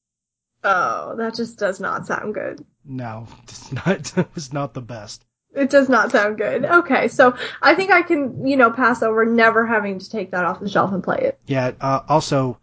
oh, 0.64 1.16
that 1.16 1.34
just 1.34 1.58
does 1.58 1.80
not 1.80 2.06
sound 2.06 2.34
good. 2.34 2.64
No, 2.84 3.26
it's 3.42 3.72
not. 3.72 4.16
It 4.18 4.34
was 4.34 4.52
not 4.52 4.72
the 4.74 4.82
best. 4.82 5.25
It 5.56 5.70
does 5.70 5.88
not 5.88 6.12
sound 6.12 6.36
good. 6.36 6.64
Okay, 6.66 7.08
so 7.08 7.34
I 7.62 7.74
think 7.74 7.90
I 7.90 8.02
can, 8.02 8.46
you 8.46 8.56
know, 8.56 8.70
pass 8.70 9.02
over 9.02 9.24
never 9.24 9.66
having 9.66 9.98
to 9.98 10.10
take 10.10 10.30
that 10.32 10.44
off 10.44 10.60
the 10.60 10.68
shelf 10.68 10.92
and 10.92 11.02
play 11.02 11.18
it. 11.18 11.40
Yeah. 11.46 11.72
Uh, 11.80 12.02
also, 12.08 12.58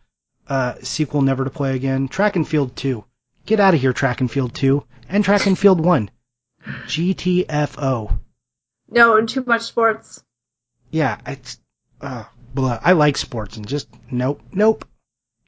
uh, 0.47 0.75
sequel 0.84 1.23
never 1.23 1.43
to 1.43 1.49
play 1.49 1.75
again. 1.75 2.08
Track 2.08 2.36
and 2.36 2.47
Field 2.47 2.75
2. 2.75 3.03
Get 3.45 3.60
out 3.60 3.73
of 3.73 3.82
here, 3.82 3.93
Track 3.93 4.21
and 4.21 4.29
Field 4.29 4.53
2 4.53 4.84
and 5.10 5.25
Track 5.25 5.47
and 5.47 5.58
Field 5.58 5.82
1. 5.82 6.12
GTFO. 6.86 8.19
No, 8.89 9.25
too 9.25 9.43
much 9.45 9.63
sports. 9.63 10.23
Yeah, 10.91 11.17
it's 11.25 11.60
uh, 11.99 12.25
blah. 12.53 12.79
I 12.82 12.93
like 12.93 13.17
sports 13.17 13.58
and 13.58 13.67
just 13.67 13.88
nope, 14.12 14.41
nope. 14.51 14.88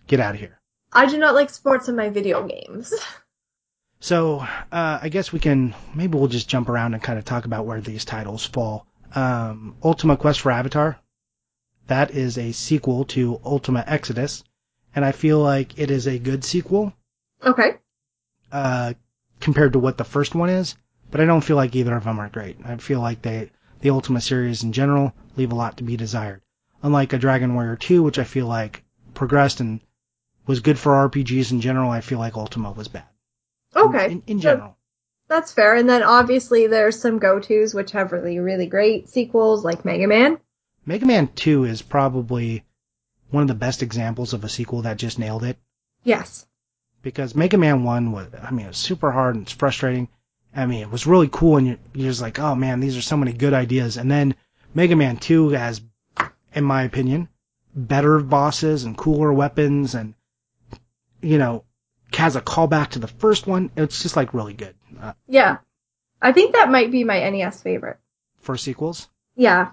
Get 0.07 0.19
out 0.19 0.33
of 0.33 0.39
here. 0.39 0.59
I 0.91 1.05
do 1.05 1.17
not 1.17 1.35
like 1.35 1.49
sports 1.51 1.87
in 1.87 1.95
my 1.95 2.09
video 2.09 2.47
games. 2.47 2.93
So 4.05 4.45
uh, 4.71 4.99
I 5.01 5.09
guess 5.09 5.33
we 5.33 5.39
can 5.39 5.73
maybe 5.95 6.15
we'll 6.15 6.27
just 6.27 6.47
jump 6.47 6.69
around 6.69 6.93
and 6.93 7.01
kind 7.01 7.17
of 7.17 7.25
talk 7.25 7.45
about 7.45 7.65
where 7.65 7.81
these 7.81 8.05
titles 8.05 8.45
fall. 8.45 8.85
Um, 9.15 9.77
Ultima 9.83 10.15
Quest 10.15 10.41
for 10.41 10.51
Avatar, 10.51 10.99
that 11.87 12.11
is 12.11 12.37
a 12.37 12.51
sequel 12.51 13.05
to 13.05 13.41
Ultima 13.43 13.83
Exodus, 13.87 14.43
and 14.95 15.03
I 15.03 15.11
feel 15.11 15.39
like 15.39 15.79
it 15.79 15.89
is 15.89 16.05
a 16.05 16.19
good 16.19 16.43
sequel 16.43 16.93
Okay. 17.43 17.77
uh, 18.51 18.93
compared 19.39 19.73
to 19.73 19.79
what 19.79 19.97
the 19.97 20.03
first 20.03 20.35
one 20.35 20.51
is. 20.51 20.75
But 21.09 21.19
I 21.19 21.25
don't 21.25 21.43
feel 21.43 21.55
like 21.55 21.75
either 21.75 21.95
of 21.95 22.03
them 22.03 22.19
are 22.19 22.29
great. 22.29 22.59
I 22.63 22.77
feel 22.77 22.99
like 22.99 23.23
they 23.23 23.49
the 23.79 23.89
Ultima 23.89 24.21
series 24.21 24.61
in 24.61 24.71
general 24.71 25.15
leave 25.35 25.51
a 25.51 25.55
lot 25.55 25.77
to 25.77 25.83
be 25.83 25.97
desired. 25.97 26.43
Unlike 26.83 27.13
a 27.13 27.17
Dragon 27.17 27.55
Warrior 27.55 27.77
2, 27.77 28.03
which 28.03 28.19
I 28.19 28.23
feel 28.23 28.45
like 28.45 28.83
progressed 29.15 29.61
and 29.61 29.79
was 30.45 30.59
good 30.59 30.77
for 30.77 30.91
RPGs 31.09 31.51
in 31.51 31.59
general, 31.59 31.89
I 31.89 32.01
feel 32.01 32.19
like 32.19 32.37
Ultima 32.37 32.71
was 32.71 32.87
bad. 32.87 33.05
Okay. 33.75 34.11
In, 34.11 34.23
in 34.27 34.39
So- 34.39 34.43
general. 34.43 34.77
That's 35.27 35.51
fair. 35.51 35.73
And 35.75 35.89
then 35.89 36.03
obviously 36.03 36.67
there's 36.67 36.99
some 36.99 37.17
go-tos 37.17 37.73
which 37.73 37.91
have 37.93 38.11
really, 38.11 38.37
really 38.37 38.67
great 38.67 39.09
sequels 39.09 39.65
like 39.65 39.83
Mega 39.83 40.05
Man. 40.07 40.37
Mega 40.85 41.07
Man 41.07 41.29
2 41.29 41.63
is 41.63 41.81
probably 41.81 42.63
one 43.31 43.41
of 43.41 43.47
the 43.47 43.55
best 43.55 43.81
examples 43.81 44.33
of 44.33 44.43
a 44.43 44.49
sequel 44.49 44.83
that 44.83 44.97
just 44.97 45.17
nailed 45.17 45.43
it. 45.43 45.57
Yes. 46.03 46.45
Because 47.01 47.33
Mega 47.33 47.57
Man 47.57 47.83
1 47.83 48.11
was, 48.11 48.27
I 48.39 48.51
mean, 48.51 48.65
it 48.67 48.69
was 48.69 48.77
super 48.77 49.11
hard 49.11 49.33
and 49.35 49.45
it's 49.45 49.51
frustrating. 49.51 50.09
I 50.55 50.67
mean, 50.67 50.81
it 50.83 50.91
was 50.91 51.07
really 51.07 51.27
cool 51.31 51.57
and 51.57 51.65
you're, 51.67 51.77
you're 51.95 52.11
just 52.11 52.21
like, 52.21 52.37
oh 52.39 52.53
man, 52.53 52.79
these 52.79 52.95
are 52.95 53.01
so 53.01 53.17
many 53.17 53.33
good 53.33 53.53
ideas. 53.53 53.97
And 53.97 54.11
then 54.11 54.35
Mega 54.75 54.95
Man 54.95 55.17
2 55.17 55.49
has, 55.49 55.81
in 56.53 56.63
my 56.63 56.83
opinion, 56.83 57.29
better 57.75 58.19
bosses 58.19 58.83
and 58.83 58.95
cooler 58.95 59.33
weapons 59.33 59.95
and, 59.95 60.13
you 61.19 61.39
know, 61.39 61.63
has 62.13 62.35
a 62.35 62.41
callback 62.41 62.89
to 62.91 62.99
the 62.99 63.07
first 63.07 63.47
one. 63.47 63.71
It's 63.75 64.01
just 64.03 64.15
like 64.15 64.33
really 64.33 64.53
good 64.53 64.75
uh, 65.01 65.13
Yeah. 65.27 65.57
I 66.21 66.31
think 66.31 66.53
that 66.55 66.71
might 66.71 66.91
be 66.91 67.03
my 67.03 67.29
NES 67.29 67.61
favorite. 67.61 67.97
for 68.39 68.57
sequels. 68.57 69.09
Yeah. 69.35 69.71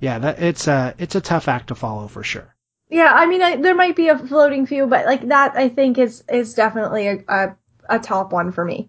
Yeah, 0.00 0.18
that, 0.20 0.40
it's 0.42 0.66
a, 0.68 0.94
it's 0.98 1.14
a 1.14 1.20
tough 1.20 1.48
act 1.48 1.68
to 1.68 1.74
follow 1.74 2.08
for 2.08 2.22
sure. 2.22 2.54
Yeah, 2.88 3.12
I 3.12 3.26
mean, 3.26 3.42
I, 3.42 3.56
there 3.56 3.74
might 3.74 3.96
be 3.96 4.08
a 4.08 4.16
floating 4.18 4.64
few, 4.66 4.86
but 4.86 5.04
like 5.04 5.28
that, 5.28 5.56
I 5.56 5.68
think 5.68 5.98
is 5.98 6.24
is 6.28 6.54
definitely 6.54 7.06
a, 7.08 7.18
a 7.28 7.56
a 7.88 7.98
top 7.98 8.32
one 8.32 8.50
for 8.50 8.64
me. 8.64 8.88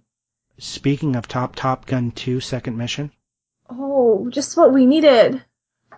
Speaking 0.58 1.16
of 1.18 1.28
Top 1.28 1.56
Top 1.56 1.86
Gun 1.86 2.12
2 2.12 2.40
second 2.40 2.78
mission, 2.78 3.12
Oh, 3.70 4.30
just 4.30 4.56
what 4.56 4.72
we 4.74 4.86
needed. 4.86 5.44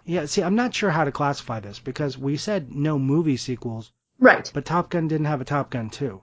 Yeah, 0.04 0.26
see, 0.26 0.42
I'm 0.42 0.56
not 0.56 0.74
sure 0.74 0.90
how 0.90 1.04
to 1.04 1.12
classify 1.12 1.60
this 1.60 1.78
because 1.80 2.18
we 2.18 2.38
said 2.38 2.72
no 2.72 2.98
movie 2.98 3.38
sequels, 3.38 3.92
Right. 4.20 4.50
but 4.52 4.66
Top 4.66 4.90
Gun 4.90 5.08
didn't 5.08 5.28
have 5.28 5.42
a 5.42 5.46
Top 5.46 5.70
Gun 5.70 5.90
2. 5.92 6.22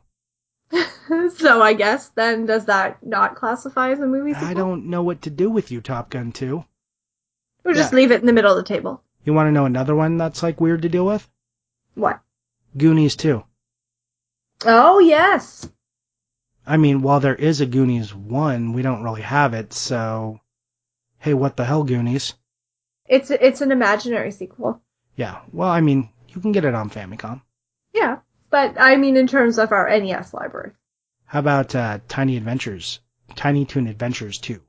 so 1.37 1.63
I 1.63 1.73
guess 1.75 2.11
then 2.11 2.47
does 2.47 2.67
that 2.67 3.05
not 3.05 3.37
classify 3.37 3.91
as 3.91 4.01
a 4.01 4.07
movie 4.07 4.35
sequel? 4.35 4.49
I 4.49 4.55
don't 4.55 4.87
know 4.87 5.03
what 5.03 5.23
to 5.23 5.31
do 5.31 5.51
with 5.51 5.71
you, 5.71 5.81
Top 5.81 6.11
Gun 6.11 6.33
2. 6.33 6.65
We'll 7.65 7.75
just 7.75 7.93
yeah. 7.93 7.97
leave 7.97 8.13
it 8.13 8.21
in 8.21 8.27
the 8.27 8.33
middle 8.33 8.51
of 8.51 8.57
the 8.57 8.69
table. 8.69 9.03
You 9.25 9.35
want 9.35 9.49
to 9.49 9.53
know 9.53 9.65
another 9.65 9.95
one 9.95 10.17
that's 10.17 10.43
like 10.43 10.61
weird 10.61 10.83
to 10.83 10.89
deal 10.89 11.07
with? 11.07 11.29
What? 11.95 12.21
Goonies 12.77 13.17
2. 13.17 13.43
Oh 14.67 14.99
yes. 14.99 15.69
I 16.67 16.77
mean, 16.77 17.01
while 17.01 17.21
there 17.21 17.35
is 17.35 17.61
a 17.61 17.67
Goonies 17.67 18.15
1, 18.15 18.73
we 18.75 18.83
don't 18.83 19.03
really 19.03 19.23
have 19.23 19.55
it, 19.55 19.73
so. 19.73 20.41
Hey, 21.19 21.33
what 21.33 21.57
the 21.57 21.65
hell, 21.65 21.83
Goonies? 21.83 22.35
It's 23.07 23.31
it's 23.31 23.63
an 23.63 23.73
imaginary 23.73 24.31
sequel. 24.31 24.83
Yeah, 25.17 25.41
well, 25.53 25.71
I 25.71 25.81
mean, 25.81 26.11
you 26.29 26.41
can 26.41 26.53
get 26.53 26.67
it 26.67 26.75
on 26.75 26.91
Famicom. 26.91 27.41
Yeah, 27.95 28.19
but 28.51 28.77
I 28.79 28.97
mean 28.97 29.17
in 29.17 29.27
terms 29.27 29.59
of 29.59 29.73
our 29.73 29.89
NES 29.89 30.35
library. 30.35 30.73
How 31.27 31.41
about 31.41 31.75
uh, 31.75 31.99
Tiny 32.09 32.37
Adventures? 32.37 33.01
Tiny 33.37 33.65
Toon 33.65 33.87
Adventures 33.87 34.39
2. 34.39 34.61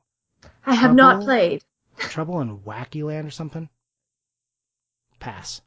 I 0.66 0.76
have 0.76 0.94
not 0.94 1.24
played. 1.24 1.64
Trouble 1.98 2.42
in 2.42 2.60
Wacky 2.60 3.04
Land 3.04 3.28
or 3.28 3.32
something? 3.32 3.70
Pass. 5.20 5.62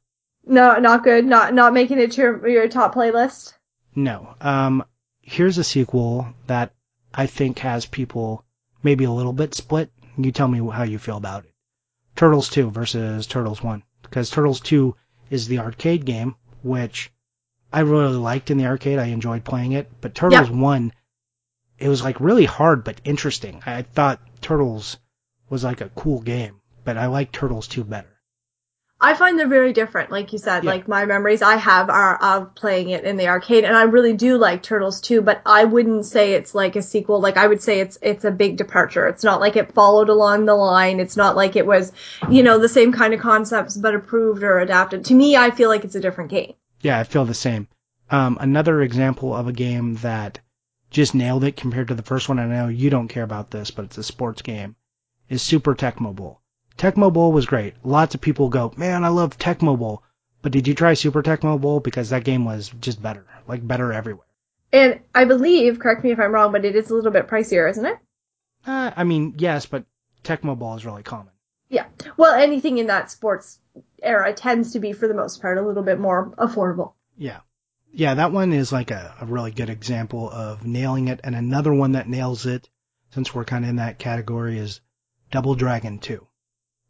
No, 0.45 0.79
not 0.79 1.05
good. 1.05 1.25
Not 1.25 1.55
not 1.55 1.73
making 1.73 1.99
it 1.99 2.13
to 2.13 2.21
your, 2.21 2.49
your 2.49 2.69
top 2.69 2.95
playlist. 2.95 3.55
No. 3.95 4.35
Um, 4.41 4.85
here's 5.21 5.59
a 5.59 5.65
sequel 5.65 6.35
that 6.47 6.73
I 7.15 7.27
think 7.27 7.59
has 7.61 7.87
people 7.87 8.45
maybe 8.83 9.05
a 9.05 9.11
little 9.11 9.33
bit 9.33 9.55
split. 9.55 9.91
You 10.17 10.33
tell 10.33 10.49
me 10.49 10.59
how 10.71 10.83
you 10.83 10.99
feel 10.99 11.17
about 11.17 11.45
it. 11.45 11.55
Turtles 12.17 12.49
2 12.51 12.71
versus 12.71 13.27
Turtles 13.27 13.63
1. 13.63 13.83
Because 14.03 14.31
Turtles 14.31 14.61
2 14.61 14.95
is 15.31 15.49
the 15.49 15.61
arcade 15.61 16.05
game, 16.05 16.37
which 16.63 17.11
I 17.73 17.81
really 17.81 18.17
liked 18.17 18.51
in 18.51 18.59
the 18.59 18.67
arcade. 18.67 18.99
I 18.99 19.07
enjoyed 19.07 19.45
playing 19.45 19.73
it. 19.73 19.91
But 20.01 20.15
Turtles 20.15 20.51
1, 20.51 20.93
it 21.79 21.89
was 21.89 22.03
like 22.03 22.21
really 22.21 22.45
hard 22.45 22.85
but 22.85 23.01
interesting. 23.05 23.63
I 23.67 23.83
thought 23.83 24.21
Turtles 24.41 24.99
was 25.49 25.65
like 25.65 25.81
a 25.81 25.89
cool 25.91 26.21
game, 26.21 26.61
but 26.85 26.97
I 26.99 27.07
like 27.07 27.33
Turtles 27.33 27.67
2 27.69 27.85
better. 27.85 28.09
I 29.05 29.15
find 29.15 29.37
they're 29.37 29.49
very 29.49 29.73
different. 29.73 30.13
Like 30.13 30.33
you 30.33 30.39
said, 30.39 30.63
Yeah. 30.63 30.71
like 30.71 30.87
my 30.87 31.07
memories 31.07 31.43
I 31.43 31.57
have 31.57 31.91
are 31.91 32.17
of 32.23 32.55
playing 32.55 32.91
it 32.91 33.03
in 33.03 33.17
the 33.17 33.27
arcade, 33.27 33.65
and 33.65 33.77
I 33.77 33.83
really 33.83 34.13
do 34.13 34.39
like 34.39 34.63
Turtles 34.63 35.01
2, 35.01 35.23
But 35.23 35.43
I 35.45 35.65
wouldn't 35.65 36.07
say 36.07 36.35
it's 36.35 36.55
like 36.55 36.77
a 36.77 36.83
sequel. 36.83 37.21
Like 37.21 37.37
I 37.37 37.49
would 37.49 37.61
say 37.61 37.81
it's 37.81 37.99
it's 38.01 38.25
a 38.25 38.31
big 38.31 38.57
departure. 38.57 39.09
It's 39.09 39.25
not 39.25 39.41
like 39.41 39.57
it 39.57 39.73
followed 39.73 40.09
along 40.09 40.45
the 40.45 40.55
line. 40.55 41.01
It's 41.01 41.17
not 41.17 41.35
like 41.35 41.57
it 41.57 41.67
was, 41.67 41.91
you 42.31 42.45
know, 42.45 42.59
the 42.59 42.69
same 42.69 42.93
kind 42.93 43.13
of 43.13 43.19
concepts 43.19 43.77
but 43.77 43.95
approved 43.97 44.45
or 44.45 44.61
adapted. 44.61 45.05
To 45.07 45.15
me, 45.15 45.37
I 45.37 45.51
feel 45.51 45.69
like 45.69 45.85
it's 45.85 45.97
a 45.97 46.01
different 46.01 46.31
game. 46.31 46.53
Yeah, 46.83 46.99
I 46.99 47.05
feel 47.05 47.25
the 47.25 47.35
same. 47.35 47.69
Um, 48.11 48.37
another 48.41 48.83
example 48.83 49.35
of 49.35 49.49
a 49.49 49.53
game 49.53 49.95
that 49.97 50.41
just 50.91 51.15
nailed 51.15 51.45
it 51.45 51.57
compared 51.57 51.89
to 51.89 51.95
the 51.95 52.03
first 52.03 52.29
one, 52.29 52.39
I 52.39 52.45
know 52.45 52.69
you 52.69 52.91
don't 52.91 53.09
care 53.09 53.23
about 53.23 53.51
this, 53.51 53.71
but 53.71 53.87
it's 53.87 53.99
a 53.99 54.03
sports 54.03 54.43
game, 54.43 54.77
is 55.29 55.41
Super 55.41 55.75
Tecmo 55.75 56.15
Bowl. 56.15 56.41
Tecmo 56.77 57.13
Bowl 57.13 57.33
was 57.33 57.47
great. 57.47 57.75
Lots 57.85 58.15
of 58.15 58.21
people 58.21 58.49
go, 58.49 58.73
man, 58.77 59.05
I 59.05 59.09
love 59.09 59.39
Tecmo 59.39 59.79
Bowl. 59.79 60.03
But 60.43 60.53
did 60.53 60.67
you 60.67 60.75
try 60.75 60.95
Super 60.95 61.23
Tecmo 61.23 61.61
Bowl? 61.61 61.81
Because 61.81 62.11
that 62.11 62.25
game 62.25 62.45
was 62.45 62.69
just 62.81 63.01
better. 63.01 63.25
Like, 63.47 63.67
better 63.67 63.93
everywhere. 63.93 64.27
And 64.73 65.01
I 65.15 65.25
believe, 65.25 65.79
correct 65.79 66.03
me 66.03 66.11
if 66.11 66.19
I'm 66.19 66.33
wrong, 66.33 66.51
but 66.53 66.65
it 66.65 66.75
is 66.75 66.91
a 66.91 66.95
little 66.95 67.13
bit 67.13 67.29
pricier, 67.29 67.71
isn't 67.71 67.87
it? 67.87 67.99
Uh, 68.67 68.91
I 68.97 69.05
mean, 69.05 69.35
yes, 69.39 69.67
but 69.67 69.85
Tecmo 70.25 70.59
Bowl 70.59 70.75
is 70.75 70.85
really 70.85 71.03
common. 71.03 71.33
Yeah. 71.73 71.87
Well, 72.19 72.35
anything 72.35 72.77
in 72.77 72.89
that 72.89 73.11
sports 73.11 73.59
era 74.03 74.35
tends 74.35 74.75
to 74.75 74.79
be, 74.79 74.93
for 74.93 75.09
the 75.09 75.15
most 75.15 75.41
part, 75.41 75.57
a 75.57 75.63
little 75.63 75.83
bit 75.83 75.99
more 75.99 76.31
affordable. 76.37 76.93
Yeah. 77.17 77.41
Yeah, 77.95 78.15
that 78.15 78.31
one 78.31 78.53
is 78.53 78.73
like 78.73 78.91
a, 78.91 79.17
a 79.23 79.27
really 79.27 79.53
good 79.53 79.71
example 79.71 80.31
of 80.31 80.67
nailing 80.67 81.09
it. 81.09 81.21
And 81.25 81.35
another 81.35 81.73
one 81.73 81.93
that 81.93 82.11
nails 82.11 82.45
it, 82.45 82.69
since 83.15 83.35
we're 83.35 83.47
kind 83.47 83.65
of 83.65 83.71
in 83.71 83.77
that 83.77 83.99
category, 83.99 84.59
is 84.59 84.83
Double 85.31 85.55
Dragon 85.55 85.99
2. 85.99 86.27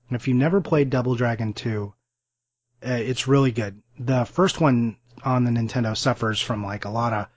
And 0.09 0.17
if 0.17 0.27
you've 0.27 0.37
never 0.37 0.61
played 0.61 0.91
Double 0.91 1.15
Dragon 1.15 1.53
2, 1.53 1.95
uh, 2.85 2.91
it's 2.91 3.29
really 3.29 3.53
good. 3.53 3.81
The 4.01 4.25
first 4.25 4.61
one 4.61 4.97
on 5.25 5.45
the 5.45 5.53
Nintendo 5.53 5.97
suffers 5.97 6.41
from 6.41 6.65
like 6.65 6.87
a 6.87 6.91
lot 6.91 7.13
of 7.13 7.29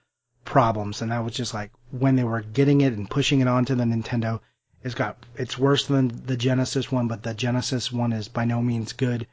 problems, 0.44 1.00
and 1.00 1.12
that 1.12 1.24
was 1.24 1.34
just 1.34 1.54
like 1.54 1.70
when 1.92 2.16
they 2.16 2.24
were 2.24 2.40
getting 2.40 2.80
it 2.80 2.94
and 2.94 3.08
pushing 3.08 3.40
it 3.40 3.46
onto 3.46 3.76
the 3.76 3.84
Nintendo, 3.84 4.40
it's 4.86 4.94
got 4.94 5.26
it's 5.34 5.58
worse 5.58 5.86
than 5.86 6.22
the 6.26 6.36
Genesis 6.36 6.92
one, 6.92 7.08
but 7.08 7.24
the 7.24 7.34
Genesis 7.34 7.90
one 7.90 8.12
is 8.12 8.28
by 8.28 8.44
no 8.44 8.62
means 8.62 8.92
good. 8.92 9.26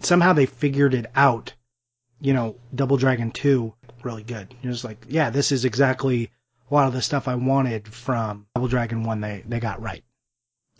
Somehow 0.00 0.34
they 0.34 0.44
figured 0.44 0.92
it 0.92 1.06
out. 1.16 1.54
You 2.20 2.34
know, 2.34 2.56
Double 2.74 2.98
Dragon 2.98 3.30
2, 3.30 3.72
really 4.04 4.22
good. 4.22 4.54
You're 4.60 4.72
just 4.72 4.84
like, 4.84 5.06
yeah, 5.08 5.30
this 5.30 5.50
is 5.50 5.64
exactly 5.64 6.30
a 6.70 6.74
lot 6.74 6.88
of 6.88 6.92
the 6.92 7.00
stuff 7.00 7.26
I 7.26 7.36
wanted 7.36 7.88
from 7.88 8.46
Double 8.54 8.68
Dragon 8.68 9.02
1 9.02 9.20
they, 9.22 9.42
they 9.48 9.60
got 9.60 9.80
right. 9.80 10.04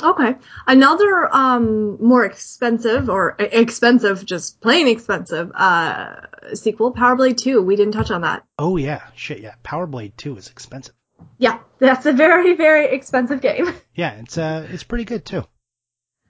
Okay. 0.03 0.35
Another 0.67 1.35
um 1.35 1.97
more 2.05 2.27
expensive 2.27 3.09
or 3.09 3.37
expensive, 3.39 4.27
just 4.27 4.61
plain 4.61 4.89
expensive 4.89 5.51
uh 5.55 6.17
sequel, 6.53 6.93
Power 6.93 7.17
Blade 7.17 7.39
2. 7.39 7.63
We 7.63 7.77
didn't 7.77 7.95
touch 7.95 8.11
on 8.11 8.21
that. 8.21 8.45
Oh 8.59 8.77
yeah, 8.77 9.05
shit 9.17 9.41
yeah. 9.41 9.55
Power 9.63 9.87
Blade 9.87 10.13
2 10.19 10.37
is 10.37 10.51
expensive. 10.51 10.95
Yeah, 11.39 11.59
that's 11.79 12.07
a 12.07 12.13
very 12.13 12.55
very 12.55 12.87
expensive 12.95 13.41
game. 13.41 13.73
Yeah, 13.95 14.13
it's 14.21 14.39
uh 14.39 14.67
it's 14.71 14.85
pretty 14.85 15.05
good 15.05 15.25
too. 15.27 15.45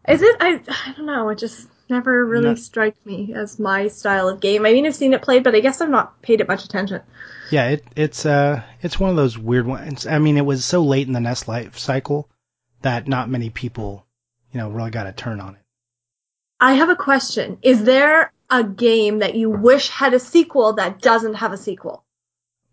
Is 0.09 0.21
it? 0.23 0.37
I 0.41 0.61
I 0.69 0.93
don't 0.97 1.07
know. 1.07 1.29
It 1.29 1.39
just 1.39 1.69
never 1.89 2.25
really 2.27 2.51
No. 2.51 2.55
struck 2.57 2.95
me 3.07 3.35
as 3.35 3.59
my 3.61 3.87
style 3.89 4.29
of 4.29 4.41
game. 4.41 4.67
I 4.67 4.73
mean, 4.73 4.85
I've 4.87 4.95
seen 4.97 5.13
it 5.15 5.23
played, 5.23 5.45
but 5.45 5.55
I 5.55 5.61
guess 5.61 5.81
I've 5.81 5.91
not 5.91 6.21
paid 6.23 6.41
it 6.41 6.49
much 6.49 6.65
attention. 6.65 7.03
Yeah, 7.53 7.69
it 7.69 7.85
it's 7.95 8.27
uh 8.27 8.63
it's 8.83 8.99
one 8.99 9.11
of 9.11 9.17
those 9.17 9.39
weird 9.39 9.67
ones. 9.67 10.07
I 10.07 10.19
mean, 10.19 10.37
it 10.39 10.45
was 10.45 10.65
so 10.65 10.83
late 10.83 11.07
in 11.07 11.13
the 11.13 11.21
NES 11.21 11.47
life 11.47 11.79
cycle 11.79 12.29
that 12.81 13.07
not 13.07 13.31
many 13.31 13.51
people, 13.51 14.05
you 14.53 14.59
know, 14.59 14.71
really 14.71 14.91
got 14.91 15.07
a 15.07 15.13
turn 15.13 15.41
on 15.41 15.55
it. 15.55 15.61
I 16.59 16.75
have 16.75 16.89
a 16.89 16.97
question. 16.97 17.59
Is 17.63 17.85
there 17.85 18.33
a 18.51 18.65
game 18.65 19.21
that 19.21 19.35
you 19.37 19.51
wish 19.51 19.89
had 19.89 20.15
a 20.15 20.19
sequel 20.21 20.73
that 20.75 21.01
doesn't 21.01 21.35
have 21.35 21.53
a 21.53 21.57
sequel? 21.57 22.05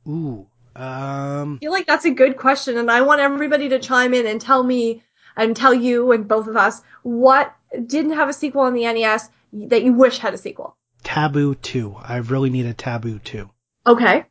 Ooh. 0.08 0.48
Um 0.76 1.56
I 1.56 1.58
feel 1.60 1.72
like 1.72 1.88
that's 1.88 2.06
a 2.06 2.12
good 2.12 2.38
question, 2.38 2.78
and 2.78 2.90
I 2.90 3.02
want 3.02 3.22
everybody 3.22 3.70
to 3.70 3.80
chime 3.80 4.14
in 4.14 4.26
and 4.26 4.40
tell 4.40 4.64
me 4.64 5.04
and 5.36 5.56
tell 5.56 5.74
you 5.74 6.12
and 6.12 6.28
both 6.28 6.48
of 6.48 6.58
us 6.58 6.82
what 7.04 7.56
didn't 7.86 8.14
have 8.14 8.30
a 8.30 8.34
sequel 8.34 8.62
on 8.62 8.74
the 8.74 8.84
NES 8.84 9.30
that 9.54 9.84
you 9.84 9.94
wish 9.94 10.20
had 10.20 10.34
a 10.34 10.38
sequel. 10.38 10.76
Taboo 11.04 11.56
2. 11.56 11.96
I 12.04 12.18
really 12.18 12.50
need 12.50 12.66
a 12.66 12.74
Taboo 12.74 13.20
2. 13.20 13.50
Okay. 13.88 14.26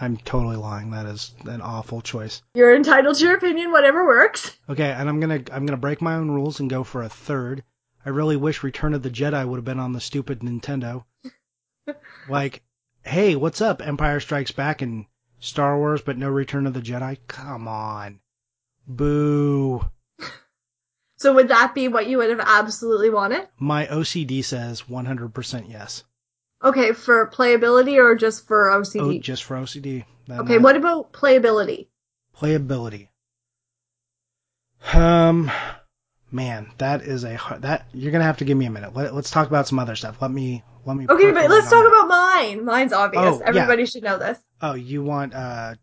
I'm 0.00 0.16
totally 0.16 0.56
lying. 0.56 0.90
That 0.90 1.06
is 1.06 1.34
an 1.44 1.60
awful 1.60 2.00
choice. 2.00 2.42
You're 2.54 2.74
entitled 2.74 3.16
to 3.16 3.24
your 3.24 3.36
opinion, 3.36 3.70
whatever 3.70 4.06
works. 4.06 4.56
Okay, 4.68 4.90
and 4.90 5.08
I'm 5.08 5.20
gonna 5.20 5.42
I'm 5.52 5.66
gonna 5.66 5.76
break 5.76 6.00
my 6.00 6.14
own 6.14 6.30
rules 6.30 6.58
and 6.58 6.70
go 6.70 6.84
for 6.84 7.02
a 7.02 7.08
third. 7.08 7.62
I 8.04 8.08
really 8.08 8.36
wish 8.36 8.62
Return 8.62 8.94
of 8.94 9.02
the 9.02 9.10
Jedi 9.10 9.46
would 9.46 9.56
have 9.56 9.64
been 9.64 9.78
on 9.78 9.92
the 9.92 10.00
stupid 10.00 10.40
Nintendo. 10.40 11.04
like, 12.30 12.62
hey, 13.04 13.36
what's 13.36 13.60
up? 13.60 13.86
Empire 13.86 14.20
Strikes 14.20 14.52
Back 14.52 14.80
and 14.80 15.04
Star 15.40 15.76
Wars, 15.78 16.02
but 16.02 16.16
no 16.18 16.28
Return 16.28 16.66
of 16.66 16.74
the 16.74 16.80
Jedi. 16.80 17.18
Come 17.26 17.66
on, 17.66 18.20
boo. 18.86 19.84
So 21.16 21.34
would 21.34 21.48
that 21.48 21.74
be 21.74 21.88
what 21.88 22.06
you 22.06 22.16
would 22.18 22.30
have 22.30 22.40
absolutely 22.40 23.10
wanted? 23.10 23.46
My 23.58 23.86
OCD 23.86 24.42
says 24.42 24.82
100% 24.82 25.70
yes. 25.70 26.04
Okay, 26.64 26.92
for 26.92 27.26
playability 27.26 27.98
or 27.98 28.14
just 28.14 28.46
for 28.46 28.70
Oh, 28.70 28.80
OCD? 28.80 29.20
just 29.20 29.44
for 29.44 29.56
OCD. 29.56 30.04
Then 30.26 30.40
okay, 30.40 30.54
that- 30.54 30.62
what 30.62 30.76
about 30.76 31.12
playability? 31.12 31.88
playability? 32.34 33.08
Um, 34.94 35.50
man, 36.30 36.70
that 36.78 37.02
is 37.02 37.24
a 37.24 37.34
hard, 37.36 37.62
that 37.62 37.86
you're 37.92 38.12
gonna 38.12 38.24
have 38.24 38.38
to 38.38 38.44
give 38.46 38.56
me 38.56 38.64
a 38.66 38.70
minute. 38.70 38.94
Let, 38.94 39.14
let's 39.14 39.30
talk 39.30 39.46
about 39.48 39.68
some 39.68 39.78
other 39.78 39.96
stuff. 39.96 40.22
Let 40.22 40.30
me 40.30 40.62
let 40.86 40.96
me. 40.96 41.06
Okay, 41.06 41.32
but 41.32 41.50
let's 41.50 41.68
talk 41.68 41.84
that. 41.84 41.88
about 41.88 42.08
mine. 42.08 42.64
Mine's 42.64 42.94
obvious. 42.94 43.22
Oh, 43.26 43.40
yeah. 43.40 43.46
Everybody 43.48 43.84
should 43.84 44.02
know 44.02 44.18
this. 44.18 44.38
Oh, 44.62 44.74
you 44.74 45.02
want 45.02 45.34
uh, 45.34 45.74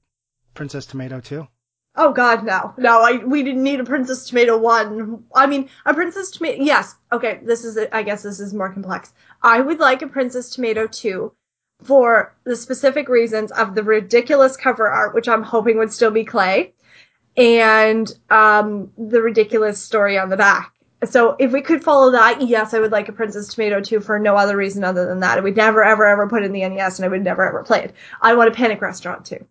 Princess 0.53 0.85
Tomato 0.85 1.19
too? 1.19 1.47
Oh 1.95 2.13
God, 2.13 2.43
no, 2.43 2.75
no. 2.77 3.01
I 3.01 3.23
we 3.25 3.41
didn't 3.41 3.63
need 3.63 3.79
a 3.79 3.83
Princess 3.83 4.27
Tomato 4.27 4.55
one. 4.55 5.23
I 5.33 5.47
mean, 5.47 5.67
a 5.85 5.93
Princess 5.95 6.29
Tomato. 6.29 6.61
Yes. 6.63 6.95
Okay, 7.11 7.39
this 7.43 7.65
is. 7.65 7.77
I 7.91 8.03
guess 8.03 8.21
this 8.21 8.39
is 8.39 8.53
more 8.53 8.71
complex. 8.71 9.13
I 9.41 9.61
would 9.61 9.79
like 9.79 10.03
a 10.03 10.07
Princess 10.07 10.51
Tomato 10.51 10.85
two, 10.85 11.33
for 11.83 12.35
the 12.43 12.55
specific 12.55 13.09
reasons 13.09 13.51
of 13.51 13.73
the 13.73 13.83
ridiculous 13.83 14.55
cover 14.55 14.87
art, 14.87 15.15
which 15.15 15.27
I'm 15.27 15.41
hoping 15.41 15.79
would 15.79 15.91
still 15.91 16.11
be 16.11 16.23
clay, 16.23 16.75
and 17.35 18.11
um 18.29 18.91
the 18.97 19.21
ridiculous 19.21 19.81
story 19.81 20.19
on 20.19 20.29
the 20.29 20.37
back. 20.37 20.73
So 21.05 21.35
if 21.37 21.51
we 21.51 21.61
could 21.61 21.83
follow 21.83 22.11
that, 22.11 22.41
yes, 22.41 22.73
I 22.73 22.79
would 22.79 22.91
like 22.91 23.07
a 23.07 23.11
Princess 23.11 23.47
Tomato 23.47 23.81
2 23.81 23.99
for 23.99 24.17
no 24.17 24.35
other 24.35 24.57
reason 24.57 24.83
other 24.83 25.05
than 25.05 25.19
that. 25.19 25.37
I 25.37 25.41
would 25.41 25.55
never, 25.55 25.83
ever, 25.83 26.05
ever 26.05 26.27
put 26.27 26.41
it 26.41 26.47
in 26.47 26.53
the 26.53 26.67
NES 26.67 26.97
and 26.97 27.05
I 27.05 27.09
would 27.09 27.23
never, 27.23 27.47
ever 27.47 27.63
play 27.63 27.83
it. 27.83 27.93
I 28.19 28.33
want 28.33 28.49
a 28.49 28.53
Panic 28.53 28.81
Restaurant 28.81 29.25
too. 29.25 29.45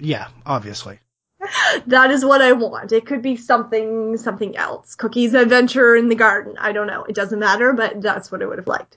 Yeah, 0.00 0.28
obviously. 0.44 0.98
That 1.86 2.10
is 2.10 2.24
what 2.24 2.40
I 2.40 2.52
want. 2.52 2.92
It 2.92 3.04
could 3.04 3.20
be 3.20 3.36
something, 3.36 4.16
something 4.16 4.56
else. 4.56 4.94
Cookies 4.94 5.34
Adventure 5.34 5.94
in 5.94 6.08
the 6.08 6.14
Garden. 6.14 6.56
I 6.58 6.72
don't 6.72 6.86
know. 6.86 7.04
It 7.04 7.14
doesn't 7.14 7.38
matter, 7.38 7.72
but 7.72 8.00
that's 8.00 8.32
what 8.32 8.42
I 8.42 8.46
would 8.46 8.58
have 8.58 8.66
liked. 8.66 8.96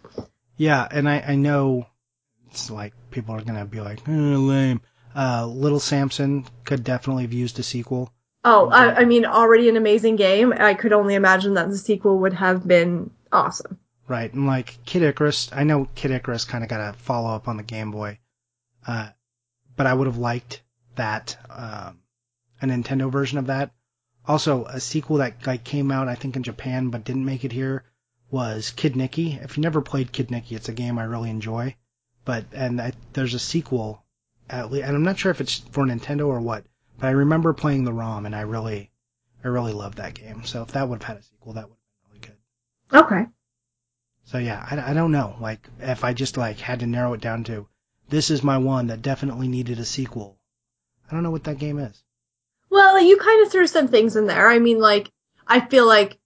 Yeah, 0.56 0.88
and 0.90 1.10
I 1.10 1.20
I 1.20 1.36
know 1.36 1.88
it's 2.50 2.70
like 2.70 2.94
people 3.12 3.36
are 3.36 3.42
gonna 3.42 3.66
be 3.66 3.82
like, 3.82 4.08
eh, 4.08 4.12
lame. 4.12 4.82
Uh, 5.16 5.46
Little 5.48 5.80
Samson 5.80 6.46
could 6.64 6.84
definitely 6.84 7.24
have 7.24 7.34
used 7.34 7.60
a 7.60 7.64
sequel. 7.64 8.12
Oh, 8.50 8.70
I, 8.70 9.02
I 9.02 9.06
mean, 9.06 9.26
already 9.26 9.68
an 9.68 9.76
amazing 9.76 10.16
game. 10.16 10.54
I 10.54 10.74
could 10.74 10.94
only 10.94 11.16
imagine 11.16 11.56
that 11.56 11.70
the 11.70 11.78
sequel 11.78 12.20
would 12.20 12.32
have 12.32 12.66
been 12.66 13.12
awesome. 13.30 13.78
Right, 14.08 14.34
and 14.34 14.48
like 14.48 14.78
Kid 14.86 15.04
Icarus, 15.04 15.50
I 15.52 15.66
know 15.66 15.90
Kid 15.96 16.12
Icarus 16.12 16.46
kind 16.46 16.64
of 16.64 16.70
got 16.70 16.80
a 16.80 16.98
follow 16.98 17.36
up 17.36 17.50
on 17.50 17.58
the 17.58 17.64
Game 17.64 17.92
Boy, 17.92 18.20
uh, 18.88 19.10
but 19.76 19.86
I 19.86 19.94
would 19.94 20.08
have 20.08 20.18
liked 20.18 20.62
that, 20.96 21.38
um, 21.50 22.00
a 22.62 22.68
Nintendo 22.68 23.12
version 23.12 23.38
of 23.38 23.48
that. 23.48 23.72
Also, 24.26 24.64
a 24.64 24.80
sequel 24.80 25.18
that 25.18 25.46
like 25.46 25.66
came 25.66 25.92
out, 25.92 26.08
I 26.08 26.16
think 26.16 26.38
in 26.38 26.44
Japan, 26.44 26.90
but 26.90 27.04
didn't 27.04 27.26
make 27.26 27.44
it 27.44 27.52
here, 27.52 27.84
was 28.32 28.70
Kid 28.70 28.94
Niki. 28.94 29.44
If 29.44 29.58
you 29.58 29.62
never 29.62 29.82
played 29.82 30.14
Kid 30.14 30.30
Niki, 30.30 30.54
it's 30.54 30.70
a 30.70 30.74
game 30.74 30.98
I 30.98 31.04
really 31.04 31.30
enjoy, 31.30 31.76
but 32.24 32.46
and 32.54 32.80
I, 32.80 32.94
there's 33.12 33.34
a 33.34 33.40
sequel, 33.40 34.06
at 34.50 34.72
least, 34.72 34.86
and 34.86 34.96
I'm 34.96 35.04
not 35.04 35.20
sure 35.20 35.32
if 35.32 35.42
it's 35.42 35.58
for 35.58 35.84
Nintendo 35.86 36.28
or 36.28 36.40
what, 36.40 36.64
but 37.00 37.08
I 37.08 37.12
remember 37.12 37.54
playing 37.54 37.84
the 37.84 37.94
ROM 37.94 38.26
and 38.26 38.36
I 38.36 38.42
really, 38.42 38.92
I 39.44 39.48
really 39.48 39.74
loved 39.74 39.98
that 39.98 40.14
game. 40.14 40.44
So 40.46 40.62
if 40.62 40.70
that 40.70 40.88
would 40.88 41.04
have 41.04 41.16
had 41.16 41.18
a 41.18 41.24
sequel, 41.24 41.54
that 41.54 41.70
would 41.70 41.78
have 41.78 42.20
been 42.20 42.20
really 42.20 43.08
good. 43.10 43.18
Okay. 43.18 43.32
So 44.26 44.38
yeah, 44.38 44.66
I, 44.70 44.92
I 44.92 44.94
don't 44.94 45.12
know. 45.12 45.36
Like 45.40 45.68
if 45.80 46.04
I 46.04 46.14
just 46.14 46.38
like 46.38 46.60
had 46.60 46.80
to 46.82 46.88
narrow 46.88 47.14
it 47.14 47.22
down 47.22 47.44
to 47.46 47.68
this 48.10 48.30
is 48.30 48.44
my 48.44 48.58
one 48.58 48.88
that 48.88 49.02
definitely 49.02 49.48
needed 49.48 49.80
a 49.80 49.86
sequel. 49.86 50.38
I 51.10 51.14
don't 51.14 51.24
know 51.24 51.32
what 51.32 51.46
that 51.46 51.60
game 51.60 51.80
is. 51.80 52.04
Well, 52.70 53.02
you 53.02 53.18
kind 53.18 53.46
of 53.46 53.52
threw 53.52 53.68
some 53.68 53.88
things 53.88 54.16
in 54.16 54.28
there. 54.28 54.50
I 54.50 54.60
mean, 54.60 54.80
like, 54.80 55.12
I 55.48 55.62
feel 55.62 55.88
like 55.88 56.18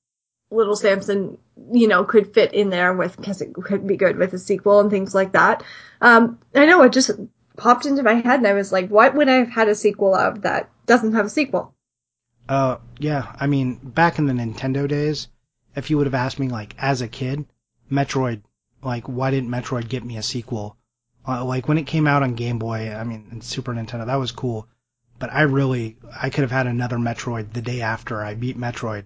Little 0.50 0.76
Samson, 0.76 1.38
you 1.72 1.88
know, 1.88 2.04
could 2.04 2.34
fit 2.34 2.54
in 2.54 2.70
there 2.70 2.94
with, 2.94 3.16
because 3.16 3.42
it 3.42 3.54
could 3.54 3.86
be 3.86 3.98
good 3.98 4.18
with 4.18 4.34
a 4.34 4.40
sequel 4.40 4.80
and 4.80 4.90
things 4.90 5.14
like 5.14 5.34
that. 5.34 5.64
Um, 6.02 6.40
I 6.56 6.66
know 6.66 6.82
it 6.84 6.94
just 6.94 7.12
popped 7.62 7.86
into 7.86 8.02
my 8.02 8.16
head 8.16 8.40
and 8.40 8.48
I 8.48 8.54
was 8.54 8.72
like, 8.72 8.90
what 8.90 9.14
would 9.16 9.30
I 9.30 9.36
have 9.36 9.50
had 9.50 9.70
a 9.70 9.76
sequel 9.76 10.16
of 10.16 10.42
that 10.42 10.70
doesn't 10.88 11.14
have 11.14 11.28
a 11.28 11.30
sequel? 11.30 11.76
Uh 12.50 12.78
yeah, 12.98 13.36
I 13.40 13.46
mean 13.46 13.76
back 13.76 14.18
in 14.18 14.26
the 14.26 14.34
Nintendo 14.34 14.88
days, 14.88 15.28
if 15.76 15.90
you 15.90 15.98
would 15.98 16.08
have 16.08 16.16
asked 16.16 16.40
me 16.40 16.50
like 16.50 16.76
as 16.80 17.02
a 17.02 17.08
kid, 17.08 17.46
Metroid, 17.90 18.42
like 18.82 19.06
why 19.08 19.30
didn't 19.30 19.52
Metroid 19.52 19.88
get 19.88 20.04
me 20.04 20.18
a 20.18 20.24
sequel? 20.24 20.76
Uh, 21.28 21.46
like 21.46 21.68
when 21.68 21.78
it 21.78 21.86
came 21.86 22.08
out 22.08 22.24
on 22.24 22.34
Game 22.34 22.58
Boy, 22.58 22.92
I 22.92 23.04
mean 23.04 23.28
and 23.30 23.44
Super 23.44 23.74
Nintendo, 23.74 24.08
that 24.08 24.16
was 24.16 24.32
cool. 24.32 24.68
But 25.20 25.32
I 25.32 25.44
really, 25.44 25.98
I 26.20 26.32
could 26.32 26.42
have 26.42 26.52
had 26.52 26.66
another 26.66 26.98
Metroid 26.98 27.54
the 27.54 27.62
day 27.62 27.82
after 27.82 28.24
I 28.26 28.34
beat 28.34 28.58
Metroid. 28.58 29.06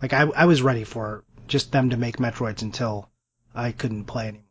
Like 0.00 0.12
I, 0.12 0.22
I 0.22 0.44
was 0.44 0.62
ready 0.62 0.84
for 0.84 1.24
just 1.48 1.72
them 1.72 1.90
to 1.90 1.96
make 1.96 2.18
Metroids 2.18 2.62
until 2.62 3.10
I 3.52 3.72
couldn't 3.72 4.04
play 4.04 4.28
anymore. 4.28 4.44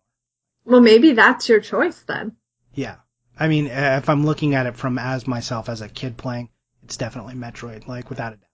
Well, 0.65 0.81
maybe 0.81 1.13
that's 1.13 1.47
your 1.47 1.61
choice 1.61 1.99
then. 2.01 2.35
Yeah. 2.73 2.97
I 3.37 3.47
mean, 3.47 3.67
uh, 3.67 3.99
if 4.01 4.09
I'm 4.09 4.25
looking 4.25 4.55
at 4.55 4.65
it 4.65 4.75
from 4.75 4.97
as 4.97 5.27
myself 5.27 5.69
as 5.69 5.81
a 5.81 5.89
kid 5.89 6.17
playing, 6.17 6.49
it's 6.83 6.97
definitely 6.97 7.35
Metroid, 7.35 7.87
like 7.87 8.09
without 8.09 8.33
a 8.33 8.37
doubt. 8.37 8.45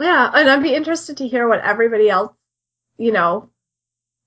Yeah, 0.00 0.30
and 0.32 0.48
I'd 0.48 0.62
be 0.62 0.74
interested 0.74 1.18
to 1.18 1.28
hear 1.28 1.48
what 1.48 1.60
everybody 1.60 2.08
else, 2.08 2.32
you 2.96 3.12
know, 3.12 3.50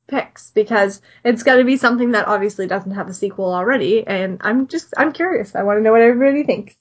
picks 0.08 0.52
because 0.52 1.02
it's 1.24 1.44
got 1.44 1.56
to 1.56 1.64
be 1.64 1.78
something 1.78 2.12
that 2.12 2.28
obviously 2.28 2.68
doesn't 2.68 2.92
have 2.92 3.08
a 3.08 3.14
sequel 3.14 3.54
already, 3.54 4.06
and 4.06 4.40
I'm 4.42 4.68
just 4.68 4.94
I'm 4.98 5.14
curious. 5.14 5.56
I 5.56 5.64
want 5.64 5.80
to 5.80 5.84
know 5.84 5.92
what 5.92 6.02
everybody 6.02 6.44
thinks. 6.44 6.76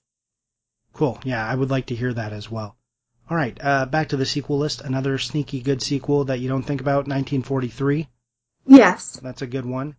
Cool. 0.93 1.19
Yeah, 1.25 1.47
I 1.47 1.55
would 1.55 1.71
like 1.71 1.87
to 1.87 1.95
hear 1.95 2.13
that 2.13 2.33
as 2.33 2.51
well. 2.51 2.77
All 3.31 3.37
right, 3.37 3.57
uh, 3.63 3.87
back 3.87 4.09
to 4.09 4.17
the 4.17 4.27
sequel 4.27 4.59
list. 4.59 4.81
Another 4.81 5.17
sneaky 5.17 5.61
good 5.61 5.81
sequel 5.81 6.25
that 6.25 6.41
you 6.41 6.49
don't 6.49 6.65
think 6.65 6.81
about, 6.81 7.07
1943. 7.07 8.09
Yes. 8.67 9.21
That's 9.23 9.43
a 9.43 9.47
good 9.47 9.65
one. 9.65 9.95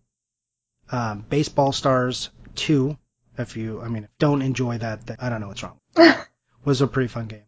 Um, 0.90 1.24
Baseball 1.28 1.72
Stars 1.72 2.28
2, 2.56 2.96
if 3.38 3.56
you, 3.56 3.80
I 3.80 3.88
mean, 3.88 4.08
don't 4.18 4.42
enjoy 4.42 4.78
that, 4.78 5.06
th- 5.06 5.18
I 5.20 5.28
don't 5.28 5.40
know 5.40 5.48
what's 5.48 5.62
wrong. 5.62 5.78
was 6.64 6.80
a 6.80 6.86
pretty 6.86 7.08
fun 7.08 7.26
game. 7.26 7.44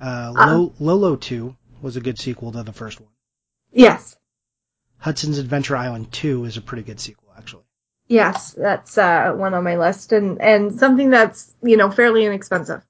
Uh, 0.00 0.32
Lo- 0.34 0.72
Lolo 0.80 1.16
2 1.16 1.56
was 1.82 1.96
a 1.96 2.00
good 2.00 2.18
sequel 2.18 2.52
to 2.52 2.62
the 2.62 2.72
first 2.72 3.00
one. 3.00 3.10
Yes. 3.72 4.16
Hudson's 4.98 5.38
Adventure 5.38 5.76
Island 5.76 6.12
2 6.12 6.44
is 6.44 6.56
a 6.56 6.62
pretty 6.62 6.82
good 6.82 7.00
sequel, 7.00 7.32
actually. 7.36 7.64
Yes, 8.06 8.52
that's 8.52 8.98
uh, 8.98 9.32
one 9.34 9.54
on 9.54 9.64
my 9.64 9.76
list, 9.76 10.12
and 10.12 10.40
and 10.40 10.78
something 10.78 11.08
that's 11.08 11.54
you 11.62 11.78
know 11.78 11.90
fairly 11.90 12.26
inexpensive. 12.26 12.82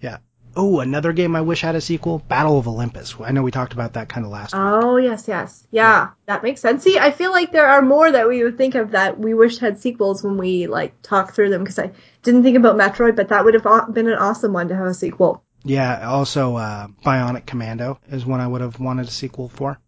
Yeah. 0.00 0.18
Oh, 0.56 0.80
another 0.80 1.12
game 1.12 1.34
I 1.34 1.40
wish 1.40 1.62
had 1.62 1.74
a 1.74 1.80
sequel, 1.80 2.20
Battle 2.28 2.58
of 2.58 2.68
Olympus. 2.68 3.14
I 3.20 3.32
know 3.32 3.42
we 3.42 3.50
talked 3.50 3.72
about 3.72 3.94
that 3.94 4.08
kind 4.08 4.24
of 4.24 4.30
last 4.32 4.52
week. 4.54 4.60
Oh 4.62 4.96
yes, 4.96 5.26
yes, 5.26 5.66
yeah, 5.72 6.10
that 6.26 6.42
makes 6.42 6.60
sense. 6.60 6.82
See, 6.84 6.98
I 6.98 7.10
feel 7.10 7.32
like 7.32 7.50
there 7.50 7.66
are 7.66 7.82
more 7.82 8.10
that 8.12 8.28
we 8.28 8.44
would 8.44 8.56
think 8.56 8.74
of 8.76 8.92
that 8.92 9.18
we 9.18 9.34
wish 9.34 9.58
had 9.58 9.80
sequels 9.80 10.22
when 10.22 10.36
we 10.36 10.66
like 10.68 11.00
talk 11.02 11.34
through 11.34 11.50
them 11.50 11.62
because 11.64 11.78
I 11.78 11.90
didn't 12.22 12.44
think 12.44 12.56
about 12.56 12.76
Metroid, 12.76 13.16
but 13.16 13.28
that 13.28 13.44
would 13.44 13.54
have 13.54 13.92
been 13.94 14.06
an 14.06 14.14
awesome 14.18 14.52
one 14.52 14.68
to 14.68 14.76
have 14.76 14.86
a 14.86 14.94
sequel. 14.94 15.42
Yeah, 15.64 16.08
also 16.08 16.56
uh, 16.56 16.86
Bionic 17.04 17.46
Commando 17.46 17.98
is 18.08 18.24
one 18.26 18.40
I 18.40 18.46
would 18.46 18.60
have 18.60 18.78
wanted 18.78 19.08
a 19.08 19.10
sequel 19.10 19.48
for. 19.48 19.78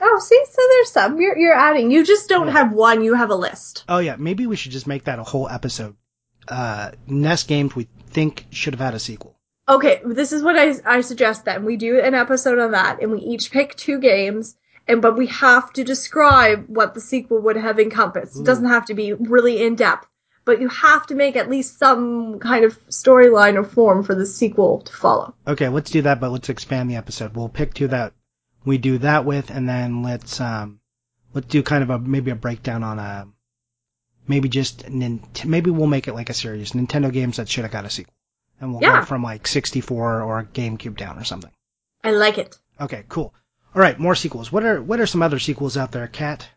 Oh, 0.00 0.18
see, 0.18 0.42
so 0.50 0.60
there's 0.70 0.90
some 0.90 1.20
you're 1.20 1.38
you're 1.38 1.54
adding. 1.54 1.90
You 1.90 2.04
just 2.04 2.28
don't 2.28 2.48
Yeah. 2.48 2.52
have 2.54 2.72
one. 2.72 3.04
You 3.04 3.14
have 3.14 3.30
a 3.30 3.36
list. 3.36 3.84
Oh 3.88 3.98
yeah, 3.98 4.16
maybe 4.18 4.46
we 4.46 4.56
should 4.56 4.72
just 4.72 4.86
make 4.86 5.04
that 5.04 5.18
a 5.18 5.24
whole 5.24 5.48
episode. 5.48 5.96
Uh, 6.48 6.90
NES 7.06 7.44
games 7.44 7.74
we 7.74 7.88
think 8.10 8.44
should 8.50 8.74
have 8.74 8.80
had 8.80 8.94
a 8.94 8.98
sequel. 8.98 9.33
Okay, 9.68 10.00
this 10.04 10.32
is 10.32 10.42
what 10.42 10.56
I 10.58 10.74
I 10.84 11.00
suggest 11.00 11.44
then. 11.44 11.64
We 11.64 11.76
do 11.76 11.98
an 11.98 12.14
episode 12.14 12.58
on 12.58 12.72
that, 12.72 13.00
and 13.00 13.10
we 13.10 13.18
each 13.20 13.50
pick 13.50 13.74
two 13.76 13.98
games, 13.98 14.56
and 14.86 15.00
but 15.00 15.16
we 15.16 15.26
have 15.28 15.72
to 15.74 15.84
describe 15.84 16.66
what 16.68 16.94
the 16.94 17.00
sequel 17.00 17.40
would 17.40 17.56
have 17.56 17.80
encompassed. 17.80 18.38
It 18.38 18.44
doesn't 18.44 18.68
have 18.68 18.86
to 18.86 18.94
be 18.94 19.14
really 19.14 19.62
in 19.62 19.74
depth, 19.74 20.06
but 20.44 20.60
you 20.60 20.68
have 20.68 21.06
to 21.06 21.14
make 21.14 21.36
at 21.36 21.48
least 21.48 21.78
some 21.78 22.38
kind 22.40 22.64
of 22.64 22.78
storyline 22.88 23.56
or 23.56 23.64
form 23.64 24.02
for 24.02 24.14
the 24.14 24.26
sequel 24.26 24.80
to 24.82 24.92
follow. 24.92 25.34
Okay, 25.46 25.68
let's 25.68 25.90
do 25.90 26.02
that, 26.02 26.20
but 26.20 26.30
let's 26.30 26.50
expand 26.50 26.90
the 26.90 26.96
episode. 26.96 27.34
We'll 27.34 27.48
pick 27.48 27.72
two 27.72 27.88
that 27.88 28.12
we 28.64 28.78
do 28.78 28.98
that 28.98 29.24
with, 29.24 29.50
and 29.50 29.68
then 29.68 30.02
let's 30.02 30.40
um, 30.40 30.80
let's 31.32 31.46
do 31.46 31.62
kind 31.62 31.82
of 31.82 31.90
a 31.90 31.98
maybe 31.98 32.30
a 32.30 32.36
breakdown 32.36 32.82
on 32.82 32.98
a 32.98 33.28
maybe 34.28 34.48
just 34.48 34.88
maybe 34.88 35.70
we'll 35.70 35.86
make 35.86 36.08
it 36.08 36.14
like 36.14 36.30
a 36.30 36.34
series 36.34 36.72
Nintendo 36.72 37.12
games 37.12 37.36
that 37.36 37.48
should 37.48 37.64
have 37.64 37.72
got 37.72 37.84
a 37.84 37.90
sequel, 37.90 38.14
and 38.64 38.72
we'll 38.72 38.82
Yeah. 38.82 39.00
go 39.00 39.04
from 39.06 39.22
like 39.22 39.46
64 39.46 40.22
or 40.22 40.48
GameCube 40.52 40.96
down 40.96 41.18
or 41.18 41.24
something. 41.24 41.50
I 42.02 42.10
like 42.10 42.38
it. 42.38 42.58
Okay, 42.80 43.04
cool. 43.08 43.32
All 43.74 43.80
right, 43.82 43.98
more 43.98 44.14
sequels. 44.14 44.50
What 44.50 44.64
are 44.64 44.82
what 44.82 45.00
are 45.00 45.06
some 45.06 45.22
other 45.22 45.38
sequels 45.38 45.76
out 45.76 45.92
there, 45.92 46.06
Kat? 46.08 46.48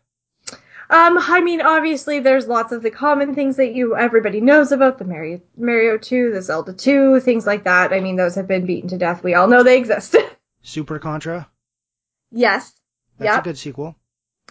Um, 0.90 1.18
I 1.18 1.42
mean, 1.42 1.60
obviously, 1.60 2.20
there's 2.20 2.46
lots 2.46 2.72
of 2.72 2.82
the 2.82 2.90
common 2.90 3.34
things 3.34 3.56
that 3.56 3.74
you 3.74 3.94
everybody 3.96 4.40
knows 4.40 4.72
about 4.72 4.96
the 4.98 5.04
Mario, 5.04 5.40
Mario 5.56 5.98
2, 5.98 6.32
the 6.32 6.40
Zelda 6.40 6.72
2, 6.72 7.20
things 7.20 7.46
like 7.46 7.64
that. 7.64 7.92
I 7.92 8.00
mean, 8.00 8.16
those 8.16 8.34
have 8.36 8.46
been 8.48 8.64
beaten 8.64 8.88
to 8.90 8.96
death. 8.98 9.22
We 9.22 9.34
all 9.34 9.48
know 9.48 9.62
they 9.62 9.76
exist. 9.76 10.16
Super 10.62 10.98
Contra. 10.98 11.48
yes. 12.30 12.72
That's 13.18 13.34
Yep. 13.34 13.40
a 13.40 13.44
good 13.44 13.58
sequel. 13.58 13.96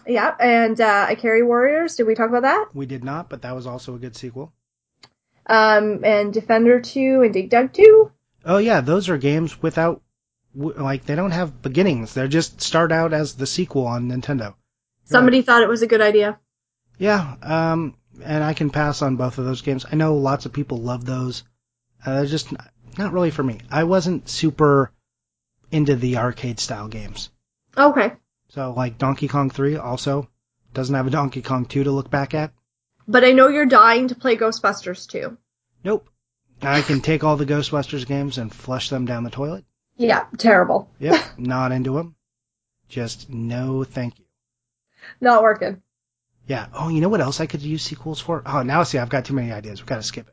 Yeah, 0.06 0.36
and 0.40 0.80
uh, 0.80 1.08
Ikari 1.10 1.46
Warriors. 1.46 1.96
Did 1.96 2.06
we 2.06 2.16
talk 2.16 2.30
about 2.30 2.44
that? 2.44 2.68
We 2.74 2.86
did 2.86 3.04
not, 3.04 3.30
but 3.30 3.42
that 3.42 3.56
was 3.56 3.66
also 3.66 3.96
a 3.96 3.98
good 4.00 4.16
sequel. 4.16 4.54
Um, 5.48 6.04
and 6.04 6.34
Defender 6.34 6.82
2 6.82 7.22
and 7.24 7.34
Dig 7.34 7.50
Dug 7.50 7.74
2. 7.74 8.12
Oh 8.46 8.58
yeah, 8.58 8.82
those 8.82 9.10
are 9.10 9.18
games 9.18 9.62
without 9.62 10.02
like 10.56 11.06
they 11.06 11.16
don't 11.16 11.32
have 11.32 11.62
beginnings. 11.62 12.14
They 12.14 12.28
just 12.28 12.62
start 12.62 12.92
out 12.92 13.14
as 13.14 13.36
the 13.36 13.48
sequel 13.48 13.86
on 13.88 14.10
Nintendo. 14.10 14.56
Somebody 15.06 15.42
thought 15.42 15.62
it 15.62 15.70
was 15.70 15.82
a 15.82 15.88
good 15.88 16.02
idea. 16.02 16.40
Yeah, 16.98 17.36
um, 17.42 17.96
and 18.24 18.44
I 18.44 18.54
can 18.54 18.70
pass 18.70 19.02
on 19.02 19.16
both 19.16 19.38
of 19.38 19.46
those 19.46 19.62
games. 19.62 19.86
I 19.90 19.96
know 19.96 20.16
lots 20.16 20.46
of 20.46 20.54
people 20.54 20.80
love 20.80 21.06
those. 21.06 21.44
Uh, 22.06 22.16
they're 22.16 22.26
just 22.26 22.52
not, 22.52 22.70
not 22.98 23.14
really 23.14 23.32
for 23.32 23.44
me. 23.44 23.60
I 23.70 23.84
wasn't 23.84 24.28
super 24.28 24.92
into 25.72 25.96
the 25.96 26.18
arcade 26.18 26.60
style 26.60 26.88
games. 26.88 27.30
Okay. 27.78 28.14
So 28.50 28.74
like 28.76 28.98
Donkey 28.98 29.28
Kong 29.28 29.50
3 29.50 29.78
also 29.78 30.30
doesn't 30.74 30.96
have 30.96 31.08
a 31.08 31.12
Donkey 31.12 31.42
Kong 31.42 31.66
2 31.66 31.84
to 31.84 31.92
look 31.92 32.10
back 32.10 32.34
at. 32.34 32.54
But 33.08 33.24
I 33.24 33.32
know 33.32 33.48
you're 33.48 33.66
dying 33.66 34.10
to 34.10 34.16
play 34.16 34.36
Ghostbusters 34.36 35.08
2. 35.08 35.38
Nope. 35.84 36.10
I 36.62 36.82
can 36.82 37.02
take 37.02 37.24
all 37.24 37.38
the 37.38 37.46
Ghostbusters 37.46 38.06
games 38.06 38.38
and 38.38 38.54
flush 38.54 38.90
them 38.90 39.06
down 39.06 39.24
the 39.24 39.30
toilet. 39.30 39.64
Yeah, 39.96 40.26
terrible. 40.38 40.90
Yep, 41.00 41.22
not 41.38 41.72
into 41.72 41.94
them. 41.94 42.16
Just 42.90 43.30
no 43.30 43.84
thank 43.84 44.18
you. 44.20 44.26
Not 45.22 45.44
working. 45.44 45.82
Yeah. 46.48 46.68
Oh, 46.74 46.90
you 46.90 47.02
know 47.02 47.10
what 47.10 47.22
else 47.22 47.40
I 47.40 47.46
could 47.46 47.62
use 47.62 47.84
sequels 47.84 48.20
for? 48.20 48.42
Oh, 48.46 48.64
now 48.64 48.84
see, 48.84 48.98
I've 48.98 49.10
got 49.10 49.26
too 49.26 49.34
many 49.34 49.52
ideas. 49.52 49.82
We've 49.82 49.88
got 49.88 49.98
to 49.98 50.04
skip 50.04 50.28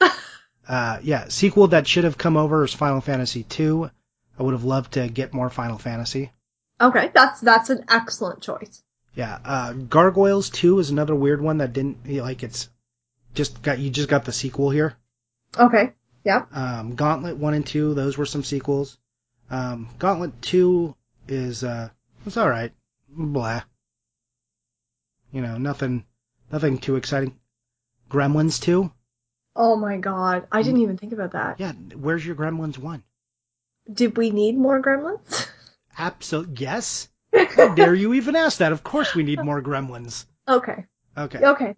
it. 0.00 0.12
uh, 0.68 0.98
yeah, 1.02 1.28
sequel 1.28 1.68
that 1.68 1.86
should 1.86 2.04
have 2.04 2.18
come 2.18 2.36
over 2.36 2.64
is 2.64 2.74
Final 2.74 3.00
Fantasy 3.00 3.44
II. 3.58 3.90
I 4.38 4.42
would 4.42 4.52
have 4.52 4.64
loved 4.64 4.92
to 4.92 5.08
get 5.08 5.32
more 5.32 5.48
Final 5.48 5.78
Fantasy. 5.78 6.32
Okay, 6.80 7.10
that's 7.14 7.40
that's 7.40 7.70
an 7.70 7.84
excellent 7.88 8.42
choice. 8.42 8.82
Yeah, 9.16 9.38
uh, 9.44 9.72
Gargoyles 9.72 10.50
2 10.50 10.78
is 10.78 10.90
another 10.90 11.14
weird 11.14 11.40
one 11.40 11.58
that 11.58 11.72
didn't 11.72 12.06
like 12.06 12.42
it's 12.42 12.68
just 13.34 13.62
got 13.62 13.78
you 13.78 13.88
just 13.88 14.10
got 14.10 14.26
the 14.26 14.32
sequel 14.32 14.68
here. 14.68 14.94
Okay. 15.58 15.94
Yeah. 16.22 16.44
Um, 16.52 16.96
Gauntlet 16.96 17.38
1 17.38 17.54
and 17.54 17.66
2, 17.66 17.94
those 17.94 18.18
were 18.18 18.26
some 18.26 18.44
sequels. 18.44 18.98
Um, 19.50 19.88
Gauntlet 19.98 20.42
2 20.42 20.94
is 21.28 21.64
uh, 21.64 21.88
it's 22.26 22.36
all 22.36 22.50
right. 22.50 22.72
Blah. 23.08 23.62
You 25.32 25.40
know, 25.40 25.56
nothing, 25.56 26.04
nothing 26.52 26.76
too 26.78 26.96
exciting. 26.96 27.38
Gremlins 28.10 28.60
2. 28.60 28.92
Oh 29.56 29.76
my 29.76 29.96
god. 29.96 30.46
I 30.52 30.62
didn't 30.62 30.82
even 30.82 30.98
think 30.98 31.14
about 31.14 31.32
that. 31.32 31.58
Yeah, 31.58 31.72
where's 31.72 32.24
your 32.24 32.36
Gremlins 32.36 32.76
1? 32.76 33.02
Did 33.90 34.18
we 34.18 34.30
need 34.30 34.58
more 34.58 34.82
gremlins? 34.82 35.48
Absolutely, 35.98 36.56
yes. 36.58 37.08
How 37.56 37.74
dare 37.74 37.94
you 37.94 38.14
even 38.14 38.36
ask 38.36 38.58
that? 38.58 38.72
Of 38.72 38.82
course 38.82 39.14
we 39.14 39.22
need 39.22 39.42
more 39.44 39.62
Gremlins. 39.62 40.26
okay. 40.48 40.84
Okay. 41.16 41.38
Okay. 41.38 41.74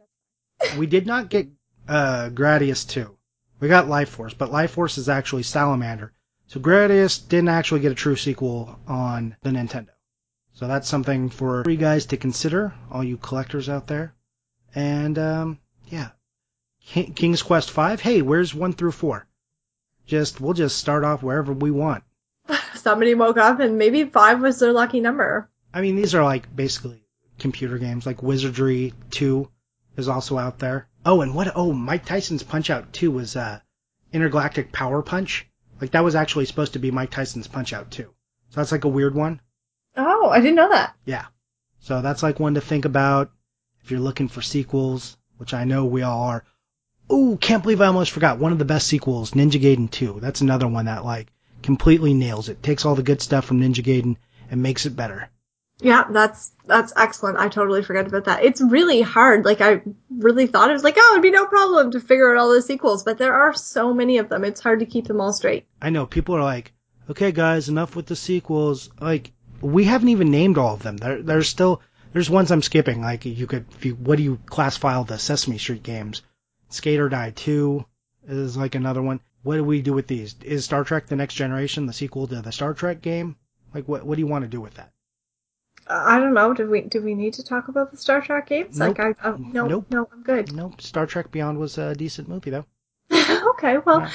We 0.77 0.87
did 0.87 1.07
not 1.07 1.31
get 1.31 1.49
uh, 1.88 2.31
Gradius 2.33 2.87
2. 2.88 3.16
We 3.61 3.68
got 3.68 3.88
Life 3.88 4.09
Force, 4.11 4.35
but 4.35 4.53
Life 4.53 4.73
Force 4.73 4.99
is 4.99 5.09
actually 5.09 5.44
Salamander. 5.44 6.12
So 6.47 6.61
Gradius 6.61 7.18
didn't 7.29 7.51
actually 7.51 7.81
get 7.81 7.92
a 7.92 7.97
true 7.97 8.16
sequel 8.16 8.79
on 8.87 9.37
the 9.42 9.51
Nintendo. 9.51 9.90
So 10.55 10.66
that's 10.66 10.88
something 10.88 11.29
for 11.31 11.62
you 11.68 11.77
guys 11.77 12.07
to 12.07 12.16
consider, 12.16 12.75
all 12.90 13.05
you 13.05 13.16
collectors 13.16 13.68
out 13.68 13.87
there. 13.87 14.14
And 14.75 15.18
um, 15.18 15.59
yeah, 15.87 16.11
King's 16.81 17.42
Quest 17.42 17.71
5. 17.71 18.01
Hey, 18.01 18.23
where's 18.23 18.55
1 18.55 18.73
through 18.73 18.92
4? 18.92 19.27
Just 20.07 20.40
we'll 20.40 20.55
just 20.55 20.79
start 20.79 21.05
off 21.05 21.23
wherever 21.23 21.53
we 21.53 21.71
want. 21.71 22.03
Somebody 22.79 23.14
woke 23.14 23.37
up 23.37 23.61
and 23.61 23.79
maybe 23.79 24.05
five 24.05 24.41
was 24.41 24.59
their 24.59 24.73
lucky 24.73 25.01
number. 25.01 25.51
I 25.73 25.81
mean, 25.81 25.97
these 25.97 26.14
are 26.14 26.25
like 26.25 26.55
basically 26.55 27.03
computer 27.38 27.79
games. 27.79 28.07
Like 28.07 28.23
Wizardry 28.23 28.95
2 29.11 29.49
is 29.97 30.09
also 30.09 30.38
out 30.38 30.59
there. 30.59 30.88
Oh, 31.05 31.21
and 31.21 31.35
what? 31.35 31.53
Oh, 31.55 31.73
Mike 31.73 32.05
Tyson's 32.05 32.43
Punch 32.43 32.71
Out 32.71 32.93
2 32.93 33.11
was 33.11 33.37
uh, 33.37 33.61
Intergalactic 34.12 34.73
Power 34.73 35.03
Punch. 35.03 35.47
Like 35.81 35.93
that 35.93 36.05
was 36.05 36.14
actually 36.14 36.47
supposed 36.47 36.73
to 36.73 36.79
be 36.79 36.91
Mike 36.91 37.11
Tyson's 37.11 37.49
Punch 37.49 37.73
Out 37.73 37.91
2. 37.91 38.03
So 38.03 38.12
that's 38.61 38.73
like 38.73 38.85
a 38.85 38.88
weird 38.88 39.14
one. 39.14 39.41
Oh, 39.97 40.29
I 40.29 40.41
didn't 40.41 40.57
know 40.57 40.71
that. 40.71 40.95
Yeah. 41.05 41.27
So 41.81 42.03
that's 42.03 42.23
like 42.23 42.41
one 42.41 42.55
to 42.55 42.61
think 42.61 42.85
about 42.85 43.31
if 43.83 43.91
you're 43.91 44.01
looking 44.01 44.29
for 44.29 44.43
sequels, 44.43 45.17
which 45.37 45.55
I 45.55 45.64
know 45.64 45.85
we 45.85 46.03
all 46.03 46.23
are. 46.23 46.45
Ooh, 47.12 47.38
can't 47.41 47.62
believe 47.62 47.81
I 47.81 47.87
almost 47.87 48.11
forgot 48.11 48.38
one 48.38 48.53
of 48.53 48.59
the 48.59 48.64
best 48.64 48.87
sequels, 48.87 49.31
Ninja 49.31 49.61
Gaiden 49.61 49.91
2. 49.91 50.19
That's 50.21 50.41
another 50.41 50.69
one 50.69 50.87
that 50.87 51.05
like 51.05 51.33
completely 51.68 52.14
nails 52.14 52.48
it. 52.48 52.62
Takes 52.62 52.87
all 52.87 52.94
the 52.94 53.02
good 53.02 53.20
stuff 53.20 53.44
from 53.44 53.61
Ninja 53.61 53.85
Gaiden 53.85 54.16
and 54.50 54.62
makes 54.62 54.87
it 54.87 54.96
better. 54.96 55.28
Yeah, 55.83 56.04
that's 56.11 56.50
that's 56.64 56.94
excellent. 56.96 57.37
I 57.37 57.50
totally 57.50 57.83
forgot 57.83 58.07
about 58.07 58.24
that. 58.24 58.42
It's 58.42 58.62
really 58.62 59.02
hard. 59.02 59.44
Like 59.44 59.61
I 59.61 59.83
really 60.09 60.46
thought 60.46 60.70
it 60.70 60.72
was 60.72 60.83
like, 60.83 60.96
oh, 60.98 61.11
it'd 61.12 61.22
be 61.22 61.31
no 61.31 61.44
problem 61.44 61.90
to 61.90 62.00
figure 62.00 62.33
out 62.33 62.40
all 62.40 62.54
the 62.54 62.62
sequels, 62.62 63.04
but 63.04 63.18
there 63.18 63.35
are 63.35 63.52
so 63.52 63.92
many 63.92 64.16
of 64.16 64.31
them. 64.31 64.44
It's 64.44 64.62
hard 64.62 64.81
to 64.81 64.87
keep 64.87 65.07
them 65.07 65.20
all 65.20 65.35
straight. 65.35 65.66
I 65.83 65.90
know 65.90 66.07
people 66.07 66.35
are 66.37 66.42
like, 66.42 66.72
okay, 67.11 67.33
guys, 67.33 67.68
enough 67.68 67.94
with 67.94 68.07
the 68.07 68.16
sequels. 68.16 68.88
Like, 68.98 69.33
we 69.61 69.85
haven't 69.85 70.09
even 70.09 70.31
named 70.31 70.57
all 70.57 70.72
of 70.72 70.83
them. 70.83 70.96
There, 70.96 71.22
there's 71.22 71.50
still, 71.50 71.83
there's 72.14 72.31
ones 72.31 72.50
I'm 72.50 72.62
skipping. 72.62 73.02
Like, 73.02 73.26
you 73.26 73.46
could, 73.46 73.66
if 73.76 73.85
you, 73.85 73.94
what 73.94 74.16
do 74.16 74.22
you 74.22 74.38
classify 74.46 74.94
all 74.94 75.04
the 75.04 75.18
Sesame 75.18 75.59
Street 75.59 75.83
games? 75.83 76.22
Skate 76.70 76.98
or 76.98 77.11
Die 77.11 77.33
2 77.37 77.85
is 78.28 78.57
like 78.57 78.74
another 78.74 79.02
one. 79.02 79.20
What 79.42 79.57
do 79.57 79.64
we 79.64 79.83
do 79.83 79.92
with 79.92 80.07
these? 80.07 80.35
Is 80.42 80.64
Star 80.64 80.85
Trek 80.85 81.07
The 81.07 81.16
Next 81.16 81.35
Generation 81.35 81.87
the 81.87 81.92
sequel 81.92 82.27
to 82.27 82.42
the 82.42 82.53
Star 82.53 82.74
Trek 82.74 83.01
game? 83.01 83.37
Like, 83.74 83.87
what, 83.87 84.05
what 84.05 84.16
do 84.16 84.20
you 84.20 84.27
want 84.27 84.42
to 84.44 84.48
do 84.48 84.61
with 84.61 84.74
that? 84.74 84.92
I 85.87 86.18
don't 86.18 86.35
know. 86.35 86.53
Do 86.53 86.68
we 86.68 86.83
do 86.83 87.01
we 87.01 87.14
need 87.14 87.35
to 87.35 87.42
talk 87.42 87.68
about 87.68 87.90
the 87.90 87.96
Star 87.96 88.20
Trek 88.20 88.48
games? 88.48 88.79
Nope. 88.79 88.98
Like 88.98 89.16
I, 89.24 89.29
oh, 89.29 89.37
no, 89.38 89.66
Nope. 89.66 89.87
no, 89.90 90.09
I'm 90.12 90.22
good. 90.22 90.53
Nope, 90.53 90.83
Star 90.83 91.07
Trek 91.07 91.31
Beyond 91.31 91.59
was 91.59 91.79
a 91.79 91.94
decent 91.94 92.29
movie 92.29 92.51
though. 92.51 92.66
okay, 93.11 93.79
well, 93.79 94.11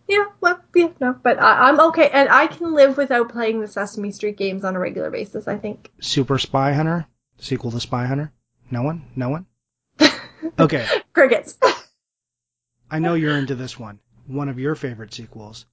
yeah, 0.08 0.24
well, 0.40 0.58
yeah, 0.74 0.88
no, 1.00 1.14
but 1.22 1.38
I, 1.38 1.68
I'm 1.68 1.80
okay, 1.88 2.08
and 2.08 2.30
I 2.30 2.46
can 2.46 2.72
live 2.72 2.96
without 2.96 3.28
playing 3.28 3.60
the 3.60 3.68
Sesame 3.68 4.10
Street 4.10 4.38
games 4.38 4.64
on 4.64 4.74
a 4.74 4.78
regular 4.78 5.10
basis. 5.10 5.46
I 5.46 5.58
think. 5.58 5.90
Super 6.00 6.38
Spy 6.38 6.72
Hunter, 6.72 7.06
sequel 7.36 7.72
to 7.72 7.80
Spy 7.80 8.06
Hunter. 8.06 8.32
No 8.70 8.82
one? 8.82 9.04
No 9.16 9.28
one? 9.28 9.46
Okay. 10.58 10.86
Crickets. 11.12 11.58
I 12.90 13.00
know 13.00 13.14
you're 13.14 13.36
into 13.36 13.54
this 13.54 13.78
one. 13.78 13.98
One 14.28 14.48
of 14.48 14.60
your 14.60 14.76
favorite 14.76 15.12
sequels. 15.12 15.66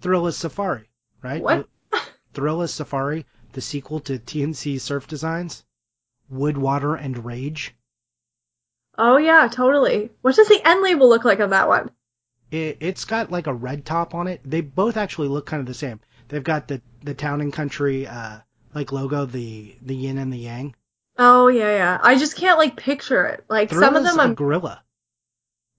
Thrilla's 0.00 0.36
Safari, 0.36 0.88
right? 1.22 1.42
What? 1.42 1.68
Thrilla's 2.34 2.72
Safari, 2.72 3.26
the 3.54 3.60
sequel 3.60 3.98
to 4.00 4.18
T&C 4.18 4.78
Surf 4.78 5.08
Designs? 5.08 5.64
Wood, 6.30 6.56
Water, 6.56 6.94
and 6.94 7.24
Rage? 7.24 7.74
oh 8.98 9.16
yeah, 9.16 9.48
totally. 9.50 10.10
What 10.20 10.36
does 10.36 10.48
the 10.48 10.60
end 10.64 10.82
label 10.82 11.08
look 11.08 11.24
like 11.24 11.40
on 11.40 11.50
that 11.50 11.68
one? 11.68 11.90
It, 12.50 12.76
it's 12.80 13.04
got 13.04 13.30
like 13.30 13.46
a 13.46 13.54
red 13.54 13.84
top 13.86 14.14
on 14.14 14.26
it. 14.26 14.40
They 14.44 14.60
both 14.60 14.96
actually 14.96 15.28
look 15.28 15.46
kind 15.46 15.60
of 15.60 15.66
the 15.66 15.74
same. 15.74 16.00
They've 16.28 16.44
got 16.44 16.68
the, 16.68 16.82
the 17.02 17.14
town 17.14 17.40
and 17.40 17.52
country, 17.52 18.06
uh, 18.06 18.38
like 18.74 18.92
logo, 18.92 19.24
the, 19.24 19.74
the 19.82 19.96
yin 19.96 20.18
and 20.18 20.32
the 20.32 20.38
yang. 20.38 20.74
Oh 21.16 21.48
yeah, 21.48 21.70
yeah. 21.70 21.98
I 22.02 22.18
just 22.18 22.36
can't 22.36 22.58
like 22.58 22.76
picture 22.76 23.24
it. 23.26 23.44
Like 23.48 23.72
some 23.72 23.96
of 23.96 24.04
them, 24.04 24.18
a 24.18 24.22
I'm. 24.22 24.34
gorilla. 24.34 24.82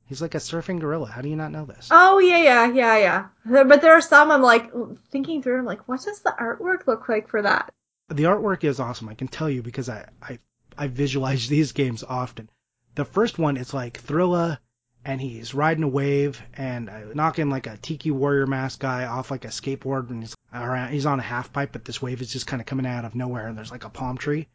He's 0.10 0.24
like 0.24 0.34
a 0.34 0.40
surfing 0.40 0.80
gorilla. 0.80 1.06
How 1.06 1.22
do 1.22 1.30
you 1.30 1.36
not 1.36 1.52
know 1.52 1.66
this? 1.66 1.90
Oh 1.92 2.18
yeah, 2.18 2.40
yeah, 2.40 2.74
yeah, 2.74 2.98
yeah. 2.98 3.64
But 3.64 3.84
there 3.84 3.94
are 3.94 4.02
some 4.02 4.32
I'm 4.32 4.42
like 4.42 4.72
thinking 5.12 5.44
through. 5.44 5.60
I'm 5.60 5.66
like, 5.66 5.88
what 5.88 6.02
does 6.02 6.22
the 6.22 6.34
artwork 6.40 6.88
look 6.88 7.08
like 7.08 7.28
for 7.28 7.44
that? 7.44 7.72
The 8.08 8.24
artwork 8.24 8.64
is 8.64 8.80
awesome. 8.80 9.08
I 9.08 9.14
can 9.14 9.28
tell 9.28 9.52
you 9.52 9.62
because 9.62 9.88
I, 9.88 10.10
I, 10.20 10.40
I 10.76 10.88
visualize 10.88 11.48
these 11.48 11.74
games 11.74 12.04
often. 12.04 12.50
The 12.96 13.06
first 13.06 13.38
one 13.38 13.56
is 13.56 13.72
like 13.72 14.02
Thrilla, 14.02 14.58
and 15.06 15.22
he's 15.22 15.54
riding 15.54 15.84
a 15.84 15.88
wave 15.88 16.42
and 16.56 16.90
uh, 16.90 17.14
knocking 17.14 17.52
like 17.52 17.68
a 17.68 17.78
Tiki 17.78 18.10
Warrior 18.10 18.48
mask 18.48 18.80
guy 18.80 19.06
off 19.06 19.30
like 19.30 19.46
a 19.46 19.50
skateboard, 19.50 20.10
and 20.10 20.24
he's 20.24 20.36
around. 20.52 20.92
He's 20.92 21.06
on 21.06 21.20
a 21.20 21.24
half 21.24 21.54
pipe, 21.54 21.72
but 21.72 21.86
this 21.86 22.02
wave 22.02 22.20
is 22.24 22.34
just 22.34 22.48
kind 22.48 22.64
of 22.64 22.66
coming 22.66 22.88
out 22.88 23.06
of 23.06 23.14
nowhere, 23.14 23.48
and 23.48 23.56
there's 23.56 23.72
like 23.72 23.86
a 23.86 23.90
palm 23.90 24.18
tree. 24.18 24.48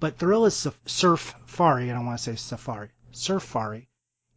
But 0.00 0.18
Thrilla's 0.18 0.56
surf 0.56 0.76
safari, 1.46 1.92
I 1.92 1.94
don't 1.94 2.06
want 2.06 2.18
to 2.18 2.24
say 2.24 2.34
Safari, 2.34 2.88
Surfari. 3.12 3.86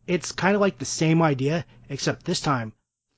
It's 0.06 0.32
kind 0.32 0.56
of 0.56 0.62
like 0.62 0.78
the 0.78 0.86
same 0.86 1.22
idea, 1.22 1.66
except 1.89 2.26
this 2.26 2.41
time 2.41 2.74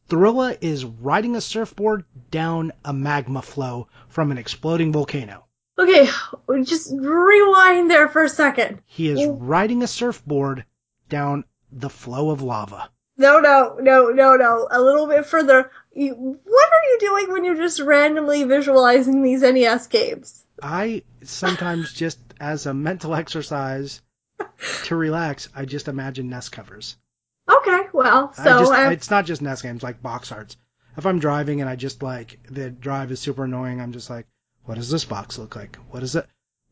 Thrilla 0.07 0.55
is 0.61 0.85
riding 0.85 1.35
a 1.35 1.41
surfboard 1.41 2.05
down 2.29 2.71
a 2.83 2.93
magma 2.93 3.41
flow 3.41 3.87
from 4.07 4.31
an 4.31 4.37
exploding 4.37 4.91
volcano. 4.91 5.45
Okay, 5.77 6.07
just 6.63 6.93
rewind 6.95 7.89
there 7.89 8.07
for 8.07 8.23
a 8.23 8.29
second. 8.29 8.81
He 8.85 9.09
is 9.09 9.25
riding 9.27 9.81
a 9.81 9.87
surfboard 9.87 10.63
down 11.09 11.43
the 11.71 11.89
flow 11.89 12.29
of 12.29 12.41
lava. 12.41 12.89
No, 13.17 13.39
no, 13.39 13.77
no, 13.81 14.09
no, 14.09 14.35
no. 14.35 14.67
A 14.71 14.81
little 14.81 15.07
bit 15.07 15.25
further. 15.25 15.71
You, 15.93 16.13
what 16.13 16.69
are 16.71 16.89
you 16.91 16.97
doing 16.99 17.31
when 17.31 17.43
you're 17.43 17.55
just 17.55 17.79
randomly 17.79 18.43
visualizing 18.43 19.21
these 19.21 19.41
NES 19.41 19.87
games? 19.87 20.45
I 20.61 21.03
sometimes 21.23 21.93
just 21.93 22.19
as 22.39 22.65
a 22.65 22.73
mental 22.73 23.15
exercise 23.23 24.01
to 24.85 24.95
relax, 24.95 25.49
I 25.55 25.65
just 25.65 25.87
imagine 25.87 26.29
NES 26.29 26.49
covers. 26.49 26.97
Okay, 27.49 27.81
well, 27.93 28.33
I 28.37 28.43
so 28.43 28.59
just, 28.59 28.71
uh, 28.73 28.89
it's 28.91 29.11
not 29.11 29.25
just 29.25 29.41
NES 29.41 29.61
games 29.61 29.83
like 29.83 30.01
box 30.01 30.31
arts. 30.31 30.57
If 30.97 31.05
I'm 31.05 31.19
driving 31.19 31.61
and 31.61 31.69
I 31.69 31.75
just 31.75 32.01
like 32.01 32.39
the 32.49 32.69
drive 32.69 33.11
is 33.11 33.19
super 33.19 33.43
annoying, 33.43 33.81
I'm 33.81 33.91
just 33.91 34.09
like, 34.09 34.25
what 34.63 34.75
does 34.75 34.89
this 34.89 35.05
box 35.05 35.37
look 35.37 35.55
like? 35.55 35.75
What 35.89 36.03
is 36.03 36.15
it? 36.15 36.25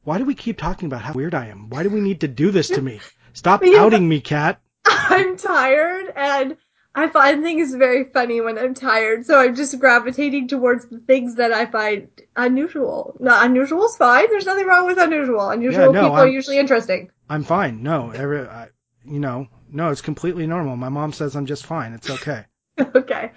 Why 0.03 0.17
do 0.17 0.25
we 0.25 0.35
keep 0.35 0.57
talking 0.57 0.87
about 0.87 1.01
how 1.01 1.13
weird 1.13 1.35
I 1.35 1.47
am? 1.47 1.69
Why 1.69 1.83
do 1.83 1.89
we 1.89 2.01
need 2.01 2.21
to 2.21 2.27
do 2.27 2.51
this 2.51 2.69
to 2.69 2.81
me? 2.81 2.99
Stop 3.33 3.61
Yeah. 3.65 3.81
outing 3.81 4.07
me, 4.07 4.19
Kat. 4.21 4.59
I'm 4.85 5.37
tired 5.37 6.11
and 6.15 6.57
I 6.95 7.07
find 7.09 7.41
things 7.43 7.73
very 7.73 8.05
funny 8.13 8.39
when 8.41 8.57
I'm 8.59 8.73
tired, 8.75 9.25
so 9.25 9.39
I'm 9.39 9.55
just 9.55 9.79
gravitating 9.79 10.47
towards 10.47 10.85
the 10.87 10.99
things 10.99 11.35
that 11.35 11.51
I 11.51 11.65
find 11.65 12.09
unusual. 12.35 13.15
No, 13.19 13.35
unusual 13.41 13.85
is 13.85 13.95
fine. 13.95 14.29
There's 14.29 14.45
nothing 14.45 14.67
wrong 14.67 14.85
with 14.85 14.97
unusual. 14.99 15.49
Unusual 15.49 15.91
no, 15.91 16.01
people 16.03 16.15
are 16.17 16.25
I'm- 16.25 16.33
usually 16.33 16.59
interesting. 16.59 17.09
I'm 17.29 17.43
fine. 17.43 17.83
No, 17.83 18.11
every, 18.11 18.41
I, 18.41 18.69
you 19.05 19.19
know, 19.19 19.47
no, 19.71 19.89
it's 19.89 20.01
completely 20.01 20.47
normal. 20.47 20.75
My 20.75 20.89
mom 20.89 21.13
says 21.13 21.35
I'm 21.35 21.45
just 21.45 21.65
fine. 21.65 21.93
It's 21.93 22.09
okay. 22.09 22.45
okay. 22.95 23.31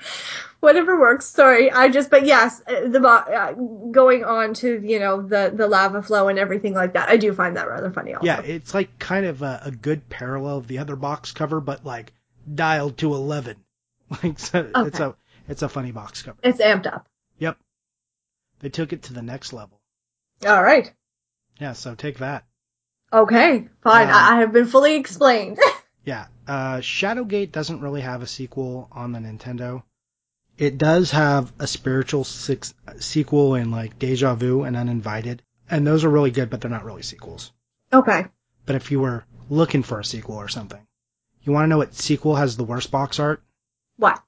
Whatever 0.60 0.98
works. 0.98 1.26
Sorry. 1.26 1.70
I 1.70 1.88
just, 1.88 2.10
but 2.10 2.26
yes, 2.26 2.62
uh, 2.66 2.88
the, 2.88 3.00
uh, 3.06 3.52
going 3.90 4.24
on 4.24 4.54
to, 4.54 4.80
you 4.82 4.98
know, 4.98 5.22
the, 5.22 5.52
the 5.54 5.68
lava 5.68 6.02
flow 6.02 6.28
and 6.28 6.38
everything 6.38 6.74
like 6.74 6.94
that. 6.94 7.08
I 7.08 7.16
do 7.16 7.32
find 7.34 7.56
that 7.56 7.68
rather 7.68 7.90
funny 7.90 8.14
also. 8.14 8.26
Yeah, 8.26 8.40
it's 8.40 8.74
like 8.74 8.98
kind 8.98 9.26
of 9.26 9.42
a, 9.42 9.60
a 9.64 9.70
good 9.70 10.08
parallel 10.08 10.58
of 10.58 10.68
the 10.68 10.78
other 10.78 10.96
box 10.96 11.32
cover, 11.32 11.60
but 11.60 11.84
like 11.84 12.12
dialed 12.52 12.98
to 12.98 13.14
eleven. 13.14 13.56
Like 14.22 14.38
so, 14.38 14.70
it's 14.72 15.00
a 15.00 15.16
it's 15.48 15.62
a 15.62 15.68
funny 15.68 15.90
box 15.90 16.22
cover. 16.22 16.38
It's 16.44 16.60
amped 16.60 16.86
up. 16.86 17.08
Yep, 17.40 17.58
they 18.60 18.68
took 18.68 18.92
it 18.92 19.02
to 19.04 19.12
the 19.12 19.22
next 19.22 19.52
level. 19.52 19.80
All 20.46 20.62
right. 20.62 20.92
Yeah, 21.60 21.72
so 21.72 21.96
take 21.96 22.18
that. 22.18 22.45
Okay. 23.16 23.68
Fine. 23.82 24.08
Um, 24.08 24.14
I, 24.14 24.40
have 24.40 24.52
been 24.52 24.66
fully 24.66 24.96
explained. 24.96 25.58
Yeah, 26.04 26.26
uh, 26.46 26.76
Shadowgate 26.76 27.50
doesn't 27.50 27.80
really 27.80 28.00
have 28.00 28.22
a 28.22 28.28
sequel 28.28 28.86
on 28.92 29.10
the 29.10 29.18
Nintendo. 29.18 29.82
It 30.56 30.78
does 30.78 31.10
have 31.10 31.52
a 31.58 31.66
spiritual 31.66 32.22
six, 32.22 32.74
sequel 33.00 33.56
in 33.56 33.72
like 33.72 33.98
Deja 33.98 34.36
Vu 34.36 34.62
and 34.62 34.76
Uninvited, 34.76 35.42
and 35.68 35.84
those 35.84 36.04
are 36.04 36.08
really 36.08 36.30
good, 36.30 36.48
but 36.48 36.60
they're 36.60 36.70
not 36.70 36.84
really 36.84 37.02
sequels. 37.02 37.52
okay. 37.92 38.26
But 38.66 38.76
if 38.76 38.92
you 38.92 39.00
were 39.00 39.24
looking 39.50 39.82
for 39.82 39.98
a 39.98 40.04
sequel 40.04 40.36
or 40.36 40.46
something, 40.46 40.86
you 41.42 41.50
want 41.50 41.64
to 41.64 41.68
know 41.70 41.78
what 41.78 41.96
sequel 41.96 42.36
has 42.36 42.56
the 42.56 42.62
worst 42.62 42.92
box 42.92 43.18
art? 43.18 43.42
What? 43.96 44.22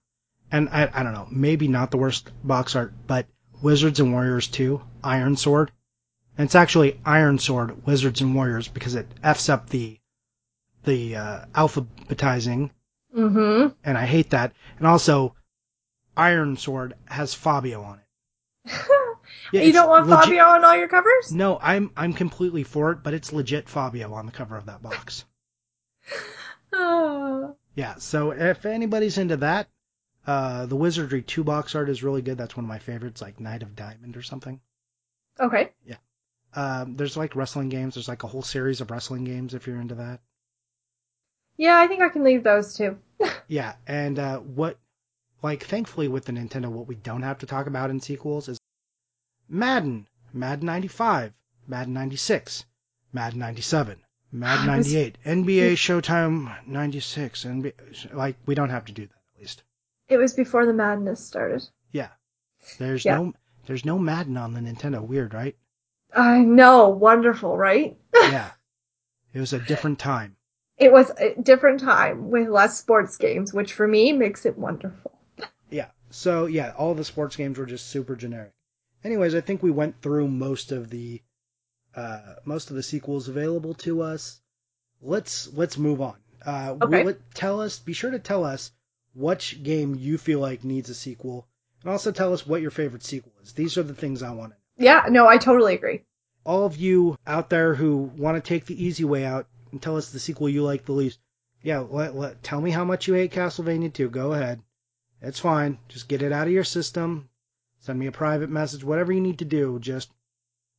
and 0.51 0.68
I, 0.70 0.91
I 0.93 1.03
don't 1.03 1.12
know, 1.12 1.28
maybe 1.30 1.68
not 1.68 1.91
the 1.91 1.99
worst 1.99 2.30
box 2.43 2.74
art, 2.74 2.93
but 3.07 3.26
Wizards 3.62 4.01
and 4.01 4.12
Warriors 4.12 4.49
2, 4.49 4.80
Iron 5.05 5.36
Sword. 5.36 5.70
And 6.39 6.45
it's 6.47 6.55
actually 6.55 7.01
Iron 7.05 7.39
Sword, 7.39 7.84
Wizards 7.84 8.20
and 8.20 8.34
Warriors 8.34 8.68
because 8.68 8.95
it 8.95 9.07
f's 9.22 9.49
up 9.49 9.68
the 9.70 9.99
the 10.84 11.16
uh, 11.16 11.45
alphabetizing, 11.55 12.70
Mm-hmm. 13.16 13.68
and 13.84 13.99
I 13.99 14.07
hate 14.07 14.30
that. 14.30 14.53
And 14.78 14.86
also, 14.86 15.34
Iron 16.16 16.57
Sword 16.57 16.95
has 17.07 17.34
Fabio 17.34 17.82
on 17.82 17.99
it. 17.99 18.72
Yeah, 19.53 19.62
you 19.62 19.72
don't 19.72 19.89
want 19.89 20.07
legit- 20.07 20.24
Fabio 20.26 20.45
on 20.45 20.64
all 20.64 20.76
your 20.76 20.89
covers? 20.89 21.32
No, 21.32 21.59
I'm 21.61 21.91
I'm 21.97 22.12
completely 22.12 22.62
for 22.62 22.93
it, 22.93 23.03
but 23.03 23.14
it's 23.14 23.32
legit 23.32 23.68
Fabio 23.68 24.12
on 24.14 24.26
the 24.26 24.32
cover 24.32 24.57
of 24.57 24.66
that 24.66 24.82
box. 24.82 25.24
Oh. 26.72 27.57
Yeah, 27.74 27.95
so 27.97 28.32
if 28.32 28.66
anybody's 28.66 29.16
into 29.18 29.39
that, 29.39 29.68
uh, 30.26 30.66
the 30.66 30.76
Wizardry 30.76 31.22
2 31.22 31.43
box 31.43 31.74
art 31.74 31.89
is 31.89 32.03
really 32.03 32.20
good. 32.22 32.36
That's 32.36 32.57
one 32.57 32.64
of 32.64 32.68
my 32.68 32.78
favorites, 32.78 33.22
like 33.22 33.41
Knight 33.41 33.62
of 33.62 33.74
Diamond 33.74 34.16
or 34.16 34.22
something. 34.22 34.61
Okay. 35.41 35.70
Um, 36.59 36.97
there's 36.97 37.17
like 37.17 37.37
wrestling 37.37 37.69
games. 37.69 37.95
There's 37.95 38.09
like 38.09 38.25
a 38.25 38.27
whole 38.27 38.43
series 38.43 38.81
of 38.81 38.91
wrestling 38.91 39.25
games 39.25 39.55
if 39.55 39.67
you're 39.67 39.81
into 39.81 39.95
that. 39.97 40.21
Yeah, 41.57 41.79
I 41.79 41.87
think 41.87 42.03
I 42.03 42.09
can 42.09 42.25
leave 42.25 42.43
those 42.45 42.75
too. 42.77 42.99
Yeah, 43.51 43.75
and 43.87 44.19
uh, 44.19 44.39
what, 44.41 44.77
like, 45.43 45.65
thankfully 45.65 46.07
with 46.07 46.27
the 46.27 46.33
Nintendo, 46.33 46.67
what 46.67 46.87
we 46.87 46.97
don't 46.97 47.23
have 47.23 47.39
to 47.39 47.47
talk 47.47 47.67
about 47.67 47.89
in 47.89 47.99
sequels 47.99 48.47
is 48.49 48.59
Madden, 49.49 50.07
Madden 50.35 50.67
95, 50.67 51.33
Madden 51.67 51.95
96, 51.95 52.67
Madden 53.13 53.39
97, 53.39 53.97
Madden 54.33 54.69
I 54.69 54.77
was- 54.79 54.93
98, 54.93 55.19
NBA 55.25 55.73
Showtime 55.77 56.67
96, 56.67 57.45
and 57.47 57.73
like 58.13 58.37
we 58.45 58.55
don't 58.55 58.69
have 58.71 58.85
to 58.87 58.93
do 58.93 59.07
that 59.07 59.15
at 59.35 59.41
least. 59.41 59.63
It 60.09 60.19
was 60.19 60.35
before 60.35 60.67
the 60.67 60.75
madness 60.75 61.25
started. 61.25 61.63
Yeah, 61.93 62.09
there's 62.79 63.05
Yeah. 63.05 63.17
no 63.17 63.35
there's 63.67 63.85
no 63.87 63.99
Madden 63.99 64.37
on 64.37 64.53
the 64.53 64.61
Nintendo. 64.61 65.01
Weird, 65.01 65.33
right? 65.33 65.57
I 66.15 66.39
know, 66.41 66.89
wonderful, 66.89 67.57
right? 67.57 67.97
Yeah, 68.15 68.51
it 69.33 69.41
was 69.41 69.53
a 69.53 69.59
different 69.59 69.99
time. 69.99 70.37
It 70.79 70.93
was 70.93 71.11
a 71.19 71.35
different 71.41 71.81
time 71.81 72.31
with 72.31 72.49
less 72.49 72.79
sports 72.79 73.17
games, 73.17 73.53
which 73.53 73.73
for 73.73 73.87
me 73.87 74.13
makes 74.13 74.47
it 74.47 74.59
wonderful. 74.59 75.19
Yeah. 75.71 75.91
So 76.11 76.47
yeah, 76.47 76.73
all 76.79 76.95
the 76.95 77.05
sports 77.05 77.37
games 77.37 77.59
were 77.59 77.67
just 77.67 77.89
super 77.89 78.17
generic. 78.17 78.53
Anyways, 79.05 79.35
I 79.35 79.43
think 79.43 79.63
we 79.63 79.71
went 79.71 80.01
through 80.01 80.29
most 80.29 80.73
of 80.73 80.89
the 80.89 81.21
uh, 81.95 82.37
most 82.45 82.71
of 82.71 82.77
the 82.77 82.83
sequels 82.83 83.29
available 83.29 83.75
to 83.75 84.03
us. 84.03 84.41
Let's 85.03 85.53
let's 85.53 85.77
move 85.77 86.01
on. 86.01 86.17
Uh, 86.45 86.77
Okay. 86.81 87.03
will 87.03 87.09
it 87.09 87.21
tell 87.35 87.61
us? 87.61 87.79
Be 87.79 87.93
sure 87.93 88.11
to 88.11 88.19
tell 88.19 88.45
us 88.45 88.71
which 89.15 89.63
game 89.63 89.95
you 89.95 90.17
feel 90.17 90.41
like 90.41 90.65
needs 90.65 90.89
a 90.91 90.95
sequel, 90.95 91.47
and 91.83 91.91
also 91.91 92.13
tell 92.13 92.33
us 92.33 92.47
what 92.47 92.63
your 92.63 92.71
favorite 92.71 93.05
sequel 93.05 93.33
is. 93.43 93.53
These 93.53 93.77
are 93.77 93.83
the 93.83 93.95
things 93.95 94.23
I 94.23 94.31
want 94.31 94.53
to 94.53 94.57
know. 94.57 94.63
Yeah, 94.79 95.07
no, 95.11 95.26
I 95.26 95.39
totally 95.39 95.74
agree. 95.74 96.05
All 96.45 96.64
of 96.64 96.76
you 96.76 97.16
out 97.26 97.51
there 97.51 97.74
who 97.74 98.11
want 98.16 98.43
to 98.43 98.49
take 98.49 98.64
the 98.64 98.83
easy 98.83 99.05
way 99.05 99.24
out 99.24 99.47
and 99.72 99.83
tell 99.83 99.97
us 99.97 100.11
the 100.11 100.20
sequel 100.20 100.49
you 100.49 100.62
like 100.62 100.85
the 100.87 100.93
least. 100.93 101.18
Yeah, 101.62 101.81
let, 101.81 102.14
let, 102.14 102.43
tell 102.43 102.61
me 102.61 102.70
how 102.70 102.85
much 102.85 103.09
you 103.09 103.14
hate 103.14 103.33
Castlevania 103.33 103.93
2. 103.93 104.09
Go 104.09 104.33
ahead. 104.33 104.62
It's 105.20 105.41
fine. 105.41 105.79
Just 105.89 106.09
get 106.09 106.22
it 106.22 106.33
out 106.33 106.47
of 106.47 106.53
your 106.53 106.64
system. 106.64 107.29
Send 107.81 107.99
me 107.99 108.07
a 108.07 108.12
private 108.12 108.51
message. 108.51 108.85
Whatever 108.85 109.12
you 109.12 109.20
need 109.20 109.41
to 109.41 109.45
do, 109.45 109.79
just 109.81 110.11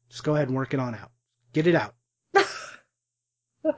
just 0.09 0.23
go 0.23 0.35
ahead 0.35 0.47
and 0.47 0.57
work 0.57 0.73
it 0.73 0.79
on 0.79 0.95
out. 0.95 1.11
Get 1.53 1.67
it 1.67 1.75
out. 1.75 1.93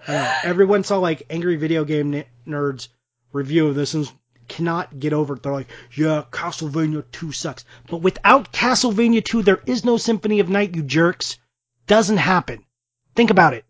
Everyone 0.43 0.83
saw 0.83 0.99
like 0.99 1.23
angry 1.29 1.55
video 1.55 1.83
game 1.83 2.13
n- 2.13 2.25
nerds 2.47 2.87
review 3.33 3.67
of 3.67 3.75
this 3.75 3.93
and 3.95 4.11
cannot 4.47 4.99
get 4.99 5.13
over 5.13 5.35
it. 5.35 5.43
They're 5.43 5.51
like, 5.51 5.69
yeah, 5.95 6.23
Castlevania 6.31 7.03
2 7.11 7.31
sucks. 7.31 7.65
But 7.89 7.97
without 7.97 8.51
Castlevania 8.51 9.23
2, 9.23 9.43
there 9.43 9.61
is 9.65 9.85
no 9.85 9.97
Symphony 9.97 10.39
of 10.39 10.49
Night, 10.49 10.75
you 10.75 10.83
jerks. 10.83 11.37
Doesn't 11.87 12.17
happen. 12.17 12.63
Think 13.15 13.29
about 13.29 13.53
it. 13.53 13.65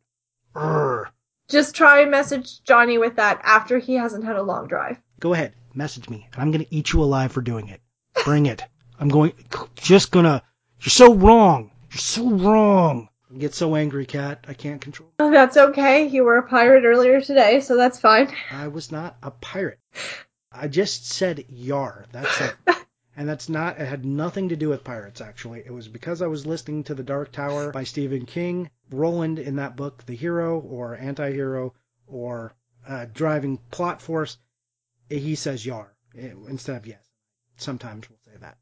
Urgh. 0.56 1.08
Just 1.50 1.76
try 1.76 2.02
and 2.02 2.12
message 2.12 2.64
Johnny 2.64 2.98
with 2.98 3.18
that 3.18 3.42
after 3.44 3.78
he 3.78 3.96
hasn't 3.96 4.24
had 4.24 4.38
a 4.38 4.44
long 4.44 4.68
drive. 4.68 4.98
Go 5.20 5.34
ahead, 5.34 5.54
message 5.74 6.10
me, 6.10 6.28
and 6.32 6.42
I'm 6.42 6.52
gonna 6.52 6.66
eat 6.70 6.94
you 6.94 7.04
alive 7.04 7.32
for 7.32 7.42
doing 7.42 7.68
it. 7.68 7.82
Bring 8.24 8.46
it. 8.46 8.64
I'm 9.00 9.10
going, 9.10 9.34
just 9.76 10.12
gonna, 10.12 10.44
you're 10.80 10.90
so 10.90 11.14
wrong. 11.14 11.72
You're 11.92 11.98
so 11.98 12.30
wrong. 12.30 13.10
I 13.34 13.38
get 13.38 13.54
so 13.54 13.76
angry, 13.76 14.06
Kat. 14.06 14.46
I 14.48 14.54
can't 14.54 14.82
control. 14.82 15.10
That's 15.18 15.58
okay. 15.58 16.08
You 16.08 16.24
were 16.24 16.38
a 16.38 16.48
pirate 16.48 16.86
earlier 16.86 17.22
today, 17.22 17.60
so 17.60 17.76
that's 17.78 18.00
fine. 18.00 18.34
I 18.52 18.68
was 18.68 18.92
not 18.92 19.18
a 19.24 19.32
pirate. 19.32 19.80
I 20.52 20.68
just 20.68 21.10
said 21.10 21.46
yar. 21.50 22.06
That's 22.12 22.42
it. 22.42 22.56
And 23.18 23.28
that's 23.28 23.50
not, 23.50 23.78
it 23.78 23.88
had 23.88 24.06
nothing 24.06 24.50
to 24.50 24.56
do 24.56 24.70
with 24.70 24.86
pirates, 24.86 25.20
actually. 25.20 25.60
It 25.66 25.74
was 25.74 25.90
because 25.90 26.22
I 26.22 26.28
was 26.28 26.46
listening 26.46 26.86
to 26.86 26.96
The 26.96 27.04
Dark 27.04 27.32
Tower 27.32 27.72
by 27.72 27.84
Stephen 27.84 28.26
King. 28.26 28.70
Roland 28.90 29.38
in 29.38 29.58
that 29.58 29.76
book, 29.76 30.06
the 30.06 30.16
hero 30.16 30.60
or 30.60 30.96
anti 30.96 31.32
hero 31.32 31.74
or 32.08 32.54
uh, 32.88 33.08
driving 33.14 33.58
plot 33.70 34.02
force, 34.02 34.38
he 35.10 35.36
says 35.36 35.66
yar 35.66 35.94
eh, 36.18 36.32
instead 36.48 36.78
of 36.78 36.88
yes. 36.88 37.06
Sometimes 37.58 38.10
we'll 38.10 38.20
say 38.26 38.40
that. 38.40 38.58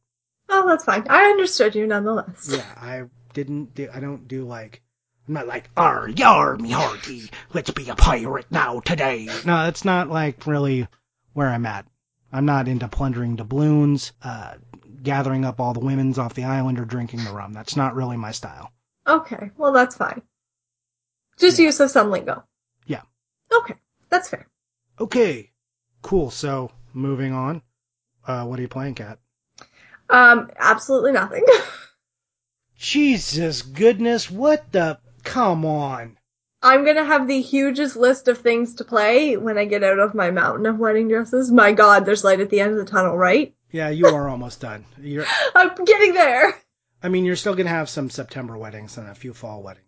Oh, 0.50 0.68
that's 0.68 0.84
fine. 0.84 1.06
I 1.10 1.26
understood 1.26 1.76
you 1.76 1.86
nonetheless. 1.86 2.50
Yeah, 2.52 2.66
I 2.76 3.04
didn't 3.34 3.76
do, 3.76 3.88
I 3.94 4.00
don't 4.00 4.28
do 4.28 4.46
like, 4.46 4.82
I'm 5.28 5.36
not 5.36 5.48
like, 5.48 5.70
ar, 5.78 6.10
yar, 6.10 6.58
me 6.58 6.72
hearty, 6.72 7.30
let's 7.54 7.72
be 7.72 7.88
a 7.90 7.96
pirate 7.96 8.48
now 8.50 8.80
today. 8.80 9.26
No, 9.46 9.64
that's 9.64 9.86
not 9.86 10.10
like 10.10 10.48
really 10.48 10.88
where 11.40 11.48
I'm 11.48 11.66
at. 11.66 11.86
I'm 12.34 12.44
not 12.46 12.68
into 12.68 12.90
plundering 12.90 13.38
doubloons, 13.38 14.12
uh, 14.22 14.56
gathering 15.02 15.46
up 15.46 15.62
all 15.62 15.72
the 15.74 15.80
women's 15.80 16.20
off 16.20 16.34
the 16.34 16.44
island 16.44 16.78
or 16.82 16.84
drinking 16.84 17.24
the 17.24 17.32
rum. 17.32 17.54
That's 17.54 17.78
not 17.78 17.96
really 17.96 18.18
my 18.18 18.32
style. 18.34 18.74
Okay, 19.08 19.50
well, 19.56 19.72
that's 19.72 19.96
fine. 19.96 20.22
Just 21.38 21.58
Yeah. 21.58 21.68
use 21.68 21.80
of 21.80 21.92
some 21.92 22.12
lingo. 22.12 22.44
Yeah. 22.88 23.04
Okay, 23.54 23.76
that's 24.10 24.28
fair. 24.28 24.48
Okay, 25.00 25.54
cool. 26.02 26.30
So, 26.30 26.72
moving 26.94 27.32
on. 27.32 27.62
Uh, 28.28 28.44
what 28.44 28.60
are 28.60 28.62
you 28.62 28.68
playing, 28.68 28.96
Kat? 28.96 29.18
Um, 30.10 30.52
absolutely 30.58 31.14
nothing. 31.14 31.46
Jesus 32.78 33.62
goodness, 33.62 34.30
what 34.30 34.70
the? 34.74 35.00
Come 35.24 35.66
on. 35.66 36.18
I'm 36.62 36.84
gonna 36.84 37.06
have 37.06 37.28
the 37.28 37.42
hugest 37.42 37.96
list 37.96 38.28
of 38.28 38.40
things 38.40 38.76
to 38.76 38.84
play 38.84 39.38
when 39.38 39.58
I 39.58 39.66
get 39.66 39.84
out 39.84 40.00
of 40.00 40.14
my 40.14 40.30
mountain 40.30 40.66
of 40.66 40.78
wedding 40.78 41.08
dresses. 41.08 41.52
My 41.52 41.72
god, 41.72 42.06
there's 42.06 42.24
light 42.24 42.42
at 42.42 42.50
the 42.50 42.60
end 42.60 42.72
of 42.72 42.78
the 42.78 42.92
tunnel, 42.92 43.18
right? 43.18 43.54
Yeah, 43.72 43.90
you 43.90 44.08
are 44.08 44.28
almost 44.28 44.60
done. 44.60 44.84
You're, 45.00 45.26
I'm 45.56 45.74
getting 45.86 46.14
there. 46.14 46.58
I 47.02 47.08
mean, 47.08 47.24
you're 47.24 47.38
still 47.38 47.56
gonna 47.56 47.70
have 47.70 47.88
some 47.88 48.10
September 48.10 48.58
weddings 48.58 48.98
and 48.98 49.08
a 49.08 49.16
few 49.16 49.34
fall 49.34 49.64
weddings. 49.64 49.86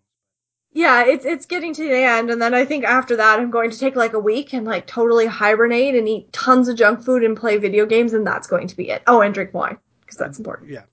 Yeah, 0.74 1.04
it's 1.04 1.26
it's 1.26 1.44
getting 1.44 1.74
to 1.74 1.82
the 1.82 2.02
end, 2.02 2.30
and 2.30 2.40
then 2.40 2.54
I 2.54 2.64
think 2.64 2.84
after 2.84 3.16
that 3.16 3.38
I'm 3.38 3.50
going 3.50 3.70
to 3.70 3.78
take 3.78 3.94
like 3.94 4.14
a 4.14 4.18
week 4.18 4.54
and 4.54 4.66
like 4.66 4.86
totally 4.86 5.26
hibernate 5.26 5.94
and 5.94 6.08
eat 6.08 6.32
tons 6.32 6.68
of 6.68 6.78
junk 6.78 7.04
food 7.04 7.22
and 7.22 7.36
play 7.36 7.58
video 7.58 7.84
games, 7.84 8.14
and 8.14 8.26
that's 8.26 8.46
going 8.46 8.68
to 8.68 8.76
be 8.76 8.88
it. 8.88 9.02
Oh, 9.06 9.20
and 9.20 9.34
drink 9.34 9.52
wine 9.52 9.76
because 10.00 10.16
that's 10.16 10.36
mm, 10.36 10.40
important. 10.40 10.70
Yeah, 10.70 10.84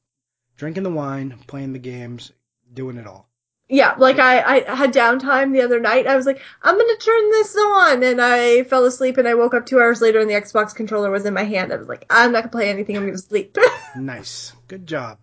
drinking 0.58 0.84
the 0.84 0.92
wine, 0.92 1.40
playing 1.48 1.72
the 1.72 1.80
games, 1.80 2.34
doing 2.74 2.98
it 2.98 3.08
all. 3.08 3.29
Yeah, 3.72 3.94
like 4.00 4.18
I, 4.18 4.66
I 4.66 4.76
had 4.76 4.94
downtime 4.94 5.54
the 5.54 5.62
other 5.62 5.80
night. 5.80 6.08
I 6.08 6.16
was 6.16 6.26
like, 6.26 6.42
I'm 6.64 6.76
gonna 6.76 6.98
turn 6.98 7.30
this 7.30 7.56
on, 7.56 8.02
and 8.02 8.20
I 8.20 8.64
fell 8.64 8.84
asleep, 8.86 9.18
and 9.18 9.28
I 9.28 9.36
woke 9.36 9.54
up 9.54 9.68
two 9.68 9.80
hours 9.80 10.02
later, 10.02 10.20
and 10.20 10.28
the 10.28 10.34
Xbox 10.34 10.74
controller 10.74 11.12
was 11.12 11.26
in 11.26 11.36
my 11.36 11.44
hand. 11.44 11.72
I 11.72 11.76
was 11.76 11.88
like, 11.88 12.08
I'm 12.10 12.32
not 12.32 12.40
gonna 12.42 12.52
play 12.52 12.70
anything. 12.72 12.98
I'm 12.98 13.06
gonna 13.06 13.18
sleep. 13.20 13.56
Nice, 13.96 14.54
good 14.68 14.86
job. 14.86 15.18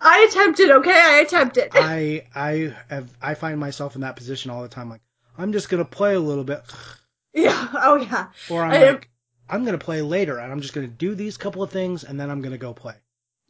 I 0.00 0.26
attempted. 0.30 0.70
Okay, 0.70 0.92
I 0.92 1.20
attempted. 1.20 1.70
I 1.74 2.24
I 2.34 2.74
have 2.88 3.10
I 3.20 3.34
find 3.34 3.60
myself 3.60 3.94
in 3.94 4.02
that 4.02 4.16
position 4.16 4.50
all 4.50 4.62
the 4.62 4.68
time. 4.68 4.88
Like 4.88 5.02
I'm 5.36 5.52
just 5.52 5.68
gonna 5.68 5.84
play 5.84 6.14
a 6.14 6.20
little 6.20 6.44
bit, 6.44 6.62
yeah. 7.34 7.68
Oh 7.74 7.96
yeah. 7.96 8.28
or 8.48 8.64
I'm 8.64 8.72
I 8.72 8.90
like 8.92 9.10
I'm 9.48 9.64
gonna 9.64 9.78
play 9.78 10.00
later, 10.00 10.38
and 10.38 10.50
I'm 10.50 10.60
just 10.60 10.72
gonna 10.74 10.86
do 10.86 11.14
these 11.14 11.36
couple 11.36 11.62
of 11.62 11.70
things, 11.70 12.04
and 12.04 12.18
then 12.18 12.30
I'm 12.30 12.40
gonna 12.40 12.58
go 12.58 12.72
play. 12.72 12.94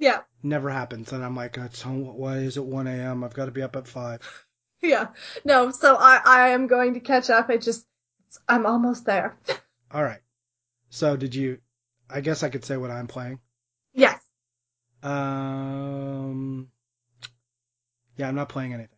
Yeah. 0.01 0.20
Never 0.42 0.70
happens, 0.70 1.12
and 1.12 1.22
I'm 1.22 1.36
like, 1.36 1.57
it's 1.59 1.84
why 1.84 2.38
is 2.38 2.57
it 2.57 2.64
1 2.64 2.86
a.m. 2.86 3.22
I've 3.22 3.34
got 3.34 3.44
to 3.44 3.51
be 3.53 3.62
up 3.62 3.76
at 3.76 3.86
five. 3.86 4.20
Yeah. 4.82 5.09
No. 5.44 5.70
So 5.72 5.94
I, 5.94 6.22
I 6.24 6.48
am 6.53 6.66
going 6.66 6.94
to 6.94 7.01
catch 7.01 7.28
up. 7.28 7.51
I 7.51 7.59
just, 7.59 7.84
I'm 8.48 8.64
almost 8.64 9.05
there. 9.05 9.36
All 9.92 10.03
right. 10.03 10.20
So 10.88 11.16
did 11.18 11.34
you? 11.34 11.59
I 12.09 12.22
guess 12.22 12.42
I 12.42 12.48
could 12.48 12.64
say 12.64 12.78
what 12.78 12.90
I'm 12.90 13.07
playing. 13.07 13.40
yes. 13.92 14.18
Um. 15.03 16.68
Yeah, 18.16 18.28
I'm 18.28 18.34
not 18.34 18.48
playing 18.48 18.72
anything. 18.72 18.96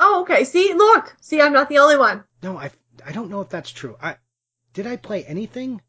Oh, 0.00 0.22
okay. 0.22 0.42
See, 0.42 0.74
look. 0.74 1.14
See, 1.20 1.40
I'm 1.40 1.52
not 1.52 1.68
the 1.68 1.78
only 1.78 1.96
one. 1.96 2.24
No, 2.42 2.56
I 2.58 2.72
I 3.04 3.12
don't 3.12 3.30
know 3.30 3.40
if 3.42 3.48
that's 3.48 3.70
true. 3.70 3.96
I 4.02 4.16
did 4.72 4.88
I 4.88 4.96
play 4.96 5.24
anything? 5.24 5.80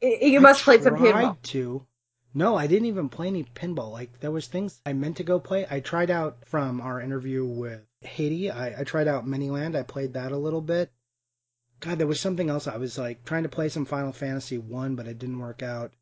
You 0.00 0.38
I 0.38 0.42
must 0.42 0.64
play 0.64 0.80
some 0.80 0.96
tried 0.96 1.14
pinball. 1.14 1.42
To. 1.42 1.86
No, 2.36 2.56
I 2.56 2.66
didn't 2.66 2.86
even 2.86 3.08
play 3.08 3.28
any 3.28 3.44
pinball. 3.44 3.92
Like 3.92 4.18
there 4.20 4.32
was 4.32 4.46
things 4.48 4.80
I 4.84 4.92
meant 4.92 5.18
to 5.18 5.24
go 5.24 5.38
play. 5.38 5.66
I 5.70 5.78
tried 5.80 6.10
out 6.10 6.44
from 6.46 6.80
our 6.80 7.00
interview 7.00 7.44
with 7.44 7.80
Haiti. 8.00 8.50
I, 8.50 8.80
I 8.80 8.84
tried 8.84 9.06
out 9.06 9.24
Manyland. 9.26 9.76
I 9.76 9.84
played 9.84 10.14
that 10.14 10.32
a 10.32 10.36
little 10.36 10.60
bit. 10.60 10.90
God, 11.80 11.98
there 11.98 12.06
was 12.08 12.20
something 12.20 12.50
else. 12.50 12.66
I 12.66 12.76
was 12.76 12.98
like 12.98 13.24
trying 13.24 13.44
to 13.44 13.48
play 13.48 13.68
some 13.68 13.84
Final 13.84 14.12
Fantasy 14.12 14.58
one, 14.58 14.96
but 14.96 15.06
it 15.06 15.18
didn't 15.18 15.38
work 15.38 15.62
out. 15.62 15.92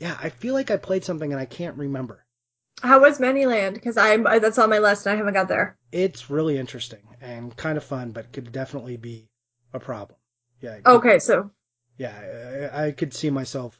Yeah, 0.00 0.16
I 0.20 0.30
feel 0.30 0.54
like 0.54 0.70
I 0.70 0.76
played 0.76 1.04
something 1.04 1.30
and 1.32 1.40
I 1.40 1.46
can't 1.46 1.76
remember. 1.76 2.24
How 2.82 3.00
was 3.00 3.18
Manyland? 3.18 3.74
Because 3.74 3.96
I'm 3.96 4.24
that's 4.24 4.58
on 4.58 4.70
my 4.70 4.78
list 4.78 5.06
and 5.06 5.14
I 5.14 5.16
haven't 5.16 5.34
got 5.34 5.48
there. 5.48 5.76
It's 5.92 6.30
really 6.30 6.58
interesting 6.58 7.02
and 7.20 7.54
kind 7.56 7.76
of 7.76 7.84
fun, 7.84 8.12
but 8.12 8.32
could 8.32 8.50
definitely 8.50 8.96
be 8.96 9.28
a 9.72 9.78
problem. 9.80 10.18
Yeah. 10.60 10.76
could- 10.76 10.86
Okay, 10.96 11.18
so 11.18 11.50
Yeah, 11.98 12.70
I, 12.72 12.86
I 12.86 12.92
could 12.92 13.14
see 13.14 13.30
myself 13.30 13.78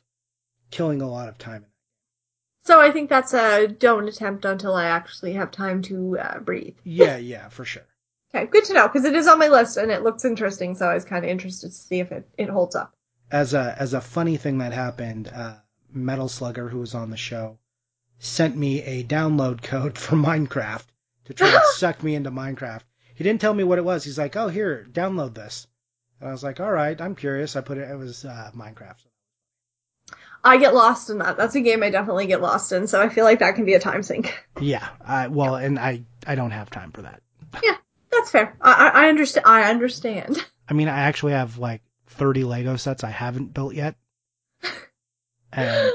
killing 0.74 1.00
a 1.00 1.08
lot 1.08 1.28
of 1.28 1.38
time. 1.38 1.64
so 2.64 2.80
I 2.80 2.90
think 2.90 3.08
that's 3.08 3.32
a 3.32 3.68
don't 3.68 4.08
attempt 4.08 4.44
until 4.44 4.74
I 4.74 4.86
actually 4.86 5.32
have 5.34 5.50
time 5.50 5.82
to 5.82 6.18
uh, 6.18 6.38
breathe. 6.40 6.76
Yeah, 6.84 7.16
yeah, 7.16 7.48
for 7.48 7.64
sure. 7.64 7.86
Okay, 8.34 8.46
good 8.46 8.64
to 8.64 8.74
know 8.74 8.88
because 8.88 9.04
it 9.04 9.14
is 9.14 9.28
on 9.28 9.38
my 9.38 9.46
list 9.48 9.76
and 9.76 9.92
it 9.92 10.02
looks 10.02 10.24
interesting. 10.24 10.74
So 10.74 10.88
I 10.88 10.94
was 10.94 11.04
kind 11.04 11.24
of 11.24 11.30
interested 11.30 11.68
to 11.68 11.74
see 11.74 12.00
if 12.00 12.10
it 12.10 12.28
it 12.36 12.48
holds 12.48 12.74
up. 12.74 12.92
As 13.30 13.54
a 13.54 13.76
as 13.78 13.94
a 13.94 14.00
funny 14.00 14.36
thing 14.36 14.58
that 14.58 14.72
happened, 14.72 15.28
uh, 15.32 15.54
Metal 15.92 16.28
Slugger, 16.28 16.68
who 16.68 16.80
was 16.80 16.94
on 16.94 17.10
the 17.10 17.16
show, 17.16 17.58
sent 18.18 18.56
me 18.56 18.82
a 18.82 19.04
download 19.04 19.62
code 19.72 19.96
for 19.96 20.16
Minecraft 20.16 20.86
to 21.26 21.34
try 21.34 21.50
to 21.52 21.62
suck 21.76 22.02
me 22.02 22.16
into 22.16 22.32
Minecraft. 22.32 22.82
He 23.14 23.22
didn't 23.22 23.40
tell 23.40 23.54
me 23.54 23.62
what 23.62 23.78
it 23.78 23.84
was. 23.84 24.02
He's 24.02 24.18
like, 24.18 24.34
"Oh, 24.34 24.48
here, 24.48 24.84
download 24.90 25.34
this." 25.34 25.68
And 26.18 26.28
I 26.30 26.32
was 26.32 26.42
like, 26.42 26.58
"All 26.58 26.72
right, 26.72 27.00
I'm 27.00 27.14
curious." 27.14 27.54
I 27.54 27.60
put 27.60 27.78
it. 27.78 27.88
It 27.88 27.96
was 27.96 28.24
uh, 28.24 28.50
Minecraft. 28.56 29.04
I 30.45 30.59
get 30.59 30.74
lost 30.74 31.09
in 31.09 31.18
that. 31.18 31.36
That's 31.36 31.55
a 31.55 31.61
game 31.61 31.82
I 31.82 31.90
definitely 31.90 32.26
get 32.26 32.42
lost 32.42 32.70
in. 32.72 32.86
So 32.86 33.01
I 33.01 33.09
feel 33.09 33.24
like 33.24 33.38
that 33.38 33.55
can 33.55 33.64
be 33.64 33.74
a 33.74 33.80
time 33.80 34.03
sink. 34.03 34.38
Yeah. 34.61 34.86
I, 35.05 35.28
well, 35.28 35.57
and 35.57 35.78
I 35.78 36.03
I 36.26 36.34
don't 36.34 36.51
have 36.51 36.70
time 36.70 36.92
for 36.92 37.03
that. 37.03 37.22
Yeah, 37.62 37.76
that's 38.12 38.30
fair. 38.30 38.57
I 38.61 38.72
I, 38.72 39.05
I 39.05 39.09
understand. 39.09 39.47
I 39.47 39.70
understand. 39.70 40.45
I 40.68 40.74
mean, 40.74 40.88
I 40.88 41.01
actually 41.01 41.32
have 41.32 41.59
like 41.59 41.82
30 42.09 42.45
Lego 42.45 42.76
sets 42.76 43.05
I 43.05 43.11
haven't 43.11 43.55
built 43.55 43.74
yet. 43.74 43.97
And 45.57 45.92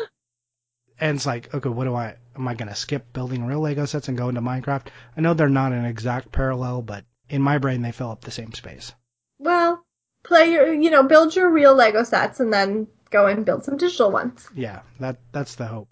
and 1.01 1.17
it's 1.17 1.25
like, 1.25 1.53
okay, 1.53 1.67
what 1.67 1.83
do 1.83 1.93
I 1.93 2.15
am 2.37 2.47
I 2.47 2.55
going 2.55 2.69
to 2.69 2.75
skip 2.75 3.11
building 3.11 3.45
real 3.45 3.59
Lego 3.59 3.83
sets 3.83 4.07
and 4.07 4.17
go 4.17 4.29
into 4.29 4.39
Minecraft? 4.39 4.87
I 5.17 5.21
know 5.21 5.33
they're 5.33 5.49
not 5.49 5.73
an 5.73 5.83
exact 5.83 6.31
parallel, 6.31 6.81
but 6.81 7.03
in 7.29 7.41
my 7.41 7.57
brain 7.57 7.81
they 7.81 7.91
fill 7.91 8.11
up 8.11 8.21
the 8.21 8.31
same 8.31 8.53
space. 8.53 8.93
Well, 9.37 9.83
play 10.23 10.53
your 10.53 10.73
you 10.73 10.89
know 10.91 11.03
build 11.03 11.35
your 11.35 11.49
real 11.49 11.75
Lego 11.75 12.03
sets 12.03 12.39
and 12.39 12.53
then 12.53 12.87
go 13.09 13.27
and 13.27 13.45
build 13.45 13.63
some 13.65 13.77
digital 13.77 14.11
ones. 14.11 14.47
Yeah, 14.55 14.81
that 14.99 15.17
that's 15.31 15.55
the 15.55 15.65
hope. 15.65 15.89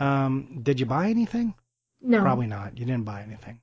Um, 0.00 0.60
did 0.62 0.78
you 0.80 0.86
buy 0.86 1.08
anything? 1.08 1.54
No, 2.00 2.20
Probably 2.22 2.46
not. 2.46 2.78
You 2.78 2.84
didn't 2.86 3.04
buy 3.04 3.22
anything. 3.22 3.60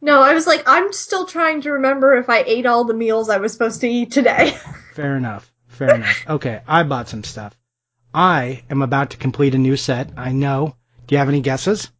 no. 0.00 0.22
I 0.22 0.34
was 0.34 0.46
like, 0.46 0.62
I'm 0.66 0.92
still 0.92 1.26
trying 1.26 1.62
to 1.62 1.72
remember 1.72 2.14
if 2.16 2.28
I 2.30 2.42
ate 2.46 2.66
all 2.66 2.84
the 2.84 2.94
meals 2.94 3.28
I 3.28 3.38
was 3.38 3.52
supposed 3.52 3.80
to 3.80 3.88
eat 3.88 4.12
today. 4.12 4.56
Fair 4.94 5.16
enough. 5.16 5.52
Fair 5.68 5.94
enough. 5.96 6.24
Okay, 6.28 6.60
I 6.68 6.84
bought 6.84 7.08
some 7.08 7.24
stuff. 7.24 7.56
I 8.14 8.62
am 8.70 8.82
about 8.82 9.10
to 9.10 9.16
complete 9.16 9.56
a 9.56 9.58
new 9.58 9.76
set. 9.76 10.10
I 10.16 10.30
know. 10.30 10.76
Do 11.08 11.14
you 11.14 11.18
have 11.18 11.28
any 11.28 11.40
guesses? 11.40 11.90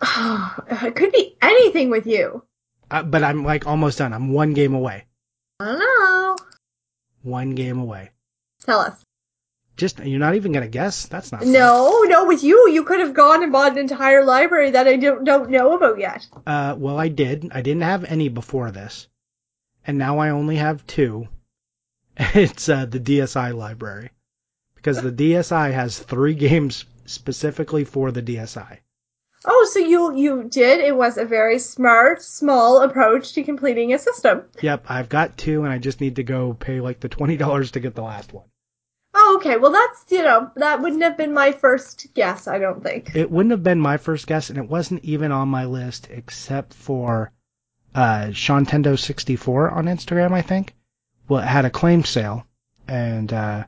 it 0.02 0.94
could 0.94 1.12
be 1.12 1.36
anything 1.42 1.90
with 1.90 2.06
you. 2.06 2.44
Uh, 2.90 3.02
but 3.02 3.22
I'm 3.24 3.44
like 3.44 3.66
almost 3.66 3.98
done. 3.98 4.12
I'm 4.12 4.32
one 4.32 4.52
game 4.54 4.74
away. 4.74 5.06
I 5.58 5.64
don't 5.66 5.78
know. 5.78 6.36
One 7.22 7.54
game 7.56 7.78
away. 7.78 8.10
Tell 8.64 8.80
us. 8.80 9.04
Just 9.76 9.98
you're 10.00 10.18
not 10.18 10.34
even 10.34 10.52
gonna 10.52 10.68
guess. 10.68 11.06
That's 11.06 11.32
not. 11.32 11.42
No, 11.46 12.02
no, 12.02 12.26
with 12.26 12.42
you, 12.44 12.68
you 12.68 12.84
could 12.84 13.00
have 13.00 13.14
gone 13.14 13.42
and 13.42 13.50
bought 13.50 13.72
an 13.72 13.78
entire 13.78 14.24
library 14.24 14.72
that 14.72 14.86
I 14.86 14.96
don't 14.96 15.24
don't 15.24 15.48
know 15.48 15.74
about 15.74 15.98
yet. 15.98 16.26
Uh, 16.46 16.74
well, 16.76 16.98
I 16.98 17.08
did. 17.08 17.48
I 17.52 17.62
didn't 17.62 17.82
have 17.82 18.04
any 18.04 18.28
before 18.28 18.70
this, 18.70 19.08
and 19.86 19.96
now 19.96 20.18
I 20.18 20.30
only 20.30 20.56
have 20.56 20.86
two. 20.86 21.28
It's 22.34 22.68
uh, 22.68 22.84
the 22.84 23.00
DSi 23.00 23.54
library 23.54 24.10
because 24.74 25.00
the 25.00 25.12
DSi 25.12 25.72
has 25.72 25.98
three 25.98 26.34
games 26.48 26.84
specifically 27.06 27.84
for 27.84 28.12
the 28.12 28.22
DSi. 28.22 28.78
Oh, 29.46 29.70
so 29.72 29.78
you 29.78 30.14
you 30.14 30.44
did. 30.44 30.80
It 30.80 30.94
was 30.94 31.16
a 31.16 31.24
very 31.24 31.58
smart, 31.58 32.20
small 32.22 32.82
approach 32.82 33.32
to 33.32 33.42
completing 33.42 33.94
a 33.94 33.98
system. 33.98 34.42
Yep, 34.60 34.84
I've 34.90 35.08
got 35.08 35.38
two, 35.38 35.64
and 35.64 35.72
I 35.72 35.78
just 35.78 36.02
need 36.02 36.16
to 36.16 36.22
go 36.22 36.52
pay 36.52 36.80
like 36.80 37.00
the 37.00 37.08
twenty 37.08 37.38
dollars 37.38 37.70
to 37.70 37.80
get 37.80 37.94
the 37.94 38.02
last 38.02 38.34
one. 38.34 38.44
Oh, 39.12 39.36
okay. 39.40 39.56
Well, 39.56 39.72
that's 39.72 40.04
you 40.10 40.22
know 40.22 40.50
that 40.56 40.80
wouldn't 40.80 41.02
have 41.02 41.16
been 41.16 41.32
my 41.32 41.52
first 41.52 42.08
guess. 42.14 42.46
I 42.46 42.58
don't 42.58 42.82
think. 42.82 43.14
It 43.14 43.30
wouldn't 43.30 43.50
have 43.50 43.62
been 43.62 43.80
my 43.80 43.96
first 43.96 44.26
guess, 44.26 44.50
and 44.50 44.58
it 44.58 44.68
wasn't 44.68 45.04
even 45.04 45.32
on 45.32 45.48
my 45.48 45.64
list 45.64 46.08
except 46.10 46.74
for 46.74 47.32
uh, 47.94 48.26
Shantendo 48.26 48.98
64 48.98 49.70
on 49.70 49.86
Instagram, 49.86 50.32
I 50.32 50.42
think. 50.42 50.74
Well, 51.28 51.42
it 51.42 51.46
had 51.46 51.64
a 51.64 51.70
claim 51.70 52.04
sale, 52.04 52.46
and 52.86 53.32
uh, 53.32 53.64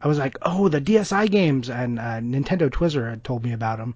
I 0.00 0.08
was 0.08 0.18
like, 0.18 0.36
"Oh, 0.42 0.68
the 0.68 0.80
DSi 0.80 1.30
games!" 1.30 1.70
And 1.70 1.98
uh, 1.98 2.20
Nintendo 2.20 2.68
Twizzler 2.68 3.08
had 3.08 3.24
told 3.24 3.44
me 3.44 3.52
about 3.52 3.78
them, 3.78 3.94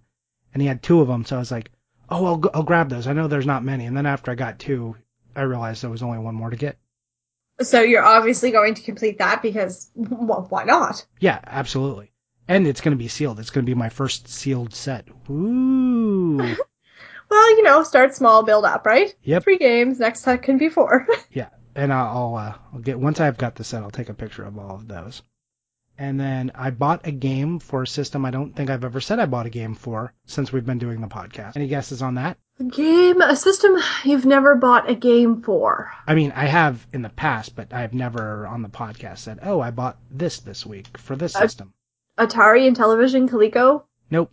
and 0.54 0.62
he 0.62 0.68
had 0.68 0.82
two 0.82 1.00
of 1.00 1.08
them, 1.08 1.24
so 1.24 1.36
I 1.36 1.40
was 1.40 1.50
like, 1.50 1.70
"Oh, 2.08 2.26
I'll, 2.26 2.50
I'll 2.54 2.62
grab 2.62 2.90
those. 2.90 3.06
I 3.06 3.12
know 3.12 3.26
there's 3.26 3.46
not 3.46 3.64
many." 3.64 3.86
And 3.86 3.96
then 3.96 4.06
after 4.06 4.30
I 4.30 4.36
got 4.36 4.58
two, 4.58 4.96
I 5.34 5.42
realized 5.42 5.82
there 5.82 5.90
was 5.90 6.02
only 6.02 6.18
one 6.18 6.34
more 6.34 6.50
to 6.50 6.56
get. 6.56 6.78
So 7.60 7.80
you're 7.80 8.04
obviously 8.04 8.50
going 8.50 8.74
to 8.74 8.82
complete 8.82 9.18
that 9.18 9.42
because 9.42 9.90
well, 9.94 10.46
why 10.50 10.64
not? 10.64 11.04
Yeah, 11.20 11.40
absolutely. 11.46 12.12
And 12.48 12.66
it's 12.66 12.80
going 12.80 12.96
to 12.96 13.02
be 13.02 13.08
sealed. 13.08 13.40
It's 13.40 13.50
going 13.50 13.64
to 13.64 13.70
be 13.70 13.74
my 13.74 13.88
first 13.88 14.28
sealed 14.28 14.74
set. 14.74 15.08
Ooh. 15.30 16.56
Well, 17.28 17.56
you 17.56 17.64
know, 17.64 17.82
start 17.82 18.14
small, 18.14 18.44
build 18.44 18.64
up, 18.64 18.86
right? 18.86 19.12
Yep. 19.24 19.42
Three 19.42 19.58
games. 19.58 19.98
Next 19.98 20.22
time 20.22 20.38
can 20.38 20.58
be 20.58 20.68
four. 20.68 21.06
Yeah, 21.32 21.48
and 21.74 21.92
I'll 21.92 22.06
I'll, 22.06 22.36
uh, 22.36 22.54
I'll 22.72 22.78
get 22.80 23.00
once 23.00 23.20
I've 23.20 23.36
got 23.36 23.56
the 23.56 23.64
set, 23.64 23.82
I'll 23.82 23.90
take 23.90 24.08
a 24.08 24.14
picture 24.14 24.44
of 24.44 24.56
all 24.58 24.76
of 24.76 24.86
those. 24.86 25.22
And 25.98 26.20
then 26.20 26.52
I 26.54 26.70
bought 26.70 27.06
a 27.06 27.10
game 27.10 27.58
for 27.58 27.82
a 27.82 27.86
system 27.86 28.24
I 28.24 28.30
don't 28.30 28.54
think 28.54 28.70
I've 28.70 28.84
ever 28.84 29.00
said 29.00 29.18
I 29.18 29.26
bought 29.26 29.46
a 29.46 29.50
game 29.50 29.74
for 29.74 30.12
since 30.26 30.52
we've 30.52 30.64
been 30.64 30.78
doing 30.78 31.00
the 31.00 31.08
podcast. 31.08 31.56
Any 31.56 31.68
guesses 31.68 32.02
on 32.02 32.14
that? 32.14 32.38
A 32.58 32.64
game, 32.64 33.20
a 33.20 33.36
system 33.36 33.76
you've 34.04 34.24
never 34.24 34.54
bought 34.54 34.88
a 34.88 34.94
game 34.94 35.42
for. 35.42 35.92
I 36.06 36.14
mean, 36.14 36.32
I 36.34 36.46
have 36.46 36.86
in 36.92 37.02
the 37.02 37.10
past, 37.10 37.54
but 37.54 37.72
I've 37.74 37.92
never 37.92 38.46
on 38.46 38.62
the 38.62 38.68
podcast 38.70 39.18
said, 39.18 39.40
"Oh, 39.42 39.60
I 39.60 39.70
bought 39.70 39.98
this 40.10 40.40
this 40.40 40.64
week 40.64 40.96
for 40.96 41.16
this 41.16 41.36
Uh, 41.36 41.40
system." 41.40 41.74
Atari 42.18 42.66
Intellivision, 42.74 43.28
Coleco. 43.28 43.82
Nope. 44.10 44.32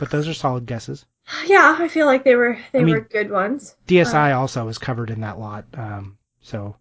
But 0.00 0.10
those 0.10 0.26
are 0.26 0.34
solid 0.34 0.66
guesses. 0.66 1.06
Yeah, 1.46 1.76
I 1.78 1.86
feel 1.88 2.06
like 2.06 2.24
they 2.24 2.34
were 2.34 2.58
they 2.72 2.80
I 2.80 2.84
mean- 2.84 2.94
were 2.94 3.00
good 3.02 3.30
ones. 3.30 3.76
DSi 3.86 4.34
also 4.36 4.66
is 4.68 4.78
covered 4.78 5.10
in 5.10 5.20
that 5.20 5.38
lot, 5.38 5.64
um, 5.74 6.18
so 6.40 6.74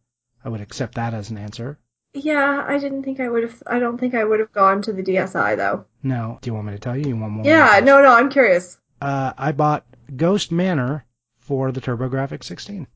I 0.44 0.50
would 0.50 0.62
accept 0.62 0.96
that 0.96 1.14
as 1.14 1.30
an 1.30 1.38
answer. 1.38 1.78
Yeah, 2.14 2.66
I 2.68 2.80
didn't 2.80 3.04
think 3.04 3.20
I 3.20 3.30
would 3.30 3.44
have. 3.44 3.62
I 3.68 3.78
don't 3.78 4.00
think 4.00 4.16
I 4.16 4.24
would 4.24 4.40
have 4.40 4.54
gone 4.54 4.82
to 4.84 4.94
the 4.94 5.04
DSi 5.04 5.56
though. 5.58 5.86
No. 6.02 6.40
Do 6.42 6.50
you 6.50 6.54
want 6.56 6.66
me 6.68 6.74
to 6.74 6.80
tell 6.80 6.98
you? 6.98 7.10
You 7.10 7.18
want 7.18 7.34
more? 7.34 7.46
Yeah, 7.46 7.80
no, 7.84 8.02
no, 8.02 8.12
I'm 8.16 8.30
curious. 8.30 8.80
Uh, 9.00 9.34
I 9.38 9.52
bought 9.52 9.86
Ghost 10.16 10.52
Manor 10.52 11.06
for 11.38 11.72
the 11.72 11.82
TurboGrafx 11.82 12.44
16. 12.44 12.88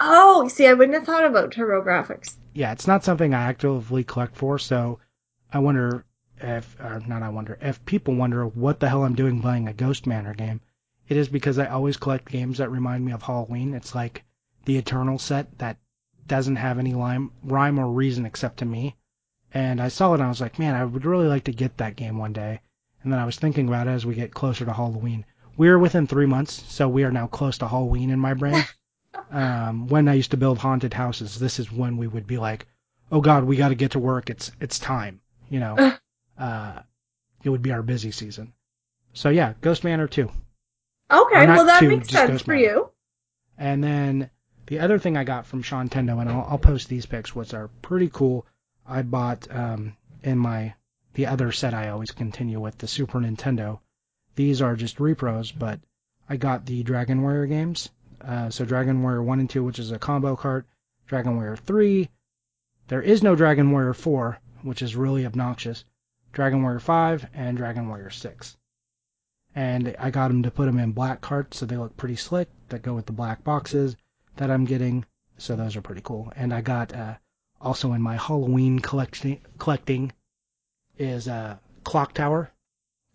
Oh, 0.00 0.48
see, 0.48 0.66
I 0.66 0.72
wouldn't 0.72 0.94
have 0.94 1.04
thought 1.04 1.24
about 1.24 1.52
TurboGrafx. 1.52 2.36
Yeah, 2.54 2.72
it's 2.72 2.86
not 2.86 3.04
something 3.04 3.34
I 3.34 3.42
actively 3.42 4.04
collect 4.04 4.36
for, 4.36 4.58
so 4.58 4.98
I 5.52 5.58
wonder 5.58 6.04
if, 6.40 6.80
or 6.80 7.00
not 7.06 7.22
I 7.22 7.28
wonder, 7.28 7.58
if 7.60 7.84
people 7.84 8.14
wonder 8.14 8.46
what 8.46 8.80
the 8.80 8.88
hell 8.88 9.04
I'm 9.04 9.14
doing 9.14 9.40
playing 9.40 9.68
a 9.68 9.72
Ghost 9.72 10.06
Manor 10.06 10.34
game, 10.34 10.60
it 11.08 11.16
is 11.16 11.28
because 11.28 11.58
I 11.58 11.66
always 11.66 11.96
collect 11.96 12.30
games 12.30 12.58
that 12.58 12.70
remind 12.70 13.04
me 13.04 13.12
of 13.12 13.22
Halloween. 13.22 13.74
It's 13.74 13.94
like 13.94 14.24
the 14.64 14.78
Eternal 14.78 15.18
set 15.18 15.58
that 15.58 15.76
doesn't 16.26 16.56
have 16.56 16.78
any 16.78 16.94
rhyme, 16.94 17.32
rhyme 17.42 17.78
or 17.78 17.90
reason 17.90 18.24
except 18.24 18.56
to 18.58 18.64
me. 18.64 18.96
And 19.52 19.80
I 19.80 19.88
saw 19.88 20.12
it 20.12 20.14
and 20.14 20.24
I 20.24 20.28
was 20.28 20.40
like, 20.40 20.58
man, 20.58 20.74
I 20.74 20.84
would 20.84 21.04
really 21.04 21.28
like 21.28 21.44
to 21.44 21.52
get 21.52 21.76
that 21.76 21.96
game 21.96 22.16
one 22.16 22.32
day. 22.32 22.60
And 23.02 23.12
then 23.12 23.18
I 23.18 23.24
was 23.24 23.36
thinking 23.36 23.68
about 23.68 23.86
it 23.86 23.90
as 23.90 24.06
we 24.06 24.14
get 24.14 24.34
closer 24.34 24.64
to 24.64 24.72
Halloween. 24.72 25.24
We're 25.56 25.78
within 25.78 26.06
three 26.06 26.26
months, 26.26 26.64
so 26.72 26.88
we 26.88 27.04
are 27.04 27.10
now 27.10 27.26
close 27.26 27.58
to 27.58 27.68
Halloween 27.68 28.10
in 28.10 28.18
my 28.18 28.34
brain. 28.34 28.64
um, 29.30 29.88
when 29.88 30.08
I 30.08 30.14
used 30.14 30.30
to 30.30 30.36
build 30.36 30.58
haunted 30.58 30.94
houses, 30.94 31.38
this 31.38 31.58
is 31.58 31.70
when 31.70 31.96
we 31.96 32.06
would 32.06 32.26
be 32.26 32.38
like, 32.38 32.66
oh 33.10 33.20
God, 33.20 33.44
we 33.44 33.56
got 33.56 33.68
to 33.68 33.74
get 33.74 33.92
to 33.92 33.98
work. 33.98 34.30
It's 34.30 34.50
it's 34.60 34.78
time. 34.78 35.20
You 35.50 35.60
know, 35.60 35.96
uh, 36.38 36.78
it 37.44 37.50
would 37.50 37.62
be 37.62 37.72
our 37.72 37.82
busy 37.82 38.10
season. 38.10 38.52
So 39.12 39.28
yeah, 39.28 39.54
Ghost 39.60 39.84
Manor 39.84 40.08
2. 40.08 40.30
Okay, 41.10 41.46
well 41.46 41.66
that 41.66 41.80
two, 41.80 41.88
makes 41.88 42.08
sense 42.08 42.30
Ghost 42.30 42.44
for 42.46 42.52
Manor. 42.52 42.64
you. 42.64 42.90
And 43.58 43.84
then 43.84 44.30
the 44.66 44.78
other 44.78 44.98
thing 44.98 45.16
I 45.16 45.24
got 45.24 45.46
from 45.46 45.62
Sean 45.62 45.88
Tendo, 45.88 46.20
and 46.20 46.30
I'll, 46.30 46.46
I'll 46.50 46.58
post 46.58 46.88
these 46.88 47.04
pics, 47.04 47.34
which 47.34 47.52
are 47.52 47.68
pretty 47.82 48.08
cool. 48.08 48.46
I 48.86 49.02
bought 49.02 49.46
um, 49.54 49.96
in 50.22 50.38
my 50.38 50.74
the 51.14 51.26
other 51.26 51.52
set 51.52 51.74
I 51.74 51.88
always 51.88 52.10
continue 52.10 52.60
with 52.60 52.78
the 52.78 52.88
Super 52.88 53.18
Nintendo. 53.20 53.80
These 54.34 54.62
are 54.62 54.76
just 54.76 54.96
repros, 54.96 55.52
but 55.56 55.80
I 56.28 56.36
got 56.36 56.64
the 56.64 56.82
Dragon 56.82 57.20
Warrior 57.20 57.46
games. 57.46 57.90
Uh, 58.20 58.50
so 58.50 58.64
Dragon 58.64 59.02
Warrior 59.02 59.22
1 59.22 59.40
and 59.40 59.50
2, 59.50 59.62
which 59.62 59.78
is 59.78 59.90
a 59.90 59.98
combo 59.98 60.36
cart. 60.36 60.66
Dragon 61.06 61.34
Warrior 61.34 61.56
3. 61.56 62.08
There 62.88 63.02
is 63.02 63.22
no 63.22 63.34
Dragon 63.34 63.70
Warrior 63.70 63.94
4, 63.94 64.38
which 64.62 64.80
is 64.80 64.96
really 64.96 65.26
obnoxious. 65.26 65.84
Dragon 66.32 66.62
Warrior 66.62 66.80
5 66.80 67.26
and 67.34 67.56
Dragon 67.56 67.88
Warrior 67.88 68.10
6. 68.10 68.56
And 69.54 69.94
I 69.98 70.10
got 70.10 70.28
them 70.28 70.44
to 70.44 70.50
put 70.50 70.64
them 70.64 70.78
in 70.78 70.92
black 70.92 71.20
carts 71.20 71.58
so 71.58 71.66
they 71.66 71.76
look 71.76 71.96
pretty 71.96 72.16
slick 72.16 72.48
that 72.70 72.82
go 72.82 72.94
with 72.94 73.04
the 73.04 73.12
black 73.12 73.44
boxes 73.44 73.96
that 74.36 74.50
I'm 74.50 74.64
getting. 74.64 75.04
So 75.36 75.56
those 75.56 75.76
are 75.76 75.82
pretty 75.82 76.00
cool. 76.02 76.32
And 76.34 76.54
I 76.54 76.62
got 76.62 76.94
uh, 76.94 77.16
also 77.60 77.92
in 77.92 78.00
my 78.00 78.16
Halloween 78.16 78.78
collecting 78.78 79.42
collecting 79.58 80.12
is 80.98 81.28
uh, 81.28 81.56
Clock 81.84 82.14
Tower 82.14 82.50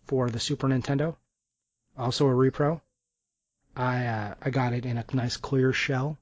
for 0.06 0.30
the 0.30 0.40
Super 0.40 0.68
Nintendo, 0.68 1.16
also 1.96 2.26
a 2.26 2.32
repro. 2.32 2.80
I 3.76 4.06
uh, 4.06 4.34
I 4.42 4.50
got 4.50 4.72
it 4.72 4.84
in 4.86 4.98
a 4.98 5.04
nice 5.12 5.36
clear 5.36 5.72
shell, 5.72 6.18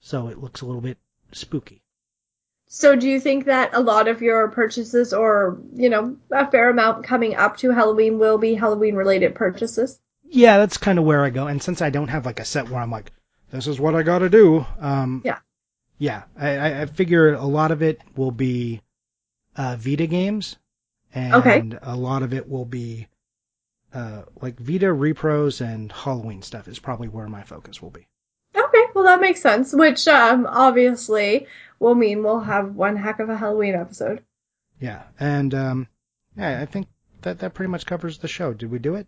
so 0.00 0.28
it 0.28 0.38
looks 0.38 0.60
a 0.62 0.66
little 0.66 0.80
bit 0.80 0.98
spooky. 1.32 1.82
So 2.68 2.96
do 2.96 3.08
you 3.08 3.20
think 3.20 3.44
that 3.44 3.70
a 3.74 3.80
lot 3.80 4.08
of 4.08 4.22
your 4.22 4.48
purchases 4.48 5.12
or, 5.12 5.58
you 5.74 5.88
know, 5.88 6.16
a 6.32 6.50
fair 6.50 6.68
amount 6.70 7.04
coming 7.04 7.36
up 7.36 7.58
to 7.58 7.70
Halloween 7.70 8.18
will 8.18 8.38
be 8.38 8.54
Halloween 8.54 8.96
related 8.96 9.36
purchases? 9.36 10.00
Yeah, 10.28 10.58
that's 10.58 10.76
kind 10.76 10.98
of 10.98 11.04
where 11.04 11.22
I 11.24 11.30
go. 11.30 11.46
And 11.46 11.62
since 11.62 11.80
I 11.80 11.90
don't 11.90 12.08
have 12.08 12.26
like 12.26 12.40
a 12.40 12.44
set 12.44 12.68
where 12.68 12.80
I'm 12.80 12.90
like, 12.90 13.12
this 13.52 13.68
is 13.68 13.78
what 13.78 13.94
I 13.94 14.02
got 14.02 14.18
to 14.20 14.28
do. 14.30 14.66
Um, 14.80 15.22
Yeah. 15.24 15.38
Yeah, 15.98 16.24
I, 16.36 16.56
I- 16.56 16.80
I 16.82 16.86
figure 16.86 17.34
a 17.34 17.44
lot 17.44 17.70
of 17.70 17.82
it 17.82 18.00
will 18.16 18.32
be 18.32 18.80
uh, 19.56 19.76
Vita 19.78 20.06
games, 20.08 20.56
and 21.16 21.34
Okay. 21.34 21.78
a 21.82 21.96
lot 21.96 22.22
of 22.22 22.34
it 22.34 22.48
will 22.48 22.64
be 22.66 23.08
uh, 23.94 24.22
like 24.42 24.58
Vita 24.60 24.86
repros 24.86 25.60
and 25.60 25.90
Halloween 25.90 26.42
stuff 26.42 26.68
is 26.68 26.78
probably 26.78 27.08
where 27.08 27.28
my 27.28 27.42
focus 27.42 27.80
will 27.80 27.90
be. 27.90 28.06
Okay, 28.54 28.84
well 28.94 29.04
that 29.04 29.20
makes 29.20 29.40
sense, 29.40 29.72
which 29.72 30.06
um 30.08 30.46
obviously 30.46 31.46
will 31.78 31.94
mean 31.94 32.22
we'll 32.22 32.40
have 32.40 32.74
one 32.74 32.96
heck 32.96 33.18
of 33.20 33.28
a 33.28 33.36
Halloween 33.36 33.74
episode. 33.74 34.22
Yeah, 34.80 35.04
and 35.18 35.54
um, 35.54 35.88
yeah, 36.36 36.60
I 36.60 36.66
think 36.66 36.86
that 37.22 37.38
that 37.38 37.54
pretty 37.54 37.70
much 37.70 37.86
covers 37.86 38.18
the 38.18 38.28
show. 38.28 38.52
Did 38.52 38.70
we 38.70 38.78
do 38.78 38.94
it? 38.96 39.06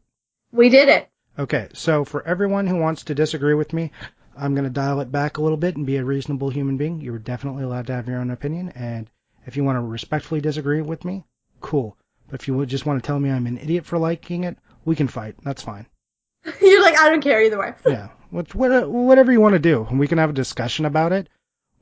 We 0.50 0.70
did 0.70 0.88
it. 0.88 1.08
Okay, 1.38 1.68
so 1.74 2.04
for 2.04 2.26
everyone 2.26 2.66
who 2.66 2.76
wants 2.76 3.04
to 3.04 3.14
disagree 3.14 3.54
with 3.54 3.72
me, 3.74 3.92
I'm 4.36 4.54
going 4.54 4.64
to 4.64 4.70
dial 4.70 5.00
it 5.00 5.12
back 5.12 5.36
a 5.36 5.42
little 5.42 5.58
bit 5.58 5.76
and 5.76 5.84
be 5.86 5.96
a 5.98 6.04
reasonable 6.04 6.48
human 6.50 6.78
being. 6.78 7.00
You're 7.00 7.18
definitely 7.18 7.64
allowed 7.64 7.86
to 7.88 7.92
have 7.94 8.08
your 8.08 8.18
own 8.18 8.30
opinion, 8.30 8.70
and 8.70 9.10
if 9.46 9.56
you 9.56 9.64
want 9.64 9.76
to 9.76 9.82
respectfully 9.82 10.40
disagree 10.40 10.80
with 10.80 11.04
me, 11.04 11.24
cool. 11.60 11.96
But 12.28 12.40
if 12.40 12.48
you 12.48 12.66
just 12.66 12.86
want 12.86 13.02
to 13.02 13.06
tell 13.06 13.18
me 13.18 13.30
I'm 13.30 13.46
an 13.46 13.58
idiot 13.58 13.86
for 13.86 13.98
liking 13.98 14.44
it, 14.44 14.58
we 14.84 14.96
can 14.96 15.08
fight. 15.08 15.36
That's 15.42 15.62
fine. 15.62 15.86
You're 16.60 16.82
like, 16.82 16.98
I 16.98 17.08
don't 17.10 17.22
care 17.22 17.42
either 17.42 17.58
way. 17.58 17.74
Yeah, 17.86 18.08
what, 18.30 18.54
what, 18.54 18.88
whatever 18.88 19.32
you 19.32 19.40
want 19.40 19.54
to 19.54 19.58
do, 19.58 19.86
and 19.88 19.98
we 19.98 20.08
can 20.08 20.18
have 20.18 20.30
a 20.30 20.34
discussion 20.34 20.84
about 20.84 21.12
it, 21.12 21.28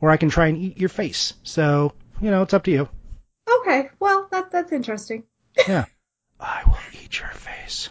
or 0.00 0.10
I 0.10 0.16
can 0.16 0.28
try 0.28 0.46
and 0.46 0.56
eat 0.56 0.78
your 0.78 0.88
face. 0.88 1.34
So, 1.42 1.92
you 2.20 2.30
know, 2.30 2.42
it's 2.42 2.54
up 2.54 2.64
to 2.64 2.70
you. 2.70 2.88
Okay, 3.60 3.90
well 4.00 4.28
that 4.30 4.50
that's 4.50 4.72
interesting. 4.72 5.24
Yeah. 5.66 5.86
I 6.38 6.62
will 6.66 6.76
eat 7.02 7.18
your 7.18 7.30
face. 7.30 7.88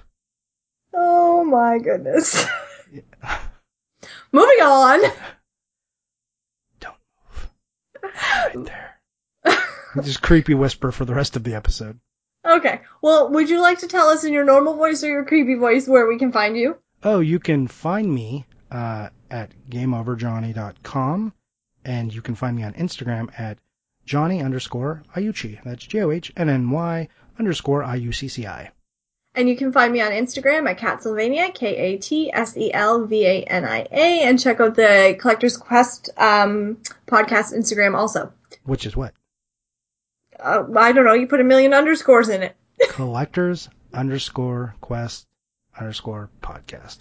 Oh 0.93 1.43
my 1.43 1.79
goodness. 1.79 2.45
Moving 4.31 4.61
on. 4.61 5.01
Don't 6.79 6.95
move. 7.31 7.49
Right 8.03 8.65
there. 8.65 8.94
Just 10.03 10.21
creepy 10.21 10.53
whisper 10.53 10.91
for 10.91 11.05
the 11.05 11.13
rest 11.15 11.35
of 11.35 11.43
the 11.43 11.55
episode. 11.55 11.99
Okay. 12.45 12.81
Well, 13.01 13.31
would 13.31 13.49
you 13.49 13.61
like 13.61 13.79
to 13.79 13.87
tell 13.87 14.07
us 14.09 14.23
in 14.23 14.33
your 14.33 14.45
normal 14.45 14.75
voice 14.75 15.03
or 15.03 15.07
your 15.07 15.25
creepy 15.25 15.55
voice 15.55 15.87
where 15.87 16.07
we 16.07 16.19
can 16.19 16.31
find 16.31 16.57
you? 16.57 16.77
Oh, 17.03 17.19
you 17.19 17.39
can 17.39 17.67
find 17.67 18.13
me 18.13 18.45
uh, 18.71 19.09
at 19.31 19.51
gameoverjohnny.com, 19.69 21.33
and 21.83 22.13
you 22.13 22.21
can 22.21 22.35
find 22.35 22.55
me 22.55 22.63
on 22.63 22.73
Instagram 22.73 23.29
at 23.39 23.57
Johnny 24.05 24.41
underscore 24.41 25.03
Iucci. 25.15 25.63
That's 25.63 25.85
J 25.85 26.01
O 26.03 26.11
H 26.11 26.31
N 26.37 26.49
N 26.49 26.69
Y 26.69 27.07
underscore 27.39 27.83
I 27.83 27.95
U 27.95 28.11
C 28.11 28.27
C 28.27 28.45
I. 28.45 28.71
And 29.33 29.49
you 29.49 29.57
can 29.57 29.73
find 29.73 29.91
me 29.91 30.01
on 30.01 30.11
Instagram 30.11 30.69
at 30.69 30.79
Katselvania, 30.79 31.53
K 31.53 31.75
A 31.75 31.97
T 31.97 32.31
S 32.31 32.55
E 32.55 32.71
L 32.73 33.05
V 33.05 33.25
A 33.25 33.43
N 33.43 33.65
I 33.65 33.87
A, 33.91 34.23
and 34.23 34.39
check 34.39 34.59
out 34.59 34.75
the 34.75 35.17
Collector's 35.19 35.57
Quest 35.57 36.09
um, 36.17 36.77
podcast 37.07 37.53
Instagram 37.53 37.95
also. 37.95 38.31
Which 38.63 38.85
is 38.85 38.95
what? 38.95 39.13
Uh, 40.39 40.63
I 40.75 40.91
don't 40.91 41.05
know, 41.05 41.13
you 41.13 41.27
put 41.27 41.41
a 41.41 41.45
million 41.45 41.73
underscores 41.73 42.29
in 42.29 42.43
it. 42.43 42.55
Collectors 42.89 43.69
underscore 43.93 44.75
quest 44.81 45.27
underscore 45.79 46.29
podcast. 46.41 46.99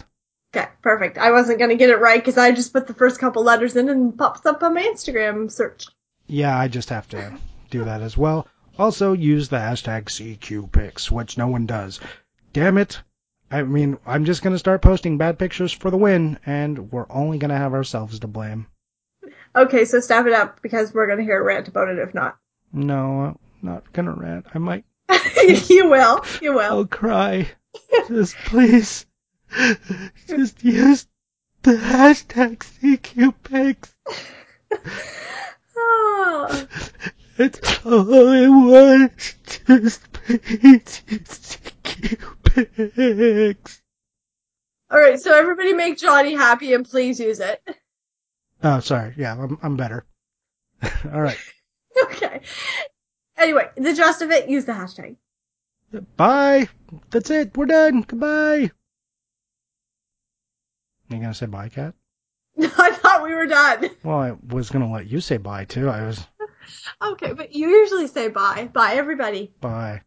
Okay, 0.55 0.67
perfect. 0.81 1.17
I 1.17 1.31
wasn't 1.31 1.59
going 1.59 1.71
to 1.71 1.75
get 1.75 1.89
it 1.89 1.99
right 1.99 2.19
because 2.19 2.37
I 2.37 2.51
just 2.51 2.71
put 2.71 2.87
the 2.87 2.93
first 2.93 3.19
couple 3.19 3.43
letters 3.43 3.75
in 3.75 3.89
and 3.89 4.17
pops 4.17 4.45
up 4.45 4.63
on 4.63 4.73
my 4.73 4.83
Instagram 4.83 5.51
search. 5.51 5.87
Yeah, 6.27 6.57
I 6.57 6.69
just 6.69 6.89
have 6.89 7.09
to 7.09 7.37
do 7.69 7.83
that 7.83 8.01
as 8.01 8.17
well. 8.17 8.47
Also, 8.77 9.13
use 9.13 9.49
the 9.49 9.57
hashtag 9.57 10.05
CQPix, 10.05 11.11
which 11.11 11.37
no 11.37 11.47
one 11.47 11.65
does. 11.65 11.99
Damn 12.53 12.77
it. 12.77 13.01
I 13.51 13.63
mean, 13.63 13.97
I'm 14.05 14.25
just 14.25 14.41
going 14.41 14.53
to 14.53 14.59
start 14.59 14.81
posting 14.81 15.17
bad 15.17 15.37
pictures 15.37 15.71
for 15.71 15.91
the 15.91 15.97
win, 15.97 16.39
and 16.45 16.91
we're 16.91 17.05
only 17.09 17.37
going 17.37 17.51
to 17.51 17.57
have 17.57 17.73
ourselves 17.73 18.19
to 18.19 18.27
blame. 18.27 18.67
Okay, 19.55 19.85
so 19.85 19.99
stop 19.99 20.25
it 20.25 20.33
up 20.33 20.61
because 20.61 20.93
we're 20.93 21.05
going 21.05 21.19
to 21.19 21.23
hear 21.23 21.39
a 21.39 21.43
rant 21.43 21.67
about 21.67 21.89
it 21.89 21.99
if 21.99 22.13
not. 22.13 22.37
No, 22.75 23.21
I'm 23.21 23.39
not 23.61 23.93
to 23.93 24.11
rant. 24.11 24.47
I 24.53 24.57
might. 24.57 24.83
you 25.69 25.89
will. 25.89 26.25
You 26.41 26.55
will. 26.55 26.59
I'll 26.59 26.85
cry. 26.85 27.47
Just 28.09 28.35
please. 28.35 29.05
Just 30.27 30.61
use 30.61 31.07
the 31.63 31.75
hashtag 31.77 32.57
CQPix. 32.59 33.93
Oh. 35.77 36.67
It's 37.37 37.85
all 37.85 38.29
I 38.29 38.47
want. 38.47 39.35
Just 39.67 40.13
please 40.13 41.01
use 41.05 41.57
CQPix. 41.83 43.79
All 44.89 45.01
right, 45.01 45.19
so 45.19 45.33
everybody 45.37 45.73
make 45.73 45.97
Johnny 45.97 46.33
happy 46.33 46.73
and 46.73 46.85
please 46.85 47.19
use 47.19 47.41
it. 47.41 47.61
Oh, 48.63 48.79
sorry. 48.79 49.15
Yeah, 49.17 49.33
I'm, 49.33 49.57
I'm 49.61 49.75
better. 49.75 50.05
all 51.11 51.21
right. 51.21 51.37
Okay. 52.03 52.41
Anyway, 53.37 53.69
the 53.75 53.93
gist 53.93 54.21
of 54.21 54.31
it, 54.31 54.49
use 54.49 54.65
the 54.65 54.71
hashtag. 54.73 55.17
Bye. 56.17 56.67
That's 57.09 57.29
it. 57.29 57.55
We're 57.57 57.65
done. 57.65 58.01
Goodbye. 58.01 58.71
You 61.09 61.19
gonna 61.19 61.33
say 61.33 61.45
bye, 61.45 61.69
Kat? 61.69 61.93
No, 62.57 62.69
I 62.77 62.91
thought 62.91 63.23
we 63.23 63.33
were 63.33 63.45
done. 63.45 63.89
Well, 64.03 64.19
I 64.19 64.31
was 64.49 64.69
gonna 64.69 64.91
let 64.91 65.07
you 65.07 65.19
say 65.21 65.37
bye 65.37 65.65
too. 65.65 65.89
I 65.89 66.03
was 66.05 66.25
Okay, 67.01 67.33
but 67.33 67.53
you 67.53 67.69
usually 67.69 68.07
say 68.07 68.29
bye. 68.29 68.69
Bye, 68.73 68.93
everybody. 68.95 69.53
bye. 69.61 70.01